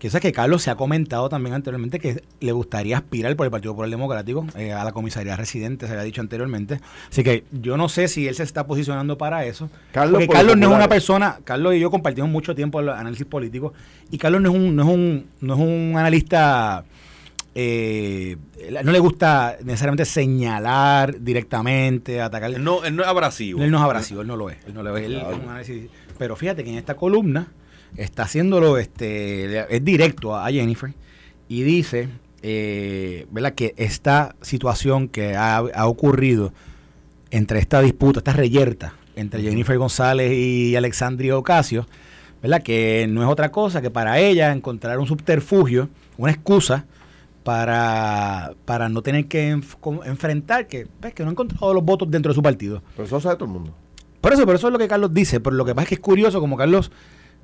Que 0.00 0.06
es 0.06 0.18
que 0.18 0.32
Carlos 0.32 0.62
se 0.62 0.70
ha 0.70 0.76
comentado 0.76 1.28
también 1.28 1.54
anteriormente 1.54 2.00
que 2.00 2.24
le 2.40 2.52
gustaría 2.52 2.96
aspirar 2.96 3.36
por 3.36 3.44
el 3.44 3.50
Partido 3.50 3.74
Popular 3.74 3.90
Democrático 3.90 4.46
eh, 4.56 4.72
a 4.72 4.82
la 4.82 4.92
comisaría 4.92 5.36
residente, 5.36 5.86
se 5.86 5.92
había 5.92 6.04
dicho 6.04 6.22
anteriormente. 6.22 6.80
Así 7.10 7.22
que 7.22 7.44
yo 7.52 7.76
no 7.76 7.90
sé 7.90 8.08
si 8.08 8.26
él 8.26 8.34
se 8.34 8.42
está 8.42 8.66
posicionando 8.66 9.18
para 9.18 9.44
eso. 9.44 9.68
Carlos 9.92 10.12
porque 10.14 10.26
por 10.26 10.36
Carlos 10.36 10.56
no 10.56 10.70
es 10.70 10.74
una 10.74 10.88
persona, 10.88 11.38
Carlos 11.44 11.74
y 11.74 11.80
yo 11.80 11.90
compartimos 11.90 12.30
mucho 12.30 12.54
tiempo 12.54 12.80
el 12.80 12.88
análisis 12.88 13.26
político, 13.26 13.74
y 14.10 14.16
Carlos 14.16 14.40
no 14.40 14.48
es 14.50 14.56
un, 14.56 14.74
no 14.74 14.82
es 14.84 14.88
un, 14.88 15.26
no 15.42 15.54
es 15.54 15.60
un 15.60 15.94
analista 15.98 16.82
eh, 17.54 18.36
no 18.82 18.92
le 18.92 18.98
gusta 19.00 19.58
necesariamente 19.62 20.06
señalar 20.06 21.20
directamente, 21.20 22.22
atacar. 22.22 22.50
Él 22.54 22.64
no, 22.64 22.84
él 22.84 22.96
no 22.96 23.02
es 23.02 23.08
abrasivo. 23.08 23.62
Él 23.62 23.70
no 23.70 23.76
es 23.76 23.84
abrasivo, 23.84 24.22
él 24.22 24.28
no 24.28 24.36
lo 24.36 24.48
es. 24.48 24.56
Él 24.66 24.72
no 24.72 24.82
lo 24.82 24.96
es. 24.96 25.04
Él 25.04 25.16
es 25.16 25.24
un 25.24 25.48
análisis- 25.50 25.90
pero 26.16 26.36
fíjate 26.36 26.64
que 26.64 26.70
en 26.70 26.76
esta 26.78 26.94
columna 26.96 27.48
está 27.96 28.24
haciéndolo, 28.24 28.78
este, 28.78 29.74
es 29.74 29.84
directo 29.84 30.36
a, 30.36 30.50
Jennifer 30.50 30.92
y 31.48 31.62
dice, 31.62 32.08
eh, 32.42 33.26
¿verdad? 33.30 33.54
Que 33.54 33.74
esta 33.76 34.34
situación 34.40 35.08
que 35.08 35.34
ha, 35.36 35.56
ha 35.58 35.86
ocurrido 35.86 36.52
entre 37.30 37.58
esta 37.58 37.80
disputa, 37.80 38.20
esta 38.20 38.32
reyerta 38.32 38.94
entre 39.16 39.42
Jennifer 39.42 39.76
González 39.78 40.32
y 40.32 40.76
Alexandria 40.76 41.36
Ocasio, 41.36 41.86
¿verdad? 42.42 42.62
Que 42.62 43.06
no 43.08 43.22
es 43.22 43.28
otra 43.28 43.50
cosa 43.52 43.82
que 43.82 43.90
para 43.90 44.18
ella 44.18 44.52
encontrar 44.52 44.98
un 44.98 45.06
subterfugio, 45.06 45.88
una 46.16 46.32
excusa 46.32 46.86
para, 47.44 48.52
para 48.64 48.88
no 48.88 49.02
tener 49.02 49.26
que 49.26 49.54
enf- 49.54 50.06
enfrentar 50.06 50.66
que, 50.66 50.86
pues, 51.00 51.14
que 51.14 51.22
no 51.22 51.30
ha 51.30 51.32
encontrado 51.32 51.74
los 51.74 51.84
votos 51.84 52.10
dentro 52.10 52.30
de 52.30 52.34
su 52.34 52.42
partido. 52.42 52.82
Pero 52.96 53.06
eso 53.06 53.20
sabe 53.20 53.36
todo 53.36 53.46
el 53.46 53.50
mundo. 53.52 53.74
Por 54.20 54.32
eso, 54.32 54.44
por 54.46 54.54
eso 54.54 54.68
es 54.68 54.72
lo 54.72 54.78
que 54.78 54.88
Carlos 54.88 55.12
dice. 55.12 55.40
Pero 55.40 55.56
lo 55.56 55.64
que 55.64 55.74
pasa 55.74 55.84
es 55.84 55.88
que 55.88 55.94
es 55.96 56.00
curioso, 56.00 56.40
como 56.40 56.56
Carlos, 56.56 56.90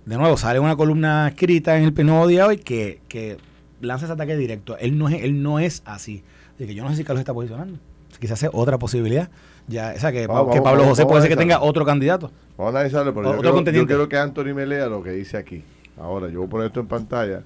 de 0.06 0.16
nuevo, 0.16 0.36
sale 0.36 0.58
una 0.60 0.76
columna 0.76 1.28
escrita 1.28 1.76
en 1.76 1.84
el 1.96 2.06
nuevo 2.06 2.26
día 2.26 2.46
hoy 2.46 2.58
que, 2.58 3.00
que 3.08 3.36
lanza 3.80 4.06
ese 4.06 4.12
ataque 4.14 4.36
directo. 4.36 4.78
Él 4.78 4.96
no 4.96 5.08
es, 5.08 5.22
él 5.22 5.42
no 5.42 5.58
es 5.58 5.82
así. 5.84 6.22
Así 6.54 6.66
que 6.66 6.74
yo 6.74 6.82
no 6.84 6.90
sé 6.90 6.96
si 6.96 7.04
Carlos 7.04 7.20
está 7.20 7.34
posicionando. 7.34 7.78
Quizás 8.18 8.38
sea 8.38 8.50
otra 8.52 8.78
posibilidad. 8.78 9.28
Ya, 9.68 9.92
o 9.96 10.00
sea, 10.00 10.12
que, 10.12 10.26
Vamos, 10.26 10.44
que 10.54 10.60
vamos, 10.60 10.64
Pablo 10.64 10.80
vamos, 10.82 10.90
José 10.92 11.02
vamos 11.02 11.12
puede 11.12 11.22
ser 11.22 11.30
que 11.30 11.36
tenga 11.36 11.60
otro 11.60 11.84
candidato. 11.84 12.30
Vamos 12.56 12.74
a 12.74 12.78
analizarlo, 12.78 13.12
pero 13.12 13.24
yo 13.24 13.30
Otro 13.30 13.40
quiero, 13.40 13.50
yo 13.50 13.54
contendiente. 13.56 13.88
quiero 13.88 14.08
que 14.08 14.16
Anthony 14.16 14.54
me 14.54 14.64
lea 14.64 14.86
lo 14.86 15.02
que 15.02 15.10
dice 15.10 15.36
aquí. 15.36 15.62
Ahora, 15.98 16.28
yo 16.28 16.38
voy 16.38 16.46
a 16.46 16.50
poner 16.50 16.66
esto 16.68 16.80
en 16.80 16.86
pantalla 16.86 17.42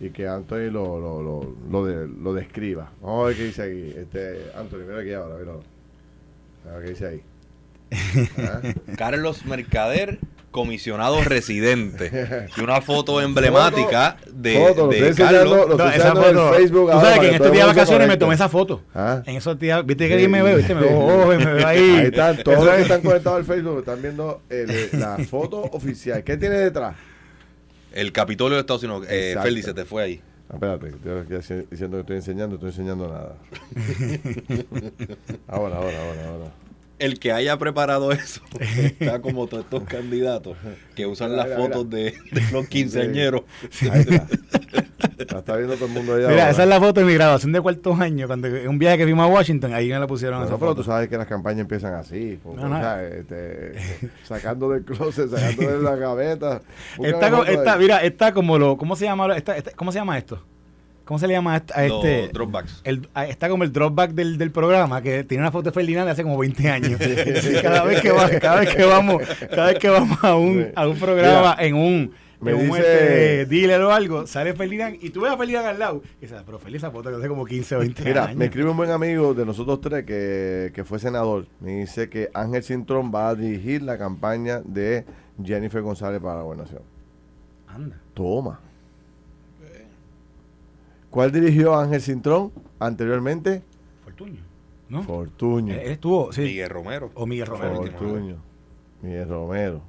y 0.00 0.10
que 0.10 0.26
Anthony 0.26 0.70
lo, 0.72 0.98
lo, 0.98 1.22
lo, 1.22 1.54
lo, 1.70 1.84
de- 1.84 2.08
lo 2.08 2.32
describa. 2.32 2.90
Vamos 3.02 3.24
a 3.24 3.26
ver 3.28 3.36
qué 3.36 3.44
dice 3.44 3.62
aquí. 3.62 3.98
Este, 4.00 4.50
Anthony, 4.56 4.78
mira 4.88 5.00
aquí 5.00 5.12
ahora, 5.12 5.36
mira. 5.38 5.52
A 6.72 6.78
ver 6.78 6.84
qué 6.84 6.90
dice 6.90 7.06
ahí. 7.06 7.22
Ah, 8.38 8.60
Carlos 8.96 9.44
Mercader, 9.46 10.18
comisionado 10.50 11.22
residente. 11.22 12.48
Y 12.56 12.60
una 12.60 12.80
foto 12.80 13.20
emblemática 13.20 14.16
de, 14.32 14.54
Foto, 14.56 14.90
Carlos. 15.16 15.68
lo 15.68 15.70
estoy 15.72 15.86
enseñando 15.94 16.48
en 16.48 16.54
Facebook 16.54 16.86
Tú 16.86 16.92
ahora 16.92 17.00
sabes 17.06 17.20
que 17.20 17.28
en 17.28 17.34
estos 17.34 17.52
días 17.52 17.66
de 17.66 17.72
vacaciones 17.74 18.08
me 18.08 18.16
tomé 18.16 18.34
esa 18.34 18.48
foto. 18.48 18.82
Ah. 18.94 19.22
En 19.26 19.36
esos 19.36 19.58
días, 19.58 19.84
viste 19.84 20.06
que 20.08 20.14
alguien 20.14 20.30
me 20.30 20.42
ve, 20.42 20.56
viste, 20.56 20.74
me 20.74 20.80
veo, 20.82 20.98
oh, 20.98 21.26
me 21.26 21.36
veo 21.36 21.66
ahí. 21.66 21.78
Ahí 21.78 22.06
están, 22.06 22.36
todos 22.42 22.64
los 22.64 22.68
que 22.68 22.74
es- 22.76 22.82
están 22.82 23.00
conectados 23.02 23.38
al 23.38 23.44
Facebook 23.44 23.78
están 23.80 24.02
viendo 24.02 24.42
el- 24.48 24.88
la 24.92 25.18
foto 25.28 25.62
oficial. 25.72 26.24
¿Qué 26.24 26.36
tiene 26.36 26.56
detrás? 26.56 26.96
El 27.92 28.12
Capitolio 28.12 28.56
de 28.56 28.60
Estados 28.60 28.82
Unidos. 28.82 29.06
Eh. 29.08 29.36
Félix, 29.42 29.66
se 29.66 29.74
te 29.74 29.84
fue 29.84 30.02
ahí. 30.02 30.20
Ah, 30.50 30.54
Espérate, 30.54 30.88
estoy 30.88 31.66
diciendo 31.70 31.96
que 31.98 32.00
estoy 32.00 32.16
enseñando, 32.16 32.54
estoy 32.54 32.70
enseñando 32.70 33.06
nada. 33.08 33.34
ahora, 35.48 35.76
ahora, 35.76 35.98
ahora, 36.02 36.28
ahora. 36.28 36.52
El 36.98 37.18
que 37.18 37.32
haya 37.32 37.56
preparado 37.58 38.10
eso 38.12 38.40
está 38.60 39.20
como 39.22 39.46
todos 39.46 39.64
estos 39.64 39.84
candidatos 39.84 40.56
que 40.94 41.06
usan 41.06 41.30
Mira, 41.30 41.46
las 41.46 41.56
mira, 41.56 41.68
fotos 41.68 41.90
de, 41.90 42.14
de 42.32 42.42
los 42.52 42.66
quinceañeros. 42.68 43.42
Ahí 43.90 44.00
está. 44.00 44.26
La 45.30 45.38
está 45.40 45.56
viendo 45.56 45.74
todo 45.74 45.86
el 45.86 45.92
mundo 45.92 46.14
allá. 46.14 46.28
Mira, 46.28 46.42
ahora. 46.42 46.50
esa 46.50 46.62
es 46.62 46.68
la 46.68 46.80
foto 46.80 47.00
de 47.00 47.06
mi 47.06 47.14
graduación 47.14 47.52
de 47.52 47.60
cuarto 47.60 47.94
año, 47.94 48.26
cuando 48.26 48.48
un 48.68 48.78
viaje 48.78 48.98
que 48.98 49.04
fuimos 49.04 49.24
a 49.28 49.32
Washington, 49.32 49.74
ahí 49.74 49.88
me 49.88 49.98
la 49.98 50.06
pusieron 50.06 50.38
Bueno, 50.38 50.48
esa 50.48 50.58
pero 50.58 50.70
foto. 50.72 50.82
tú 50.82 50.90
sabes 50.90 51.08
que 51.08 51.16
las 51.18 51.26
campañas 51.26 51.60
empiezan 51.60 51.94
así, 51.94 52.38
porque, 52.42 52.60
No, 52.62 52.68
no. 52.68 52.76
o 52.76 52.80
sea, 52.80 53.04
este, 53.04 53.74
sacando 54.24 54.70
del 54.70 54.84
closet, 54.84 55.28
sacando 55.30 55.70
de 55.76 55.82
la 55.82 55.96
gaveta. 55.96 56.62
Está, 57.02 57.30
como, 57.30 57.44
está, 57.44 57.76
mira, 57.76 57.98
está 58.02 58.32
como 58.32 58.58
lo, 58.58 58.76
¿cómo 58.76 58.96
se 58.96 59.04
llama? 59.04 59.36
Esta- 59.36 59.56
esta- 59.56 59.72
¿Cómo 59.72 59.92
se 59.92 59.98
llama 59.98 60.16
esto? 60.18 60.42
¿Cómo 61.08 61.18
se 61.18 61.26
le 61.26 61.32
llama 61.32 61.54
a 61.74 61.84
este? 61.86 61.88
Los 62.24 62.32
dropbacks. 62.34 62.82
el- 62.84 63.08
a- 63.14 63.26
está 63.26 63.48
como 63.48 63.64
el 63.64 63.72
dropback 63.72 64.10
del, 64.12 64.36
del 64.36 64.50
programa, 64.50 65.00
que 65.00 65.24
tiene 65.24 65.42
una 65.42 65.50
foto 65.50 65.70
de 65.70 65.72
Ferdinand 65.72 66.04
de 66.04 66.12
hace 66.12 66.22
como 66.22 66.36
20 66.36 66.68
años. 66.70 67.00
cada 67.62 67.82
vez 67.84 68.02
que 68.02 68.10
va, 68.12 68.28
cada 68.38 68.60
vez 68.60 68.74
que 68.76 68.84
vamos, 68.84 69.22
cada 69.48 69.68
vez 69.68 69.78
que 69.78 69.88
vamos 69.88 70.18
a 70.22 70.34
un, 70.36 70.64
Sí. 70.64 70.70
a 70.76 70.86
un 70.86 70.98
programa 70.98 71.56
en 71.60 71.74
un, 71.76 72.12
Me 72.42 72.52
dice- 72.52 72.78
este, 72.78 73.46
dealer 73.46 73.80
o 73.80 73.90
algo, 73.90 74.26
sale 74.26 74.52
Ferdinand 74.52 74.98
y 75.00 75.08
tú 75.08 75.22
ves 75.22 75.32
a 75.32 75.38
Ferdinand 75.38 75.66
al 75.66 75.78
lado. 75.78 76.02
Y 76.18 76.26
dices, 76.26 76.42
pero 76.44 76.58
Ferdinand 76.58 76.84
esa 76.84 76.90
foto 76.90 77.08
que 77.08 77.16
hace 77.16 77.28
como 77.28 77.46
15 77.46 77.76
o 77.76 77.78
20 77.78 78.04
Mira, 78.04 78.24
años. 78.26 78.36
me 78.36 78.44
escribe 78.44 78.68
un 78.70 78.76
buen 78.76 78.90
amigo 78.90 79.32
de 79.32 79.46
nosotros 79.46 79.80
tres 79.80 80.04
que, 80.04 80.72
que 80.74 80.84
fue 80.84 80.98
senador. 80.98 81.46
Me 81.60 81.76
dice 81.80 82.10
que 82.10 82.28
Ángel 82.34 82.62
Cintrón 82.62 83.10
va 83.14 83.30
a 83.30 83.34
dirigir 83.34 83.80
la 83.82 83.96
campaña 83.96 84.60
de 84.62 85.06
Jennifer 85.42 85.80
González 85.80 86.20
para 86.20 86.36
la 86.36 86.42
gobernación. 86.42 86.82
Anda. 87.66 87.96
Toma. 88.12 88.60
¿Cuál 91.10 91.32
dirigió 91.32 91.74
Ángel 91.74 92.02
Cintrón 92.02 92.52
anteriormente? 92.78 93.62
Fortuño. 94.04 94.42
¿No? 94.88 95.02
Fortuño. 95.02 95.74
Él, 95.74 95.80
él 95.80 95.92
estuvo, 95.92 96.32
sí. 96.32 96.42
Miguel 96.42 96.70
Romero. 96.70 97.10
O 97.14 97.26
Miguel 97.26 97.46
Romero. 97.46 97.76
Fortuño. 97.76 98.36
Miguel 99.02 99.28
Romero. 99.28 99.82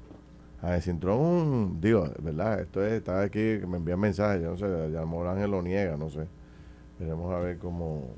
Ángel 0.62 0.82
Cintrón, 0.82 1.80
digo, 1.80 2.10
¿verdad? 2.20 2.62
Esto 2.62 2.86
es, 2.86 2.94
está 2.94 3.22
aquí, 3.22 3.60
que 3.60 3.66
me 3.68 3.78
envían 3.78 4.00
mensajes, 4.00 4.42
yo 4.42 4.52
no 4.52 4.58
sé, 4.58 4.66
a 4.66 4.88
lo 4.88 5.08
mejor 5.08 5.28
Ángel 5.28 5.52
lo 5.52 5.62
niega, 5.62 5.96
no 5.96 6.10
sé. 6.10 6.28
Veremos 7.00 7.34
a 7.34 7.40
ver 7.40 7.58
cómo, 7.58 8.14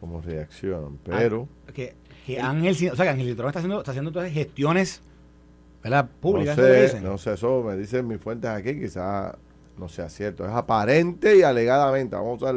cómo 0.00 0.22
reaccionan. 0.22 0.98
Pero, 1.04 1.48
que, 1.74 1.94
que 2.26 2.40
Ángel, 2.40 2.72
o 2.90 2.96
sea, 2.96 3.04
que 3.04 3.10
Ángel 3.10 3.26
Cintrón 3.26 3.48
está 3.48 3.58
haciendo, 3.58 3.78
está 3.78 3.90
haciendo 3.90 4.10
todas 4.10 4.32
gestiones, 4.32 5.02
¿verdad? 5.82 6.04
no 6.04 6.20
Públicas, 6.20 6.56
¿es 6.56 6.64
lo 6.64 6.64
que 6.64 6.74
sé, 6.74 6.82
dicen? 6.82 7.04
no 7.04 7.18
sé, 7.18 7.34
eso 7.34 7.62
me 7.62 7.76
dicen 7.76 8.08
mis 8.08 8.20
fuentes 8.20 8.50
aquí, 8.50 8.80
quizás 8.80 9.36
no 9.78 9.88
sea 9.88 10.08
cierto. 10.08 10.44
Es 10.44 10.52
aparente 10.52 11.36
y 11.36 11.42
alegadamente. 11.42 12.16
Vamos 12.16 12.42
a 12.42 12.46
usar 12.46 12.54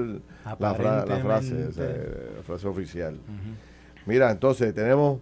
la, 0.60 0.74
fra- 0.76 1.06
la 1.06 1.18
frase, 1.18 1.70
esa- 1.70 1.84
la 2.38 2.44
frase 2.44 2.68
oficial. 2.68 3.18
Mira, 4.06 4.32
entonces 4.32 4.74
tenemos 4.74 5.20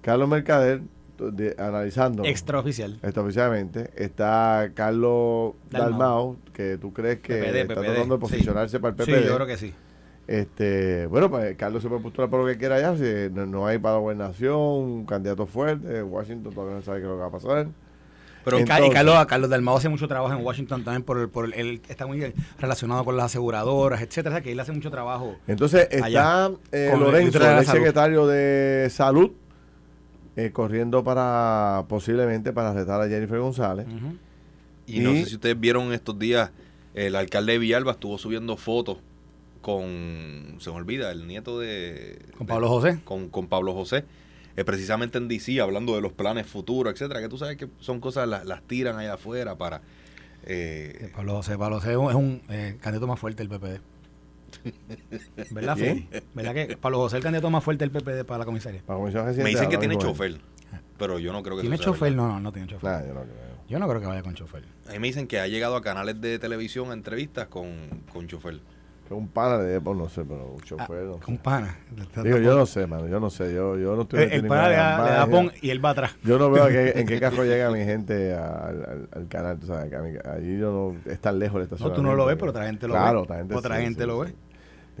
Carlos 0.00 0.28
Mercader 0.28 0.82
de- 1.18 1.54
analizando. 1.58 2.24
Extraoficial. 2.24 2.98
Extraoficialmente 3.02 3.90
está 3.96 4.70
Carlos 4.74 5.54
Dalmau. 5.70 5.90
Dalmau, 5.90 6.36
que 6.52 6.78
tú 6.78 6.92
crees 6.92 7.20
que 7.20 7.34
PPD, 7.34 7.60
está 7.60 7.74
PPD, 7.74 7.84
tratando 7.84 8.16
de 8.18 8.26
sí. 8.26 8.32
posicionarse 8.32 8.80
para 8.80 8.94
el 8.96 9.04
Sí, 9.04 9.12
PPD. 9.12 9.26
yo 9.28 9.34
creo 9.36 9.46
que 9.46 9.56
sí. 9.56 9.72
Este, 10.26 11.06
bueno, 11.08 11.28
pues 11.30 11.56
Carlos 11.56 11.82
se 11.82 11.88
puede 11.88 12.00
postular 12.02 12.30
por 12.30 12.40
lo 12.40 12.46
que 12.46 12.56
quiera 12.56 12.76
allá, 12.76 12.96
si 12.96 13.32
no, 13.34 13.44
no 13.44 13.66
hay 13.66 13.78
para 13.78 13.96
la 13.96 14.00
gobernación, 14.00 14.56
un 14.56 15.04
candidato 15.06 15.46
fuerte, 15.46 16.02
Washington 16.02 16.54
todavía 16.54 16.76
no 16.76 16.82
sabe 16.82 16.98
qué 17.00 17.04
es 17.04 17.10
lo 17.10 17.16
que 17.16 17.20
va 17.22 17.26
a 17.26 17.30
pasar. 17.30 17.66
Pero 18.44 18.58
y 18.60 18.64
Carlos, 18.64 19.26
Carlos 19.26 19.50
Dalmau 19.50 19.76
hace 19.76 19.88
mucho 19.88 20.08
trabajo 20.08 20.34
en 20.36 20.44
Washington 20.44 20.82
también 20.84 21.02
por 21.02 21.18
el, 21.18 21.28
por 21.28 21.44
el- 21.44 21.54
él 21.54 21.80
está 21.88 22.06
muy 22.06 22.32
relacionado 22.58 23.04
con 23.04 23.16
las 23.16 23.26
aseguradoras, 23.26 24.02
etcétera, 24.02 24.30
o 24.30 24.38
sea, 24.38 24.42
que 24.42 24.52
él 24.52 24.58
hace 24.60 24.72
mucho 24.72 24.90
trabajo. 24.90 25.36
Entonces 25.46 25.86
está 25.90 26.06
Allá, 26.06 26.50
eh, 26.72 26.88
con 26.90 27.00
el 27.00 27.06
Lorenzo, 27.06 27.38
el 27.38 27.44
Salud. 27.64 27.70
secretario 27.70 28.26
de 28.26 28.88
Salud, 28.90 29.30
eh, 30.36 30.50
corriendo 30.52 31.04
para 31.04 31.84
posiblemente 31.88 32.52
para 32.52 32.72
retar 32.72 33.00
a 33.00 33.08
Jennifer 33.08 33.38
González. 33.38 33.86
Y 34.86 35.00
no 35.00 35.12
sé 35.12 35.26
si 35.26 35.34
ustedes 35.36 35.58
vieron 35.60 35.92
estos 35.92 36.18
días, 36.18 36.50
el 36.94 37.14
alcalde 37.16 37.52
de 37.52 37.58
Villalba 37.58 37.92
estuvo 37.92 38.18
subiendo 38.18 38.56
fotos 38.56 38.98
con, 39.60 40.56
se 40.58 40.70
me 40.70 40.76
olvida, 40.76 41.10
el 41.12 41.26
nieto 41.26 41.58
de... 41.60 42.18
Con 42.36 42.46
de- 42.46 42.52
Pablo 42.52 42.68
José. 42.68 42.98
Con, 43.04 43.28
con 43.28 43.46
Pablo 43.46 43.72
José, 43.74 44.04
eh, 44.56 44.64
precisamente 44.64 45.18
en 45.18 45.28
DC, 45.28 45.60
hablando 45.60 45.94
de 45.94 46.00
los 46.00 46.12
planes 46.12 46.46
futuros, 46.46 46.92
etcétera, 46.92 47.20
que 47.20 47.28
tú 47.28 47.38
sabes 47.38 47.56
que 47.56 47.68
son 47.80 48.00
cosas, 48.00 48.28
las, 48.28 48.44
las 48.44 48.62
tiran 48.62 48.98
allá 48.98 49.14
afuera 49.14 49.56
para... 49.56 49.82
eh, 50.44 50.96
Sí, 51.00 51.06
Pablo 51.14 51.34
José, 51.36 51.56
Pablo 51.58 51.76
José 51.76 51.92
es 51.92 51.96
un, 51.96 52.08
es 52.10 52.14
un, 52.16 52.42
eh, 52.48 52.76
candidato 52.80 53.06
más 53.06 53.18
fuerte 53.18 53.46
del 53.46 53.48
PPD. 53.48 53.80
¿Verdad. 55.50 55.76
Feli? 55.78 56.08
¿Verdad 56.34 56.54
que 56.54 56.76
Pablo 56.76 56.98
José 56.98 57.16
es 57.16 57.18
el 57.18 57.22
candidato 57.24 57.50
más 57.50 57.64
fuerte 57.64 57.84
del 57.88 57.90
PPD 57.90 58.24
para 58.26 58.38
la 58.38 58.44
comisaría? 58.44 58.82
Para 58.82 58.98
me 59.00 59.44
dicen 59.50 59.68
que 59.68 59.78
tiene 59.78 59.96
chofer, 59.98 60.38
pero 60.98 61.18
yo 61.18 61.32
no 61.32 61.42
creo 61.42 61.56
que 61.56 61.62
¿Tiene 61.62 61.76
eso 61.76 61.84
sea 61.84 61.92
chofer? 61.92 62.12
verdad. 62.12 62.26
No, 62.28 62.32
no, 62.34 62.40
no 62.40 62.52
tiene 62.52 62.68
chofer. 62.68 62.90
Nah, 62.90 63.06
yo 63.06 63.14
no 63.14 63.22
creo. 63.22 63.52
Yo 63.68 63.78
no 63.78 63.88
creo 63.88 64.00
que 64.00 64.06
vaya 64.06 64.22
con 64.22 64.34
chofer. 64.34 64.64
A 64.88 64.92
mí 64.92 64.98
me 64.98 65.06
dicen 65.06 65.26
que 65.26 65.40
ha 65.40 65.46
llegado 65.46 65.76
a 65.76 65.82
canales 65.82 66.20
de 66.20 66.38
televisión 66.38 66.90
a 66.90 66.92
entrevistas 66.92 67.46
con, 67.48 67.70
con 68.12 68.26
chofer. 68.28 68.60
Un 69.12 69.28
pana 69.28 69.58
de 69.58 69.80
pues 69.80 69.96
no 69.96 70.08
sé, 70.08 70.24
pero 70.24 70.46
un 70.54 70.60
Ah, 70.60 70.64
chofer. 70.64 71.04
no 71.04 71.14
sé. 71.14 71.20
con 71.20 71.38
pana. 71.38 71.76
Digo, 72.22 72.38
yo 72.38 72.54
no 72.56 72.66
sé, 72.66 72.86
mano, 72.86 73.06
yo 73.08 73.20
no 73.20 73.30
sé, 73.30 73.52
yo, 73.54 73.76
yo 73.78 73.94
no 73.96 74.02
estoy 74.02 74.20
El, 74.20 74.24
metido 74.26 74.42
el 74.44 74.48
pana 74.48 74.68
le 74.68 74.76
da, 75.10 75.26
pon 75.26 75.52
y 75.60 75.70
él 75.70 75.84
va 75.84 75.90
atrás. 75.90 76.16
Yo 76.24 76.38
no 76.38 76.50
veo 76.50 76.64
a 76.64 76.68
qué- 76.68 76.92
en 76.96 77.06
qué 77.06 77.20
carro 77.20 77.44
llega 77.44 77.70
mi 77.70 77.84
gente 77.84 78.32
al, 78.34 78.84
al- 78.84 79.08
al 79.12 79.28
canal, 79.28 79.58
tú 79.58 79.66
sabes, 79.66 79.90
que 79.90 79.96
allí 80.28 80.58
yo 80.58 80.72
no, 81.04 81.10
es 81.10 81.20
tan 81.20 81.38
lejos 81.38 81.56
el 81.56 81.60
No, 81.60 81.64
estacionamiento. 81.64 82.02
tú 82.02 82.06
no 82.08 82.14
lo 82.14 82.26
ves, 82.26 82.34
que- 82.36 82.40
pero 82.40 82.50
otra 82.50 82.66
gente 82.66 82.86
lo 82.88 82.94
claro, 82.94 83.18
ve. 83.18 83.22
otra 83.24 83.36
gente 83.38 83.54
Otra 83.54 83.76
sí, 83.76 83.82
gente 83.82 84.00
sí, 84.02 84.06
lo 84.06 84.24
sí. 84.24 84.30
ve. 84.32 84.36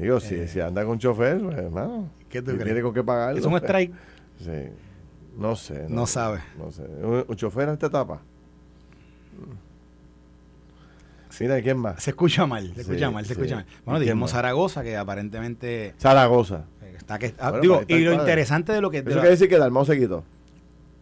Digo, 0.02 0.20
si, 0.20 0.48
si 0.48 0.60
anda 0.60 0.84
con 0.84 0.98
chofer, 0.98 1.40
pues, 1.40 1.58
hermano, 1.58 2.08
¿Qué 2.28 2.40
tú 2.40 2.52
crees? 2.52 2.64
tiene 2.64 2.82
con 2.82 2.94
qué 2.94 3.02
pagarlo. 3.04 3.38
Es 3.38 3.44
un 3.46 3.54
strike. 3.56 3.92
Sí, 4.38 4.68
no 5.36 5.54
sé. 5.54 5.86
No 5.88 6.06
sabe. 6.06 6.40
No 6.58 6.70
sé. 6.72 6.82
¿Un, 6.82 7.24
un 7.28 7.36
chofer 7.36 7.68
en 7.68 7.74
esta 7.74 7.86
etapa? 7.86 8.20
Mira, 11.40 11.60
¿quién 11.62 11.78
más? 11.78 12.02
Se 12.02 12.10
escucha 12.10 12.46
mal, 12.46 12.68
se 12.68 12.74
Sí, 12.74 12.80
escucha 12.82 13.10
mal, 13.10 13.24
se 13.24 13.34
sí. 13.34 13.40
escucha 13.40 13.56
mal. 13.56 13.66
Bueno, 13.84 13.98
¿Y 13.98 14.00
quién 14.00 14.00
digamos 14.02 14.20
más? 14.22 14.30
Zaragoza, 14.32 14.82
que 14.82 14.96
aparentemente 14.96 15.94
Zaragoza. 15.98 16.64
eh, 16.82 16.94
está 16.96 17.18
que 17.18 17.34
ah, 17.38 17.50
Bueno, 17.50 17.62
digo, 17.62 17.80
está 17.80 17.94
y 17.94 18.00
lo 18.04 18.10
padre. 18.10 18.22
interesante 18.22 18.72
de 18.72 18.80
lo 18.80 18.90
que 18.90 19.02
de 19.02 19.10
Eso 19.10 19.16
la- 19.16 19.22
quiere 19.22 19.30
decir 19.30 19.48
que 19.48 19.58
Dalmau 19.58 19.84
se 19.84 19.98
quitó. 19.98 20.24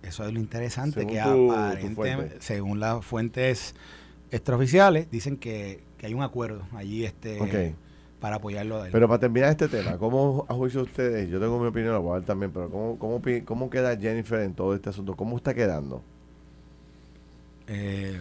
eso 0.02 0.24
es 0.26 0.32
lo 0.32 0.40
interesante 0.40 1.00
Según 1.00 1.14
que 1.14 1.22
tu- 1.22 1.52
aparentemente, 1.52 2.36
según 2.40 2.80
las 2.80 3.04
fuentes 3.04 3.74
extraoficiales, 4.30 5.10
dicen 5.10 5.36
que, 5.36 5.80
que 5.98 6.06
hay 6.06 6.14
un 6.14 6.22
acuerdo 6.22 6.62
allí 6.74 7.04
este 7.04 7.74
para 8.20 8.36
apoyarlo 8.36 8.82
a 8.82 8.86
él. 8.86 8.92
Pero 8.92 9.08
para 9.08 9.18
terminar 9.18 9.48
este 9.50 9.66
tema, 9.68 9.96
¿cómo 9.98 10.44
a 10.48 10.54
juicio 10.54 10.80
de 10.84 10.86
ustedes? 10.90 11.28
Yo 11.30 11.40
tengo 11.40 11.58
mi 11.58 11.66
opinión, 11.68 11.92
la 11.92 11.98
voy 11.98 12.12
a 12.12 12.18
dar 12.18 12.26
también, 12.26 12.52
pero 12.52 12.68
¿cómo, 12.70 12.98
cómo, 12.98 13.22
cómo 13.46 13.70
queda 13.70 13.96
Jennifer 13.96 14.40
en 14.40 14.54
todo 14.54 14.74
este 14.74 14.90
asunto? 14.90 15.16
¿Cómo 15.16 15.36
está 15.38 15.54
quedando? 15.54 16.02
Eh, 17.66 18.20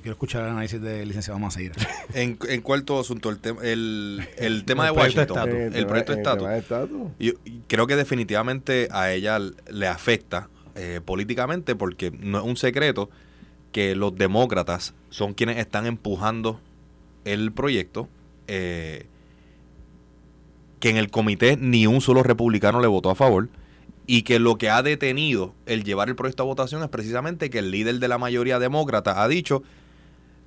quiero 0.00 0.12
escuchar 0.12 0.42
el 0.44 0.50
análisis 0.50 0.80
del 0.80 1.08
licenciado 1.08 1.38
Maceira. 1.38 1.74
En, 2.14 2.38
en 2.48 2.60
cuarto 2.60 3.00
asunto, 3.00 3.30
el, 3.30 3.38
tema 3.38 3.62
el, 3.62 4.28
el 4.36 4.64
tema 4.64 4.88
El 4.88 4.94
de 4.94 5.00
Washington, 5.00 5.50
el 5.50 5.86
proyecto 5.86 6.12
de 6.12 6.58
estatus. 6.58 6.88
Yo 7.18 7.32
y 7.44 7.60
creo 7.68 7.86
que 7.86 7.96
definitivamente 7.96 8.88
a 8.90 9.12
ella 9.12 9.38
le 9.38 9.86
afecta 9.86 10.50
eh, 10.74 11.00
políticamente 11.04 11.74
porque 11.74 12.10
no 12.10 12.38
es 12.38 12.44
un 12.44 12.56
secreto 12.56 13.08
que 13.72 13.94
los 13.94 14.16
demócratas 14.16 14.94
son 15.10 15.32
quienes 15.32 15.58
están 15.58 15.86
empujando 15.86 16.60
el 17.24 17.52
proyecto, 17.52 18.08
eh, 18.46 19.06
que 20.80 20.90
en 20.90 20.96
el 20.96 21.10
comité 21.10 21.56
ni 21.56 21.86
un 21.86 22.00
solo 22.00 22.22
republicano 22.22 22.80
le 22.80 22.88
votó 22.88 23.10
a 23.10 23.14
favor 23.14 23.48
y 24.06 24.22
que 24.22 24.38
lo 24.38 24.56
que 24.58 24.68
ha 24.70 24.82
detenido 24.82 25.54
el 25.66 25.84
llevar 25.84 26.08
el 26.08 26.16
proyecto 26.16 26.42
a 26.42 26.46
votación 26.46 26.82
es 26.82 26.88
precisamente 26.88 27.50
que 27.50 27.58
el 27.60 27.70
líder 27.70 27.98
de 27.98 28.08
la 28.08 28.18
mayoría 28.18 28.58
demócrata 28.58 29.22
ha 29.22 29.28
dicho, 29.28 29.62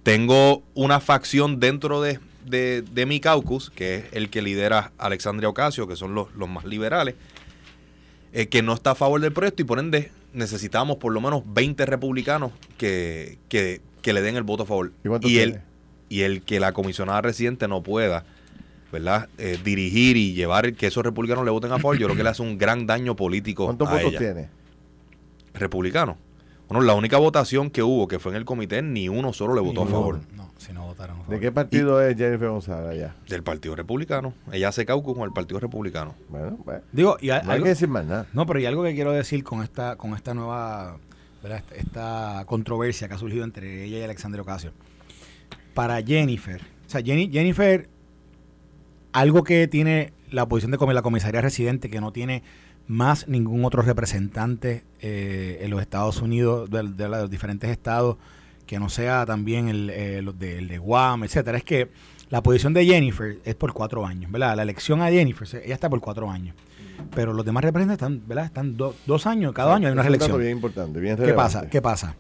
tengo 0.03 0.63
una 0.73 0.99
facción 0.99 1.59
dentro 1.59 2.01
de, 2.01 2.19
de- 2.45 2.81
de 2.83 3.05
mi 3.05 3.19
caucus, 3.19 3.69
que 3.71 3.95
es 3.95 4.05
el 4.11 4.29
que 4.29 4.41
lidera 4.41 4.91
Alexandria 4.97 5.49
Ocasio, 5.49 5.87
que 5.87 5.95
son 5.95 6.13
los, 6.13 6.33
los 6.35 6.47
más 6.49 6.65
liberales, 6.65 7.15
eh, 8.33 8.47
que 8.47 8.61
no 8.61 8.73
está 8.73 8.91
a 8.91 8.95
favor 8.95 9.21
del 9.21 9.31
proyecto 9.31 9.61
y 9.61 9.65
por 9.65 9.79
ende 9.79 10.11
necesitamos 10.33 10.97
por 10.97 11.13
lo 11.13 11.21
menos 11.21 11.43
20 11.45 11.85
republicanos 11.85 12.51
que, 12.77 13.37
que, 13.49 13.81
que 14.01 14.13
le 14.13 14.21
den 14.21 14.35
el 14.35 14.43
voto 14.43 14.63
a 14.63 14.65
favor. 14.65 14.91
¿Y 15.29 15.39
el, 15.39 15.61
y 16.09 16.21
el 16.21 16.41
que 16.43 16.59
la 16.59 16.73
comisionada 16.73 17.21
residente 17.21 17.67
no 17.67 17.81
pueda 17.81 18.25
¿verdad? 18.91 19.27
Eh, 19.37 19.57
dirigir 19.63 20.17
y 20.17 20.33
llevar 20.33 20.73
que 20.73 20.87
esos 20.87 21.03
republicanos 21.03 21.43
le 21.45 21.51
voten 21.51 21.71
a 21.71 21.77
favor, 21.77 21.97
yo 21.97 22.07
creo 22.07 22.17
que 22.17 22.23
le 22.23 22.29
hace 22.29 22.41
un 22.41 22.57
gran 22.57 22.85
daño 22.87 23.15
político 23.15 23.65
¿Cuántos 23.65 23.87
a 23.89 23.93
votos 23.93 24.09
ella. 24.11 24.19
tiene? 24.19 24.49
Republicano. 25.53 26.17
Bueno, 26.67 26.83
la 26.83 26.93
única 26.95 27.17
votación 27.17 27.69
que 27.69 27.83
hubo, 27.83 28.07
que 28.07 28.17
fue 28.19 28.31
en 28.31 28.37
el 28.37 28.45
comité, 28.45 28.81
ni 28.81 29.07
uno 29.07 29.33
solo 29.33 29.53
le 29.53 29.61
votó 29.61 29.83
a 29.83 29.87
favor. 29.87 30.19
No, 30.35 30.49
si 30.57 30.73
no 30.73 30.85
votaron 30.87 31.17
a 31.17 31.19
favor. 31.19 31.35
¿De 31.35 31.39
qué 31.39 31.51
partido 31.51 32.01
es 32.01 32.17
Jennifer 32.17 32.49
González 32.49 32.89
allá? 32.89 33.15
Del 33.29 33.43
Partido 33.43 33.75
Republicano. 33.75 34.33
Ella 34.51 34.69
hace 34.69 34.83
caucus 34.83 35.13
con 35.15 35.25
el 35.25 35.31
Partido 35.31 35.59
Republicano. 35.59 36.15
Bueno, 36.27 36.57
pues, 36.65 36.81
Digo, 36.91 37.17
y 37.21 37.29
a- 37.29 37.43
no 37.43 37.51
hay 37.51 37.55
algo- 37.57 37.63
que 37.65 37.69
decir 37.69 37.87
más 37.87 38.03
nada. 38.05 38.25
No, 38.33 38.47
pero 38.47 38.57
hay 38.57 38.65
algo 38.65 38.83
que 38.83 38.95
quiero 38.95 39.11
decir 39.11 39.43
con 39.43 39.61
esta, 39.61 39.95
con 39.95 40.15
esta 40.15 40.33
nueva, 40.33 40.97
¿verdad? 41.43 41.59
Esta- 41.59 41.75
esta 41.75 42.43
controversia 42.47 43.07
que 43.07 43.13
ha 43.13 43.17
surgido 43.19 43.43
entre 43.43 43.83
ella 43.85 43.99
y 43.99 44.03
Alexandre 44.03 44.41
Ocasio. 44.41 44.71
Para 45.75 46.01
Jennifer, 46.01 46.61
o 46.61 46.89
sea, 46.89 47.01
Jenny- 47.01 47.29
Jennifer, 47.31 47.87
algo 49.15 49.43
que 49.43 49.67
tiene 49.67 50.11
la 50.29 50.45
posición 50.47 50.71
de 50.71 50.93
la 50.93 51.01
comisaría 51.01 51.41
residente, 51.41 51.89
que 51.89 52.01
no 52.01 52.11
tiene 52.11 52.43
más 52.87 53.27
ningún 53.27 53.63
otro 53.65 53.81
representante 53.81 54.83
eh, 55.01 55.59
en 55.61 55.71
los 55.71 55.81
Estados 55.81 56.21
Unidos, 56.21 56.69
de, 56.69 56.83
de 56.83 57.07
los 57.09 57.29
diferentes 57.29 57.69
estados, 57.69 58.17
que 58.67 58.77
no 58.79 58.89
sea 58.89 59.25
también 59.25 59.69
el, 59.69 59.89
eh, 59.89 60.21
los 60.21 60.37
de, 60.37 60.57
el 60.59 60.67
de 60.67 60.77
Guam, 60.77 61.23
etcétera, 61.23 61.57
es 61.57 61.63
que 61.63 61.89
la 62.29 62.41
posición 62.43 62.73
de 62.73 62.85
Jennifer 62.85 63.37
es 63.45 63.55
por 63.55 63.71
cuatro 63.73 64.05
años, 64.05 64.31
¿verdad? 64.31 64.55
La 64.55 64.63
elección 64.63 65.01
a 65.01 65.09
Jennifer, 65.09 65.47
ella 65.63 65.73
está 65.75 65.89
por 65.89 66.01
cuatro 66.01 66.29
años. 66.29 66.55
Pero 67.13 67.33
los 67.33 67.45
demás 67.45 67.63
representantes 67.63 68.01
están, 68.03 68.27
¿verdad? 68.27 68.45
Están 68.45 68.75
do- 68.77 68.95
dos 69.05 69.25
años, 69.27 69.53
cada 69.53 69.75
año 69.75 69.87
hay 69.87 69.93
una 69.93 70.01
Es 70.01 70.07
un 70.07 70.11
reelección. 70.13 70.39
bien 70.41 70.51
importante, 70.53 70.99
bien 70.99 71.15
¿Qué 71.17 71.33
pasa? 71.33 71.69
¿Qué 71.69 71.81
pasa? 71.81 72.15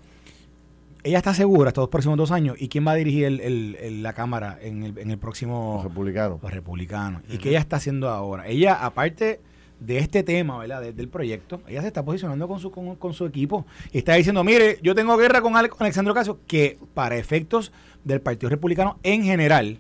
Ella 1.05 1.19
está 1.19 1.33
segura 1.35 1.69
estos 1.69 1.87
próximos 1.89 2.17
dos 2.17 2.31
años. 2.31 2.55
¿Y 2.59 2.67
quién 2.67 2.85
va 2.85 2.91
a 2.91 2.95
dirigir 2.95 3.25
el- 3.25 3.39
el- 3.39 3.77
el- 3.79 4.03
la 4.03 4.13
Cámara 4.13 4.57
en 4.61 4.83
el, 4.83 4.97
en 4.97 5.11
el 5.11 5.17
próximo... 5.19 5.75
Los 5.75 5.83
republicanos. 5.83 6.41
Los 6.41 6.51
republicanos. 6.51 7.21
¿Y 7.29 7.37
qué 7.37 7.49
ella 7.49 7.59
está 7.59 7.75
haciendo 7.75 8.09
ahora? 8.09 8.47
Ella, 8.47 8.73
aparte 8.83 9.39
de 9.79 9.97
este 9.99 10.23
tema, 10.23 10.57
¿verdad? 10.57 10.81
de- 10.81 10.93
del 10.93 11.07
proyecto, 11.07 11.61
ella 11.67 11.81
se 11.81 11.87
está 11.87 12.03
posicionando 12.03 12.47
con 12.47 12.59
su, 12.59 12.71
con, 12.71 12.95
con 12.95 13.13
su 13.13 13.25
equipo 13.25 13.65
y 13.91 13.99
está 13.99 14.13
diciendo, 14.15 14.43
mire, 14.43 14.79
yo 14.81 14.95
tengo 14.95 15.15
guerra 15.17 15.41
con, 15.41 15.55
Ale- 15.55 15.69
con 15.69 15.81
Alexandre 15.83 16.11
Ocasio, 16.11 16.39
que 16.47 16.79
para 16.95 17.17
efectos 17.17 17.71
del 18.03 18.19
Partido 18.21 18.49
Republicano 18.49 18.97
en 19.03 19.23
general 19.23 19.77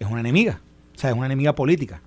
es 0.00 0.08
una 0.08 0.20
enemiga. 0.20 0.60
O 0.96 0.98
sea, 0.98 1.10
es 1.10 1.16
una 1.16 1.26
enemiga 1.26 1.54
política. 1.54 2.02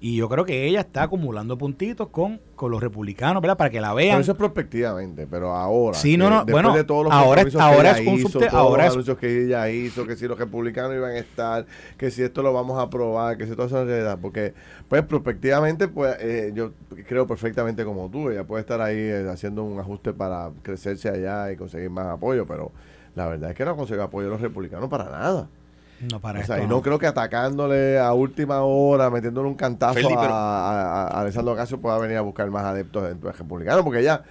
Y 0.00 0.14
yo 0.16 0.28
creo 0.28 0.44
que 0.44 0.64
ella 0.68 0.78
está 0.78 1.02
acumulando 1.02 1.58
puntitos 1.58 2.06
con, 2.10 2.40
con 2.54 2.70
los 2.70 2.80
republicanos, 2.80 3.42
¿verdad? 3.42 3.56
Para 3.56 3.68
que 3.70 3.80
la 3.80 3.88
Pero 3.88 3.96
vean. 3.96 4.20
eso 4.20 4.30
es 4.30 4.38
prospectivamente, 4.38 5.26
pero 5.26 5.52
ahora. 5.52 5.98
Sí, 5.98 6.16
no, 6.16 6.30
no, 6.30 6.36
después 6.44 6.52
bueno, 6.52 6.72
de 6.76 6.84
todos 6.84 7.02
los 7.04 7.12
ahora- 7.12 7.42
compromisos 7.42 7.60
ahora 7.60 7.82
que 7.82 7.88
es 7.90 7.98
ella 8.02 8.10
un 8.12 8.18
hizo, 8.20 8.38
todos 8.38 8.52
ahora 8.54 8.84
los 8.84 8.86
es- 8.86 8.92
anuncios 8.92 9.18
que 9.18 9.44
ella 9.44 9.68
hizo, 9.70 10.06
que 10.06 10.14
si 10.14 10.28
los 10.28 10.38
republicanos 10.38 10.94
iban 10.94 11.10
a 11.10 11.18
estar, 11.18 11.66
que 11.96 12.12
si 12.12 12.22
esto 12.22 12.42
lo 12.44 12.52
vamos 12.52 12.78
a 12.78 12.82
aprobar, 12.82 13.36
que 13.38 13.46
si 13.48 13.56
todo 13.56 13.66
eso 13.66 13.80
es 13.82 13.88
realidad. 13.88 14.18
Porque, 14.22 14.54
pues, 14.88 15.02
prospectivamente, 15.02 15.88
pues, 15.88 16.16
eh, 16.20 16.52
yo 16.54 16.70
creo 17.08 17.26
perfectamente 17.26 17.84
como 17.84 18.08
tú. 18.08 18.30
Ella 18.30 18.44
puede 18.44 18.60
estar 18.60 18.80
ahí 18.80 18.96
eh, 18.98 19.26
haciendo 19.28 19.64
un 19.64 19.80
ajuste 19.80 20.12
para 20.12 20.52
crecerse 20.62 21.08
allá 21.08 21.50
y 21.50 21.56
conseguir 21.56 21.90
más 21.90 22.06
apoyo, 22.06 22.46
pero 22.46 22.70
la 23.16 23.26
verdad 23.26 23.50
es 23.50 23.56
que 23.56 23.64
no 23.64 23.74
consigue 23.76 24.00
apoyo 24.00 24.26
de 24.26 24.30
los 24.30 24.40
republicanos 24.40 24.88
para 24.88 25.06
nada. 25.06 25.48
No, 26.10 26.20
para 26.20 26.40
o 26.40 26.44
sea, 26.44 26.56
esto 26.56 26.66
y 26.66 26.68
no, 26.68 26.80
creo 26.82 26.98
que 26.98 27.06
atacándole 27.06 27.98
a 27.98 28.12
última 28.12 28.62
hora, 28.62 29.10
metiéndole 29.10 29.48
un 29.48 29.54
cantazo 29.54 29.94
Feli, 29.94 30.12
a, 30.14 30.20
pero- 30.20 30.34
a- 30.34 31.06
a 31.08 31.20
Alessandro 31.20 31.52
Ocasio 31.54 31.80
pueda 31.80 31.98
venir 31.98 32.16
a 32.16 32.20
buscar 32.20 32.48
más 32.50 32.64
adeptos 32.64 33.02
dentro 33.08 33.28
del 33.30 33.38
republicano, 33.38 33.82
porque 33.84 34.00
ella, 34.00 34.22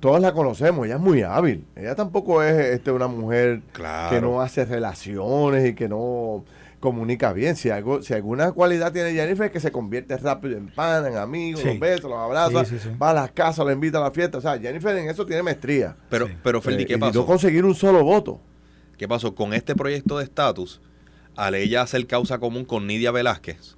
todos 0.00 0.20
la 0.20 0.32
conocemos, 0.32 0.84
ella 0.86 0.96
es 0.96 1.00
muy 1.00 1.22
hábil. 1.22 1.64
Ella 1.76 1.94
tampoco 1.94 2.42
es 2.42 2.54
este 2.74 2.90
una 2.90 3.06
mujer 3.06 3.62
Claro. 3.72 4.10
que 4.10 4.20
no 4.20 4.40
hace 4.42 4.64
relaciones 4.66 5.66
y 5.70 5.74
que 5.74 5.88
no 5.88 6.44
comunica 6.78 7.32
bien. 7.32 7.56
Si 7.56 7.70
algo, 7.70 8.02
si 8.02 8.12
alguna 8.12 8.52
cualidad 8.52 8.92
tiene 8.92 9.12
Jennifer 9.14 9.46
es 9.46 9.52
que 9.52 9.60
se 9.60 9.72
convierte 9.72 10.14
rápido 10.18 10.58
en 10.58 10.66
pana, 10.68 11.08
en 11.08 11.16
amigos, 11.16 11.62
Sí. 11.62 11.68
los 11.68 11.78
besos, 11.78 12.10
los 12.10 12.18
abrazos, 12.18 12.68
Sí, 12.68 12.78
sí, 12.78 12.90
sí. 12.90 12.96
va 13.02 13.10
a 13.10 13.14
las 13.14 13.30
casas, 13.30 13.64
lo 13.64 13.72
invita 13.72 13.96
a 13.96 14.02
la 14.02 14.10
fiesta. 14.10 14.36
O 14.36 14.40
sea, 14.42 14.58
Jennifer 14.58 14.94
en 14.94 15.08
eso 15.08 15.24
tiene 15.24 15.42
maestría. 15.42 15.96
Pero, 16.10 16.26
Sí. 16.26 16.34
pero 16.42 16.60
Ferdi, 16.60 16.82
Eh, 16.82 16.86
¿qué 16.86 16.94
y 16.94 16.98
pasó? 16.98 17.20
no 17.20 17.24
conseguir 17.26 17.64
un 17.64 17.74
solo 17.74 18.04
voto. 18.04 18.38
¿Qué 18.98 19.08
pasó? 19.08 19.34
Con 19.34 19.54
este 19.54 19.74
proyecto 19.74 20.18
de 20.18 20.24
estatus, 20.24 20.82
al 21.36 21.54
ella 21.54 21.82
hacer 21.82 22.06
causa 22.06 22.38
común 22.38 22.64
con 22.64 22.86
Nidia 22.86 23.10
Velázquez, 23.10 23.76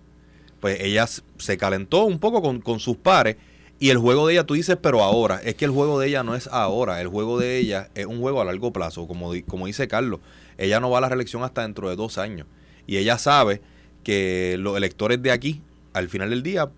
pues 0.60 0.80
ella 0.80 1.06
se 1.06 1.56
calentó 1.58 2.04
un 2.04 2.18
poco 2.18 2.42
con, 2.42 2.60
con 2.60 2.80
sus 2.80 2.96
pares 2.96 3.36
y 3.78 3.90
el 3.90 3.98
juego 3.98 4.26
de 4.26 4.34
ella, 4.34 4.44
tú 4.44 4.54
dices, 4.54 4.78
pero 4.80 5.02
ahora, 5.02 5.40
es 5.44 5.54
que 5.54 5.66
el 5.66 5.70
juego 5.70 6.00
de 6.00 6.08
ella 6.08 6.22
no 6.22 6.34
es 6.34 6.46
ahora, 6.46 7.00
el 7.00 7.08
juego 7.08 7.38
de 7.38 7.58
ella 7.58 7.90
es 7.94 8.06
un 8.06 8.20
juego 8.20 8.40
a 8.40 8.44
largo 8.44 8.72
plazo, 8.72 9.06
como, 9.06 9.32
como 9.46 9.66
dice 9.66 9.86
Carlos, 9.86 10.20
ella 10.56 10.80
no 10.80 10.90
va 10.90 10.98
a 10.98 11.00
la 11.02 11.08
reelección 11.10 11.42
hasta 11.42 11.62
dentro 11.62 11.90
de 11.90 11.96
dos 11.96 12.16
años 12.16 12.46
y 12.86 12.96
ella 12.96 13.18
sabe 13.18 13.60
que 14.02 14.56
los 14.58 14.76
electores 14.76 15.20
de 15.22 15.32
aquí, 15.32 15.60
al 15.92 16.08
final 16.08 16.30
del 16.30 16.42
día, 16.42 16.70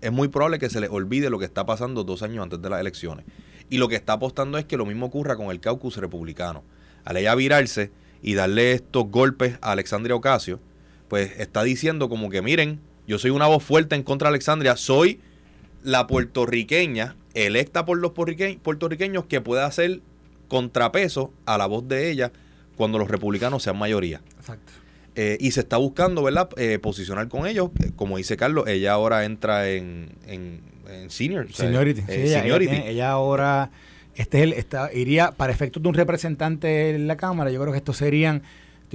es 0.00 0.12
muy 0.12 0.28
probable 0.28 0.58
que 0.58 0.70
se 0.70 0.80
les 0.80 0.90
olvide 0.90 1.30
lo 1.30 1.38
que 1.38 1.44
está 1.44 1.66
pasando 1.66 2.04
dos 2.04 2.22
años 2.22 2.42
antes 2.42 2.60
de 2.60 2.70
las 2.70 2.80
elecciones. 2.80 3.24
Y 3.70 3.78
lo 3.78 3.88
que 3.88 3.96
está 3.96 4.14
apostando 4.14 4.58
es 4.58 4.64
que 4.64 4.76
lo 4.76 4.86
mismo 4.86 5.06
ocurra 5.06 5.36
con 5.36 5.50
el 5.50 5.60
caucus 5.60 5.96
republicano. 5.96 6.62
Al 7.04 7.16
ella 7.16 7.34
virarse 7.34 7.90
y 8.24 8.34
darle 8.34 8.72
estos 8.72 9.04
golpes 9.10 9.58
a 9.60 9.70
Alexandria 9.72 10.16
Ocasio, 10.16 10.58
pues 11.08 11.38
está 11.38 11.62
diciendo 11.62 12.08
como 12.08 12.28
que 12.30 12.42
miren, 12.42 12.80
yo 13.06 13.18
soy 13.20 13.30
una 13.30 13.46
voz 13.46 13.62
fuerte 13.62 13.94
en 13.94 14.02
contra 14.02 14.28
de 14.28 14.30
Alexandria, 14.30 14.76
soy 14.76 15.20
la 15.84 16.06
puertorriqueña 16.08 17.14
electa 17.34 17.84
por 17.84 17.98
los 17.98 18.12
puertorrique- 18.12 18.58
puertorriqueños 18.62 19.26
que 19.26 19.40
pueda 19.40 19.66
hacer 19.66 20.00
contrapeso 20.48 21.32
a 21.46 21.58
la 21.58 21.66
voz 21.66 21.86
de 21.88 22.10
ella 22.10 22.32
cuando 22.76 22.98
los 22.98 23.08
republicanos 23.08 23.62
sean 23.62 23.76
mayoría. 23.78 24.20
Exacto. 24.38 24.72
Eh, 25.16 25.36
y 25.40 25.52
se 25.52 25.60
está 25.60 25.76
buscando, 25.76 26.22
¿verdad?, 26.22 26.48
Eh, 26.56 26.78
posicionar 26.80 27.28
con 27.28 27.46
ellos. 27.46 27.70
Eh, 27.84 27.90
Como 27.94 28.16
dice 28.16 28.36
Carlos, 28.36 28.66
ella 28.66 28.92
ahora 28.92 29.24
entra 29.24 29.68
en, 29.70 30.08
en, 30.26 30.60
en 30.88 31.10
senior. 31.10 31.46
o 31.50 31.52
sea, 31.52 31.66
Seniority. 31.66 32.00
eh, 32.00 32.04
Sí, 32.08 32.12
ella, 32.14 32.22
ella 32.24 32.40
seniority. 32.40 32.70
tiene- 32.72 32.90
ella 32.90 33.10
ahora 33.10 33.70
este 34.16 34.38
es 34.38 34.44
el, 34.44 34.52
está, 34.52 34.92
iría 34.92 35.30
para 35.32 35.52
efectos 35.52 35.82
de 35.82 35.88
un 35.88 35.94
representante 35.94 36.90
en 36.94 37.06
la 37.06 37.16
Cámara. 37.16 37.50
Yo 37.50 37.60
creo 37.60 37.72
que 37.72 37.78
estos 37.78 37.96
serían 37.96 38.42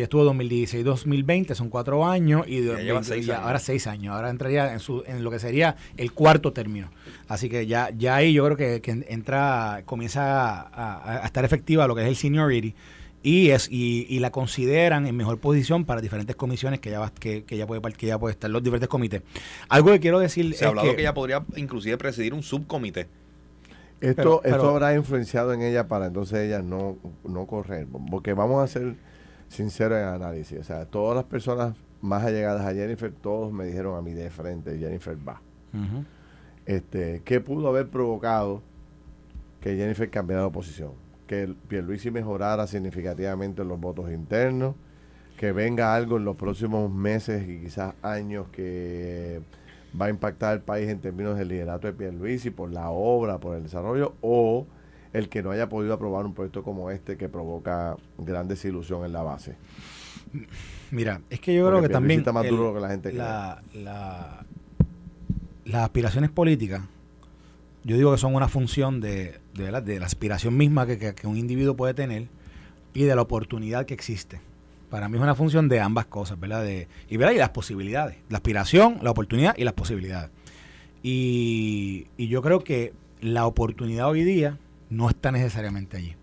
estuvo 0.04 0.24
2016-2020, 0.34 1.54
son 1.56 1.70
cuatro 1.70 2.06
años 2.08 2.46
y, 2.48 2.64
Ya 2.64 2.80
lleva 2.80 3.04
seis 3.04 3.28
y 3.28 3.32
años. 3.32 3.44
ahora 3.44 3.60
seis 3.60 3.86
años. 3.86 4.16
Ahora 4.16 4.30
entraría 4.30 4.72
en, 4.72 4.80
su, 4.80 5.04
en 5.06 5.24
lo 5.24 5.32
que 5.32 5.40
sería 5.40 5.76
el 5.98 6.14
cuarto 6.14 6.54
término. 6.54 6.90
Así 7.28 7.50
que 7.50 7.68
ya, 7.68 7.90
ya 7.98 8.16
ahí 8.16 8.32
yo 8.34 8.46
creo 8.46 8.56
que, 8.56 8.82
que 8.82 9.04
entra, 9.10 9.82
comienza 9.86 10.22
a, 10.62 10.62
a- 10.62 11.24
a 11.24 11.26
estar 11.26 11.44
efectiva 11.44 11.86
lo 11.88 11.96
que 11.96 12.04
es 12.04 12.08
el 12.08 12.16
seniority 12.16 12.74
y 13.22 13.50
es 13.50 13.68
y, 13.70 14.06
y 14.10 14.20
la 14.20 14.32
consideran 14.32 15.06
en 15.06 15.18
mejor 15.18 15.38
posición 15.40 15.84
para 15.84 16.00
diferentes 16.00 16.38
comisiones 16.38 16.80
que 16.80 16.90
ya 16.92 17.00
va- 17.00 17.12
que, 17.12 17.44
que 17.44 17.58
ya 17.58 17.68
puede 17.68 17.82
que 17.94 18.08
ya 18.08 18.18
puede 18.18 18.32
estar 18.32 18.50
los 18.50 18.64
diferentes 18.64 18.88
comités. 18.88 19.22
Algo 19.68 19.92
que 19.92 20.00
quiero 20.00 20.20
decir 20.20 20.54
Se 20.56 20.64
ha 20.64 20.70
hablado 20.70 20.88
que, 20.90 20.96
que 20.96 21.02
ella 21.02 21.14
podría 21.14 21.44
inclusive 21.58 21.98
presidir 21.98 22.34
un 22.34 22.42
subcomité. 22.44 23.08
Esto, 24.02 24.16
Pero- 24.16 24.36
esto 24.44 24.58
pero- 24.62 24.70
habrá 24.70 24.96
influenciado 24.96 25.54
en 25.54 25.62
ella 25.62 25.88
para 25.88 26.08
entonces 26.08 26.40
ella 26.40 26.62
no, 26.62 26.98
no 27.24 27.46
correr. 27.48 27.88
Porque 28.10 28.34
vamos 28.34 28.64
a 28.64 28.68
ser 28.68 28.96
sinceros 29.50 29.98
en 29.98 30.04
el 30.08 30.14
análisis. 30.14 30.58
O 30.60 30.64
sea, 30.64 30.86
todas 30.86 31.16
las 31.16 31.26
personas 31.26 31.76
más 32.02 32.24
allegadas 32.24 32.66
a 32.66 32.74
Jennifer, 32.74 33.12
todos 33.12 33.52
me 33.52 33.66
dijeron 33.66 33.98
a 33.98 34.02
mí 34.02 34.14
de 34.14 34.30
frente, 34.30 34.78
Jennifer 34.78 35.18
va. 35.28 35.42
Este, 36.66 37.22
¿Qué 37.26 37.42
pudo 37.42 37.68
haber 37.68 37.90
provocado 37.90 38.62
que 39.60 39.76
Jennifer 39.76 40.10
cambiara 40.10 40.44
de 40.44 40.52
posición? 40.52 40.92
Que 41.28 41.44
el 41.44 41.56
Pierluisi 41.56 42.12
mejorara 42.12 42.68
significativamente 42.68 43.62
en 43.64 43.68
los 43.68 43.80
votos 43.80 44.12
internos, 44.12 44.76
que 45.38 45.52
venga 45.52 45.94
algo 45.96 46.18
en 46.18 46.26
los 46.26 46.36
próximos 46.36 46.92
meses 46.92 47.48
y 47.48 47.60
quizás 47.62 47.94
años 48.02 48.48
que 48.52 49.42
va 50.00 50.06
a 50.06 50.10
impactar 50.10 50.52
al 50.54 50.62
país 50.62 50.88
en 50.90 51.00
términos 51.00 51.38
del 51.38 51.48
liderato 51.50 51.88
de 51.88 51.94
Pierluisi 51.94 52.50
por 52.52 52.72
la 52.72 52.90
obra, 52.90 53.40
por 53.40 53.56
el 53.58 53.64
desarrollo, 53.64 54.14
o 54.22 54.66
el 55.14 55.28
que 55.30 55.42
no 55.44 55.52
haya 55.52 55.68
podido 55.70 55.94
aprobar 55.94 56.26
un 56.26 56.34
proyecto 56.34 56.64
como 56.64 56.92
este 56.92 57.18
que 57.18 57.28
provoca 57.30 57.98
gran 58.18 58.48
desilusión 58.48 59.04
en 59.06 59.12
la 59.14 59.24
base. 59.24 59.56
Mira, 60.92 61.22
es 61.30 61.40
que 61.40 61.54
yo 61.56 61.64
Porque 61.66 61.78
creo 61.80 61.88
que 61.90 61.94
también 61.94 62.20
está 62.20 62.32
más 62.32 62.46
el- 62.46 62.52
duro 62.52 62.74
que 62.74 62.80
la 62.80 62.90
gente 62.90 63.12
la- 63.14 63.62
la- 63.74 64.46
las 65.66 65.84
aspiraciones 65.84 66.30
políticas, 66.30 66.82
yo 67.84 67.96
digo 67.96 68.12
que 68.12 68.18
son 68.18 68.36
una 68.36 68.48
función 68.48 69.02
de, 69.02 69.40
de, 69.54 69.72
la 70.00 70.06
aspiración 70.06 70.56
misma 70.56 70.86
que, 70.86 70.98
que- 71.00 71.16
que 71.16 71.28
un 71.28 71.38
individuo 71.38 71.76
puede 71.76 71.94
tener 71.94 72.28
y 72.94 73.04
de 73.04 73.16
la 73.16 73.22
oportunidad 73.22 73.86
que 73.86 73.94
existe. 73.94 74.42
Para 74.90 75.08
mí 75.08 75.18
es 75.18 75.24
una 75.24 75.36
función 75.36 75.70
de 75.70 75.80
ambas 75.80 76.06
cosas, 76.06 76.40
¿verdad? 76.40 76.64
De, 76.64 76.88
y, 77.10 77.18
¿verdad? 77.18 77.34
y 77.34 77.38
las 77.38 77.50
posibilidades. 77.50 78.18
La 78.30 78.38
aspiración, 78.38 79.00
la 79.02 79.12
oportunidad 79.12 79.56
y 79.58 79.64
las 79.64 79.74
posibilidades. 79.74 80.32
Y, 81.04 82.08
y 82.18 82.28
yo 82.28 82.42
creo 82.42 82.64
que 82.64 82.94
la 83.22 83.46
oportunidad 83.46 84.10
hoy 84.10 84.24
día 84.24 84.58
no 84.90 85.10
está 85.10 85.32
necesariamente 85.32 85.98
allí. 85.98 86.16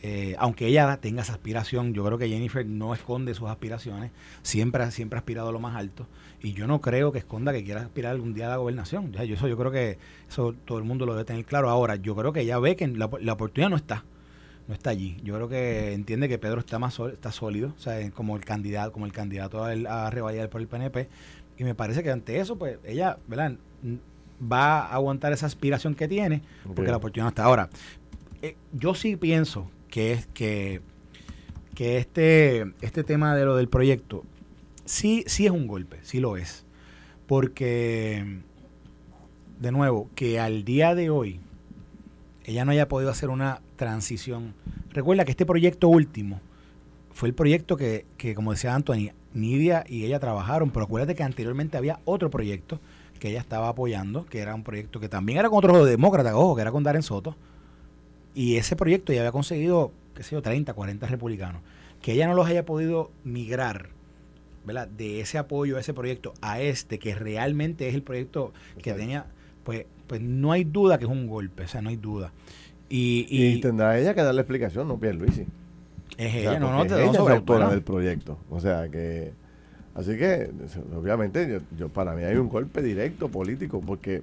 Eh, 0.00 0.36
aunque 0.38 0.66
ella 0.66 0.98
tenga 1.00 1.22
esa 1.22 1.32
aspiración, 1.32 1.92
yo 1.92 2.04
creo 2.04 2.18
que 2.18 2.28
Jennifer 2.28 2.64
no 2.64 2.94
esconde 2.94 3.34
sus 3.34 3.48
aspiraciones, 3.48 4.12
siempre, 4.42 4.88
siempre 4.92 5.16
ha 5.16 5.20
aspirado 5.20 5.48
a 5.48 5.52
lo 5.52 5.58
más 5.58 5.74
alto, 5.74 6.06
y 6.40 6.52
yo 6.52 6.68
no 6.68 6.80
creo 6.80 7.10
que 7.10 7.18
esconda 7.18 7.52
que 7.52 7.64
quiera 7.64 7.80
aspirar 7.80 8.12
algún 8.12 8.32
día 8.32 8.46
a 8.46 8.50
la 8.50 8.56
gobernación. 8.58 9.12
Ya, 9.12 9.24
yo, 9.24 9.34
eso 9.34 9.48
yo 9.48 9.56
creo 9.56 9.72
que 9.72 9.98
eso 10.28 10.54
todo 10.64 10.78
el 10.78 10.84
mundo 10.84 11.04
lo 11.04 11.14
debe 11.14 11.24
tener 11.24 11.44
claro. 11.44 11.68
Ahora, 11.68 11.96
yo 11.96 12.14
creo 12.14 12.32
que 12.32 12.42
ella 12.42 12.60
ve 12.60 12.76
que 12.76 12.86
la, 12.86 13.10
la 13.20 13.32
oportunidad 13.32 13.70
no 13.70 13.76
está, 13.76 14.04
no 14.68 14.74
está 14.74 14.90
allí. 14.90 15.16
Yo 15.24 15.34
creo 15.34 15.48
que 15.48 15.94
entiende 15.94 16.28
que 16.28 16.38
Pedro 16.38 16.60
está 16.60 16.78
más 16.78 16.98
está 17.12 17.32
sólido, 17.32 17.72
o 17.76 17.80
sea, 17.80 18.10
como 18.12 18.36
el 18.36 18.44
candidato, 18.44 18.92
como 18.92 19.06
el 19.06 19.12
candidato 19.12 19.64
a, 19.64 19.70
a 19.70 20.10
revalidar 20.10 20.50
por 20.50 20.60
el 20.60 20.68
PNP, 20.68 21.08
y 21.56 21.64
me 21.64 21.74
parece 21.74 22.02
que 22.02 22.10
ante 22.10 22.38
eso, 22.38 22.56
pues 22.56 22.78
ella, 22.84 23.18
¿verdad? 23.26 23.54
Va 24.40 24.80
a 24.82 24.94
aguantar 24.94 25.32
esa 25.32 25.46
aspiración 25.46 25.94
que 25.94 26.06
tiene, 26.06 26.42
porque 26.74 26.90
la 26.90 26.98
oportunidad 26.98 27.24
no 27.24 27.30
está. 27.30 27.44
Ahora, 27.44 27.70
eh, 28.42 28.56
yo 28.72 28.94
sí 28.94 29.16
pienso 29.16 29.70
que 29.88 30.12
es 30.12 30.26
que, 30.28 30.82
que 31.74 31.98
este, 31.98 32.72
este 32.82 33.02
tema 33.02 33.34
de 33.34 33.44
lo 33.44 33.56
del 33.56 33.68
proyecto 33.68 34.22
sí, 34.84 35.24
sí 35.26 35.46
es 35.46 35.50
un 35.52 35.66
golpe, 35.66 35.98
sí 36.02 36.20
lo 36.20 36.36
es. 36.36 36.64
Porque, 37.26 38.40
de 39.58 39.72
nuevo, 39.72 40.08
que 40.14 40.38
al 40.38 40.64
día 40.64 40.94
de 40.94 41.10
hoy 41.10 41.40
ella 42.44 42.64
no 42.64 42.72
haya 42.72 42.88
podido 42.88 43.10
hacer 43.10 43.28
una 43.28 43.60
transición. 43.78 44.52
Recuerda 44.90 45.24
que 45.24 45.30
este 45.30 45.46
proyecto 45.46 45.88
último 45.88 46.42
fue 47.12 47.30
el 47.30 47.34
proyecto 47.34 47.78
que, 47.78 48.04
que 48.18 48.34
como 48.34 48.52
decía 48.52 48.74
Anthony, 48.74 49.12
Nidia 49.32 49.84
y 49.88 50.04
ella 50.04 50.20
trabajaron, 50.20 50.70
pero 50.70 50.84
acuérdate 50.84 51.14
que 51.14 51.22
anteriormente 51.22 51.78
había 51.78 52.00
otro 52.04 52.30
proyecto 52.30 52.80
que 53.18 53.30
ella 53.30 53.40
estaba 53.40 53.68
apoyando, 53.68 54.26
que 54.26 54.40
era 54.40 54.54
un 54.54 54.62
proyecto 54.62 55.00
que 55.00 55.08
también 55.08 55.38
era 55.38 55.48
con 55.48 55.58
otros 55.58 55.86
demócratas, 55.86 56.34
ojo, 56.34 56.54
que 56.54 56.62
era 56.62 56.70
con 56.70 56.82
Darren 56.82 57.02
Soto. 57.02 57.36
Y 58.34 58.56
ese 58.56 58.76
proyecto 58.76 59.12
ya 59.12 59.20
había 59.20 59.32
conseguido, 59.32 59.92
qué 60.14 60.22
sé 60.22 60.36
yo, 60.36 60.42
30, 60.42 60.72
40 60.72 61.06
republicanos. 61.06 61.62
Que 62.02 62.12
ella 62.12 62.28
no 62.28 62.34
los 62.34 62.46
haya 62.46 62.64
podido 62.64 63.10
migrar, 63.24 63.88
¿verdad? 64.64 64.86
De 64.86 65.20
ese 65.20 65.38
apoyo 65.38 65.76
a 65.76 65.80
ese 65.80 65.94
proyecto 65.94 66.34
a 66.40 66.60
este, 66.60 66.98
que 66.98 67.14
realmente 67.14 67.88
es 67.88 67.94
el 67.94 68.02
proyecto 68.02 68.52
que 68.74 68.90
Exacto. 68.90 69.00
tenía, 69.00 69.26
pues, 69.64 69.86
pues 70.06 70.20
no 70.20 70.52
hay 70.52 70.64
duda 70.64 70.98
que 70.98 71.04
es 71.04 71.10
un 71.10 71.26
golpe, 71.26 71.64
o 71.64 71.68
sea, 71.68 71.82
no 71.82 71.90
hay 71.90 71.96
duda. 71.96 72.32
Y, 72.88 73.26
Y, 73.28 73.54
y, 73.54 73.60
tendrá 73.60 73.98
ella 73.98 74.14
que 74.14 74.22
darle 74.22 74.40
explicación, 74.40 74.88
no 74.88 74.98
Pierluisi. 74.98 75.42
es 76.16 76.34
O 76.34 76.38
sea, 76.40 76.40
ella, 76.40 76.60
no, 76.60 76.72
no, 76.72 76.86
te 76.86 76.94
ella 76.94 77.10
es 77.10 77.12
la 77.12 77.34
autora 77.34 77.40
bueno, 77.42 77.70
del 77.70 77.82
proyecto. 77.82 78.38
O 78.50 78.60
sea 78.60 78.88
que. 78.88 79.32
Así 79.94 80.16
que, 80.16 80.50
obviamente, 80.96 81.48
yo, 81.48 81.58
yo 81.76 81.88
para 81.88 82.14
mí 82.14 82.22
hay 82.22 82.36
un 82.36 82.48
golpe 82.48 82.82
directo 82.82 83.28
político, 83.28 83.80
porque, 83.80 84.22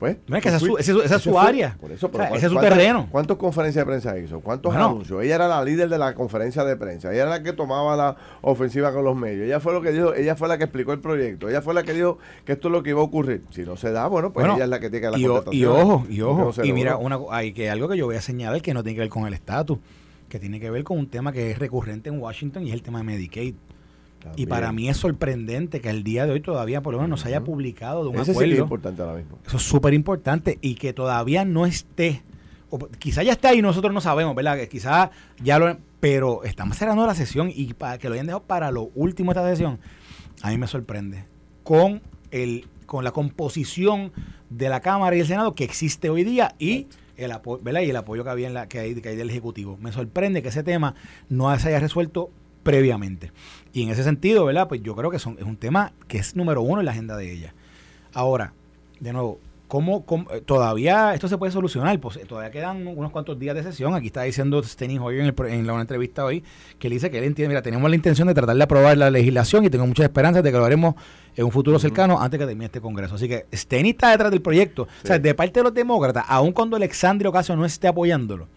pues. 0.00 0.16
No, 0.26 0.36
es 0.36 0.42
que 0.42 0.48
esa 0.48 0.58
fui- 0.58 0.74
esa 0.80 1.16
es 1.16 1.22
su 1.22 1.30
fue- 1.30 1.40
área. 1.40 1.76
Por 1.80 1.92
eso, 1.92 2.06
O 2.06 2.10
pero 2.10 2.24
sea, 2.24 2.28
¿cuán- 2.30 2.38
ese 2.38 2.46
es 2.46 2.52
su 2.52 2.58
terreno. 2.58 3.06
¿Cuántas 3.12 3.36
conferencias 3.36 3.84
de 3.84 3.86
prensa 3.88 4.18
hizo? 4.18 4.40
¿Cuántos 4.40 4.72
Bueno. 4.72 4.88
anuncios? 4.88 5.22
Ella 5.22 5.34
era 5.36 5.46
la 5.46 5.62
líder 5.62 5.88
de 5.88 5.98
la 5.98 6.14
conferencia 6.14 6.64
de 6.64 6.76
prensa. 6.76 7.12
Ella 7.12 7.22
era 7.22 7.30
la 7.30 7.42
que 7.44 7.52
tomaba 7.52 7.94
la 7.96 8.16
ofensiva 8.40 8.92
con 8.92 9.04
los 9.04 9.14
medios. 9.14 9.44
Ella 9.46 9.60
fue 9.60 9.72
lo 9.72 9.82
que 9.82 9.92
dijo, 9.92 10.14
ella 10.14 10.34
fue 10.34 10.48
la 10.48 10.58
que 10.58 10.64
explicó 10.64 10.92
el 10.92 11.00
proyecto. 11.00 11.48
Ella 11.48 11.62
fue 11.62 11.74
la 11.74 11.82
que 11.82 11.92
dijo 11.92 12.18
que 12.44 12.52
esto 12.52 12.68
es 12.68 12.72
lo 12.72 12.82
que 12.82 12.90
iba 12.90 13.00
a 13.00 13.04
ocurrir. 13.04 13.42
Si 13.50 13.60
no 13.62 13.76
se 13.76 13.92
da, 13.92 14.06
bueno, 14.08 14.32
pues 14.32 14.42
Bueno, 14.44 14.54
ella 14.56 14.64
es 14.64 14.70
la 14.70 14.80
que 14.80 14.90
tiene 14.90 15.06
que 15.06 15.10
dar 15.12 15.20
y, 15.20 15.26
o- 15.26 15.44
y 15.52 15.64
ojo, 15.66 16.06
y 16.08 16.20
ojo, 16.22 16.52
no 16.56 16.64
y 16.64 16.72
mira, 16.72 16.96
una, 16.96 17.18
hay 17.30 17.52
que 17.52 17.68
algo 17.70 17.86
que 17.88 17.96
yo 17.98 18.06
voy 18.06 18.16
a 18.16 18.22
señalar 18.22 18.62
que 18.62 18.74
no 18.74 18.82
tiene 18.82 18.94
que 18.96 19.00
ver 19.02 19.10
con 19.10 19.26
el 19.26 19.34
estatus, 19.34 19.78
que 20.30 20.38
tiene 20.38 20.58
que 20.60 20.70
ver 20.70 20.82
con 20.82 20.98
un 20.98 21.08
tema 21.08 21.30
que 21.32 21.50
es 21.50 21.58
recurrente 21.58 22.08
en 22.08 22.18
Washington 22.20 22.64
y 22.64 22.68
es 22.68 22.74
el 22.74 22.82
tema 22.82 22.98
de 22.98 23.04
Medicaid. 23.04 23.54
Y 24.36 24.46
para 24.46 24.72
mí 24.72 24.88
es 24.88 24.96
sorprendente 24.96 25.80
que 25.80 25.88
al 25.88 26.02
día 26.02 26.26
de 26.26 26.32
hoy 26.32 26.40
todavía 26.40 26.82
por 26.82 26.92
lo 26.92 26.98
menos 26.98 27.10
no 27.10 27.16
se 27.16 27.28
haya 27.28 27.42
publicado 27.42 28.02
de 28.04 28.10
un 28.10 28.16
Ese 28.16 28.32
sí 28.32 28.38
que 28.38 28.44
es 28.44 28.50
acuerdo. 28.50 28.62
importante 28.62 29.02
ahora 29.02 29.14
mismo. 29.16 29.38
Eso 29.46 29.56
es 29.56 29.62
súper 29.62 29.94
importante 29.94 30.58
y 30.60 30.74
que 30.74 30.92
todavía 30.92 31.44
no 31.44 31.66
esté, 31.66 32.22
o 32.68 32.78
quizá 32.78 33.22
ya 33.22 33.32
está 33.32 33.50
ahí 33.50 33.58
y 33.58 33.62
nosotros 33.62 33.92
no 33.92 34.00
sabemos, 34.00 34.34
¿verdad? 34.34 34.56
Que 34.56 34.68
quizá 34.68 35.10
ya 35.42 35.58
lo, 35.58 35.76
pero 36.00 36.44
estamos 36.44 36.76
cerrando 36.76 37.06
la 37.06 37.14
sesión 37.14 37.50
y 37.54 37.74
para 37.74 37.98
que 37.98 38.08
lo 38.08 38.14
hayan 38.14 38.26
dejado 38.26 38.44
para 38.44 38.70
lo 38.70 38.90
último 38.94 39.32
de 39.32 39.40
esta 39.40 39.50
sesión, 39.50 39.80
a 40.42 40.50
mí 40.50 40.58
me 40.58 40.66
sorprende 40.66 41.24
con 41.62 42.02
el 42.30 42.66
con 42.86 43.04
la 43.04 43.12
composición 43.12 44.10
de 44.48 44.68
la 44.68 44.80
Cámara 44.80 45.14
y 45.14 45.20
el 45.20 45.26
Senado 45.26 45.54
que 45.54 45.62
existe 45.62 46.10
hoy 46.10 46.24
día 46.24 46.56
y 46.58 46.88
el 47.16 47.30
apoyo, 47.30 47.62
¿verdad? 47.62 47.82
Y 47.82 47.90
el 47.90 47.96
apoyo 47.96 48.24
que 48.24 48.30
había 48.30 48.48
en 48.48 48.54
la 48.54 48.66
que 48.66 48.80
hay, 48.80 48.94
que 48.96 49.10
hay 49.10 49.16
del 49.16 49.30
Ejecutivo. 49.30 49.78
Me 49.80 49.92
sorprende 49.92 50.42
que 50.42 50.48
ese 50.48 50.64
tema 50.64 50.96
no 51.28 51.56
se 51.56 51.68
haya 51.68 51.78
resuelto 51.78 52.30
previamente. 52.62 53.32
Y 53.72 53.82
en 53.82 53.90
ese 53.90 54.02
sentido, 54.04 54.44
¿verdad? 54.44 54.68
Pues 54.68 54.82
yo 54.82 54.94
creo 54.96 55.10
que 55.10 55.18
son, 55.18 55.36
es 55.38 55.44
un 55.44 55.56
tema 55.56 55.92
que 56.08 56.18
es 56.18 56.34
número 56.36 56.62
uno 56.62 56.80
en 56.80 56.86
la 56.86 56.92
agenda 56.92 57.16
de 57.16 57.32
ella. 57.32 57.54
Ahora, 58.12 58.52
de 58.98 59.12
nuevo, 59.12 59.38
¿cómo, 59.68 60.04
cómo- 60.04 60.28
eh, 60.32 60.40
todavía 60.40 61.14
esto 61.14 61.28
se 61.28 61.38
puede 61.38 61.52
solucionar? 61.52 61.98
Pues 62.00 62.16
eh, 62.16 62.24
todavía 62.26 62.50
quedan 62.50 62.86
unos 62.88 63.12
cuantos 63.12 63.38
días 63.38 63.54
de 63.54 63.62
sesión. 63.62 63.94
Aquí 63.94 64.08
está 64.08 64.22
diciendo 64.22 64.60
Steny 64.62 64.98
Hoyer 64.98 65.20
en, 65.20 65.26
el 65.26 65.34
pro- 65.34 65.46
en 65.46 65.64
la 65.66 65.72
una 65.72 65.82
entrevista 65.82 66.24
hoy 66.24 66.42
que 66.80 66.88
él 66.88 66.94
dice 66.94 67.10
que 67.10 67.18
él 67.18 67.24
entiende, 67.24 67.50
mira, 67.50 67.62
tenemos 67.62 67.88
la 67.88 67.94
intención 67.96 68.26
de 68.26 68.34
tratar 68.34 68.56
de 68.56 68.62
aprobar 68.62 68.98
la 68.98 69.10
legislación 69.10 69.64
y 69.64 69.70
tengo 69.70 69.86
muchas 69.86 70.04
esperanzas 70.04 70.42
de 70.42 70.50
que 70.50 70.58
lo 70.58 70.64
haremos 70.64 70.96
en 71.36 71.44
un 71.44 71.52
futuro 71.52 71.78
cercano 71.78 72.20
antes 72.20 72.38
que 72.40 72.46
termine 72.46 72.66
este 72.66 72.80
Congreso. 72.80 73.14
Así 73.14 73.28
que 73.28 73.46
Steny 73.54 73.90
está 73.90 74.10
detrás 74.10 74.32
del 74.32 74.42
proyecto. 74.42 74.82
O 74.82 75.06
sea, 75.06 75.18
de 75.20 75.34
parte 75.36 75.60
de 75.60 75.64
los 75.64 75.72
demócratas, 75.74 76.24
aun 76.26 76.50
cuando 76.50 76.76
Alexandria 76.76 77.30
Ocasio 77.30 77.54
no 77.54 77.64
esté 77.64 77.86
apoyándolo, 77.86 78.48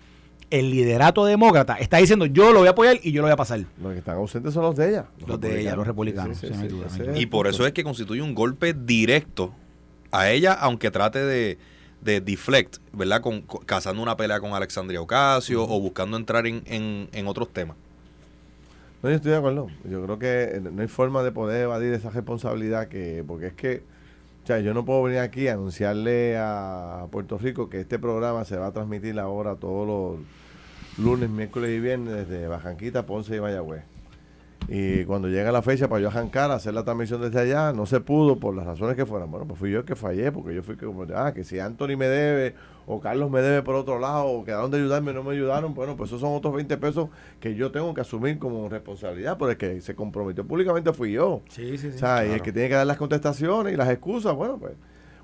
el 0.60 0.70
liderato 0.70 1.26
demócrata 1.26 1.76
está 1.76 1.98
diciendo 1.98 2.26
yo 2.26 2.52
lo 2.54 2.60
voy 2.60 2.68
a 2.68 2.72
apoyar 2.72 2.98
y 3.02 3.12
yo 3.12 3.22
lo 3.22 3.28
voy 3.28 3.34
a 3.34 3.38
pasar. 3.38 3.60
Los 3.82 3.94
que 3.94 4.00
están 4.00 4.16
ausentes 4.18 4.54
son 4.54 4.64
los 4.64 4.76
de 4.76 4.90
ella. 4.90 5.06
Los 5.26 5.40
de 5.42 5.62
ella, 5.62 5.76
los 5.76 5.88
republicanos, 5.88 6.38
sí, 6.38 6.48
duda. 6.68 6.88
Y 7.16 7.26
por 7.26 7.48
eso 7.48 7.66
es 7.66 7.74
que 7.74 7.84
constituye 7.84 8.22
un 8.22 8.36
golpe 8.36 8.74
directo 8.74 9.54
a 10.12 10.30
ella, 10.30 10.54
aunque 10.54 10.92
trate 10.92 11.24
de, 11.26 11.58
de 12.02 12.22
deflect, 12.22 12.78
¿verdad? 12.94 13.22
Con, 13.22 13.42
con- 13.42 13.66
cazando 13.66 14.02
una 14.04 14.16
pelea 14.16 14.40
con 14.40 14.54
Alexandria 14.54 15.02
Ocasio 15.02 15.64
o 15.64 15.80
buscando 15.80 16.18
entrar 16.18 16.46
en, 16.46 16.62
en, 16.68 17.10
en 17.12 17.28
otros 17.28 17.52
temas. 17.52 17.76
No, 19.02 19.10
yo 19.10 19.16
estoy 19.16 19.32
de 19.32 19.38
acuerdo. 19.38 19.68
Yo 19.90 20.04
creo 20.04 20.20
que 20.20 20.44
eh, 20.44 20.62
no 20.62 20.82
hay 20.82 20.88
forma 20.88 21.24
de 21.24 21.32
poder 21.32 21.64
evadir 21.64 21.94
esa 21.94 22.10
responsabilidad 22.12 22.88
que, 22.88 23.24
porque 23.28 23.48
es 23.48 23.54
que, 23.54 23.84
o 24.44 24.48
sea, 24.48 24.60
yo 24.60 24.74
no 24.74 24.86
puedo 24.86 25.04
venir 25.04 25.20
aquí 25.20 25.48
a 25.48 25.54
anunciarle 25.54 26.38
a 26.38 27.06
Puerto 27.12 27.38
Rico 27.38 27.70
que 27.70 27.82
este 27.82 27.98
programa 28.00 28.46
se 28.46 28.56
va 28.56 28.68
a 28.68 28.72
transmitir 28.72 29.20
ahora 29.20 29.56
todos 29.56 29.88
los 29.88 30.26
lunes, 30.98 31.30
miércoles 31.30 31.72
y 31.72 31.80
viernes 31.80 32.28
desde 32.28 32.48
Bajanquita, 32.48 33.06
Ponce 33.06 33.36
y 33.36 33.42
Mayagüez. 33.42 33.84
Y 34.70 35.04
cuando 35.04 35.28
llega 35.28 35.52
la 35.52 35.62
fecha 35.62 35.90
para 35.90 36.02
yo 36.02 36.08
arrancar, 36.08 36.52
hacer 36.52 36.74
la 36.74 36.84
transmisión 36.84 37.22
desde 37.22 37.40
allá, 37.40 37.74
no 37.74 37.86
se 37.86 38.00
pudo 38.00 38.38
por 38.38 38.56
las 38.56 38.66
razones 38.66 38.96
que 38.96 39.06
fueran. 39.06 39.30
Bueno, 39.30 39.46
pues 39.46 39.60
fui 39.60 39.72
yo 39.72 39.80
el 39.80 39.86
que 39.86 39.96
fallé, 39.96 40.32
porque 40.32 40.56
yo 40.56 40.64
fui 40.64 40.78
que 40.78 40.86
como, 40.86 41.06
ah, 41.16 41.34
que 41.34 41.44
si 41.44 41.60
Anthony 41.60 41.98
me 41.98 42.08
debe 42.08 42.56
o 42.86 43.00
Carlos 43.00 43.30
me 43.30 43.42
debe 43.42 43.62
por 43.62 43.76
otro 43.76 44.00
lado, 44.00 44.26
o 44.26 44.44
quedaron 44.44 44.72
de 44.72 44.78
ayudarme 44.78 45.12
y 45.12 45.16
no 45.16 45.24
me 45.24 45.32
ayudaron, 45.34 45.74
bueno, 45.74 45.96
pues 45.96 46.10
esos 46.10 46.22
son 46.22 46.34
otros 46.34 46.54
20 46.54 46.78
pesos 46.78 47.10
que 47.40 47.56
yo 47.56 47.72
tengo 47.72 47.94
que 47.94 48.02
asumir 48.02 48.40
como 48.40 48.68
responsabilidad, 48.70 49.38
porque 49.38 49.52
el 49.52 49.76
que 49.76 49.82
se 49.82 49.96
comprometió 49.96 50.46
públicamente 50.46 50.94
fui 50.94 51.14
yo. 51.14 51.42
Sí, 51.50 51.78
sí, 51.78 51.92
sí. 51.92 51.96
O 51.96 52.00
sea, 52.00 52.26
y 52.26 52.32
el 52.32 52.42
que 52.42 52.52
tiene 52.52 52.70
que 52.70 52.76
dar 52.76 52.88
las 52.88 52.98
contestaciones 52.98 53.74
y 53.74 53.78
las 53.78 53.90
excusas, 53.90 54.34
bueno, 54.36 54.58
pues 54.58 54.74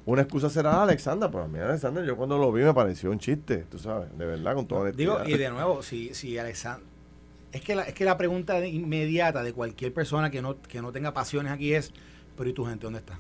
una 0.06 0.22
excusa 0.22 0.50
será 0.50 0.84
Alexander, 0.84 1.30
pero 1.32 1.44
a 1.44 1.48
mí 1.48 1.60
Alexander 1.60 2.06
yo 2.06 2.16
cuando 2.16 2.38
lo 2.38 2.52
vi 2.52 2.64
me 2.64 2.74
pareció 2.74 3.12
un 3.12 3.20
chiste, 3.20 3.66
tú 3.70 3.78
sabes, 3.78 4.18
de 4.18 4.26
verdad, 4.26 4.56
con 4.56 4.68
toda 4.68 4.92
Digo, 4.92 5.20
y 5.26 5.38
de 5.38 5.50
nuevo, 5.50 5.84
si, 5.84 6.14
si 6.14 6.38
Alexander... 6.38 6.88
Es 7.52 7.62
que, 7.62 7.74
la, 7.74 7.84
es 7.84 7.96
que 7.96 8.06
la 8.06 8.16
pregunta 8.16 8.64
inmediata 8.66 9.42
de 9.42 9.54
cualquier 9.54 9.92
persona 9.92 10.30
que 10.30 10.42
no, 10.42 10.62
que 10.62 10.82
no 10.82 10.92
tenga 10.92 11.14
pasiones 11.14 11.52
aquí 11.52 11.74
es, 11.74 11.92
pero 12.38 12.50
¿y 12.50 12.54
tu 12.54 12.64
gente 12.66 12.84
dónde 12.84 13.00
está? 13.00 13.20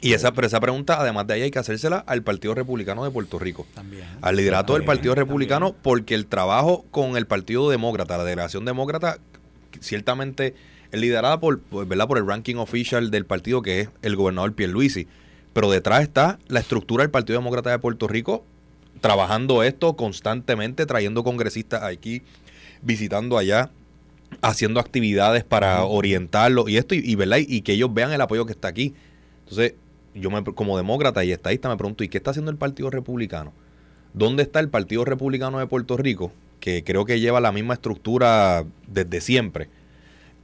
Y 0.00 0.12
esa, 0.12 0.32
pero 0.32 0.46
esa 0.46 0.60
pregunta, 0.60 1.00
además 1.00 1.26
de 1.26 1.34
ahí, 1.34 1.42
hay 1.42 1.50
que 1.50 1.58
hacérsela 1.58 1.98
al 1.98 2.22
Partido 2.22 2.54
Republicano 2.54 3.04
de 3.04 3.10
Puerto 3.10 3.38
Rico. 3.38 3.66
También. 3.74 4.06
Al 4.20 4.36
liderato 4.36 4.74
del 4.74 4.82
También, 4.82 4.96
Partido 4.96 5.14
Republicano, 5.14 5.66
también. 5.68 5.82
porque 5.82 6.14
el 6.14 6.26
trabajo 6.26 6.84
con 6.90 7.16
el 7.16 7.26
Partido 7.26 7.70
Demócrata, 7.70 8.18
la 8.18 8.24
delegación 8.24 8.64
demócrata, 8.64 9.18
ciertamente 9.80 10.54
es 10.92 11.00
liderada 11.00 11.40
por, 11.40 11.60
por, 11.60 11.86
¿verdad? 11.86 12.06
por 12.06 12.18
el 12.18 12.26
ranking 12.26 12.56
official 12.56 13.10
del 13.10 13.24
partido, 13.26 13.62
que 13.62 13.80
es 13.80 13.88
el 14.02 14.16
gobernador 14.16 14.52
Pierluisi. 14.52 15.08
Pero 15.54 15.70
detrás 15.70 16.02
está 16.02 16.38
la 16.48 16.60
estructura 16.60 17.02
del 17.02 17.10
Partido 17.10 17.38
Demócrata 17.38 17.70
de 17.70 17.78
Puerto 17.78 18.06
Rico, 18.06 18.44
trabajando 19.00 19.62
esto 19.62 19.96
constantemente, 19.96 20.84
trayendo 20.84 21.24
congresistas 21.24 21.82
aquí, 21.84 22.22
visitando 22.82 23.38
allá, 23.38 23.70
haciendo 24.42 24.80
actividades 24.80 25.44
para 25.44 25.84
orientarlo 25.84 26.68
y 26.68 26.76
esto, 26.76 26.94
y, 26.94 26.98
y, 27.04 27.14
¿verdad? 27.14 27.38
y 27.40 27.62
que 27.62 27.72
ellos 27.72 27.94
vean 27.94 28.12
el 28.12 28.20
apoyo 28.20 28.44
que 28.44 28.52
está 28.52 28.68
aquí. 28.68 28.94
Entonces, 29.44 29.74
yo 30.14 30.30
me, 30.30 30.42
como 30.42 30.76
demócrata 30.76 31.24
y 31.24 31.32
estadista 31.32 31.68
me 31.68 31.76
pregunto, 31.76 32.04
¿y 32.04 32.08
qué 32.08 32.18
está 32.18 32.30
haciendo 32.30 32.50
el 32.50 32.56
Partido 32.56 32.90
Republicano? 32.90 33.52
¿Dónde 34.12 34.42
está 34.44 34.60
el 34.60 34.68
Partido 34.68 35.04
Republicano 35.04 35.58
de 35.58 35.66
Puerto 35.66 35.96
Rico? 35.96 36.32
Que 36.60 36.84
creo 36.84 37.04
que 37.04 37.20
lleva 37.20 37.40
la 37.40 37.52
misma 37.52 37.74
estructura 37.74 38.64
desde 38.86 39.20
siempre. 39.20 39.68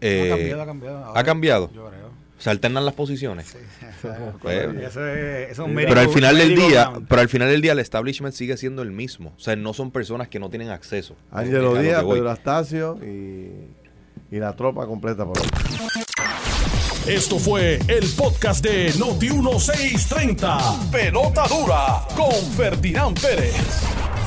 Eh, 0.01 0.31
ha 0.33 0.37
cambiado, 0.37 0.63
ha 0.63 0.67
cambiado. 0.67 1.17
¿Ha 1.19 1.25
cambiado? 1.25 1.71
Yo 1.73 1.89
creo. 1.89 2.20
Se 2.41 2.51
alternan 2.51 2.84
las 2.84 2.95
posiciones. 2.95 3.47
Sí, 3.47 3.59
Pues, 4.43 4.66
eso 4.82 5.07
es, 5.07 5.51
eso 5.53 5.62
es 5.62 5.68
un 5.68 5.74
Pero 5.76 6.01
al 6.01 6.09
final 6.09 6.36
del 6.36 6.57
día, 6.57 6.86
ground. 6.88 7.07
pero 7.09 7.20
al 7.22 7.28
final 7.28 7.49
del 7.49 7.61
día 7.61 7.72
el 7.72 7.78
establishment 7.78 8.34
sigue 8.34 8.57
siendo 8.57 8.82
el 8.82 8.91
mismo. 8.91 9.32
O 9.36 9.41
sea, 9.41 9.55
no 9.57 9.72
son 9.74 9.91
personas 9.93 10.26
que 10.28 10.38
no 10.41 10.51
tienen 10.51 10.70
acceso. 10.70 11.14
Ángelo 11.30 11.74
Díaz. 11.80 12.03
Pedro 12.03 12.30
Astacio 12.30 12.99
y, 13.05 13.68
y 14.34 14.38
la 14.41 14.57
tropa 14.57 14.86
completa 14.86 15.24
por 15.24 15.38
ahí. 15.38 15.45
Esto 17.07 17.38
fue 17.38 17.78
el 17.88 18.09
podcast 18.16 18.62
de 18.64 18.93
Noti1630. 18.95 20.91
Pelota 20.91 21.47
dura 21.49 22.03
con 22.16 22.32
Ferdinand 22.57 23.18
Pérez. 23.20 23.55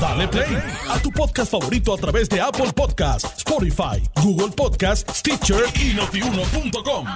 Dale 0.00 0.26
play 0.28 0.58
a 0.90 0.98
tu 0.98 1.10
podcast 1.12 1.50
favorito 1.52 1.94
a 1.94 1.96
través 1.96 2.28
de 2.28 2.40
Apple 2.40 2.72
Podcasts, 2.74 3.32
Spotify, 3.38 4.02
Google 4.22 4.52
Podcasts, 4.54 5.18
Stitcher 5.20 5.64
y 5.80 5.94
notiuno.com. 5.94 7.06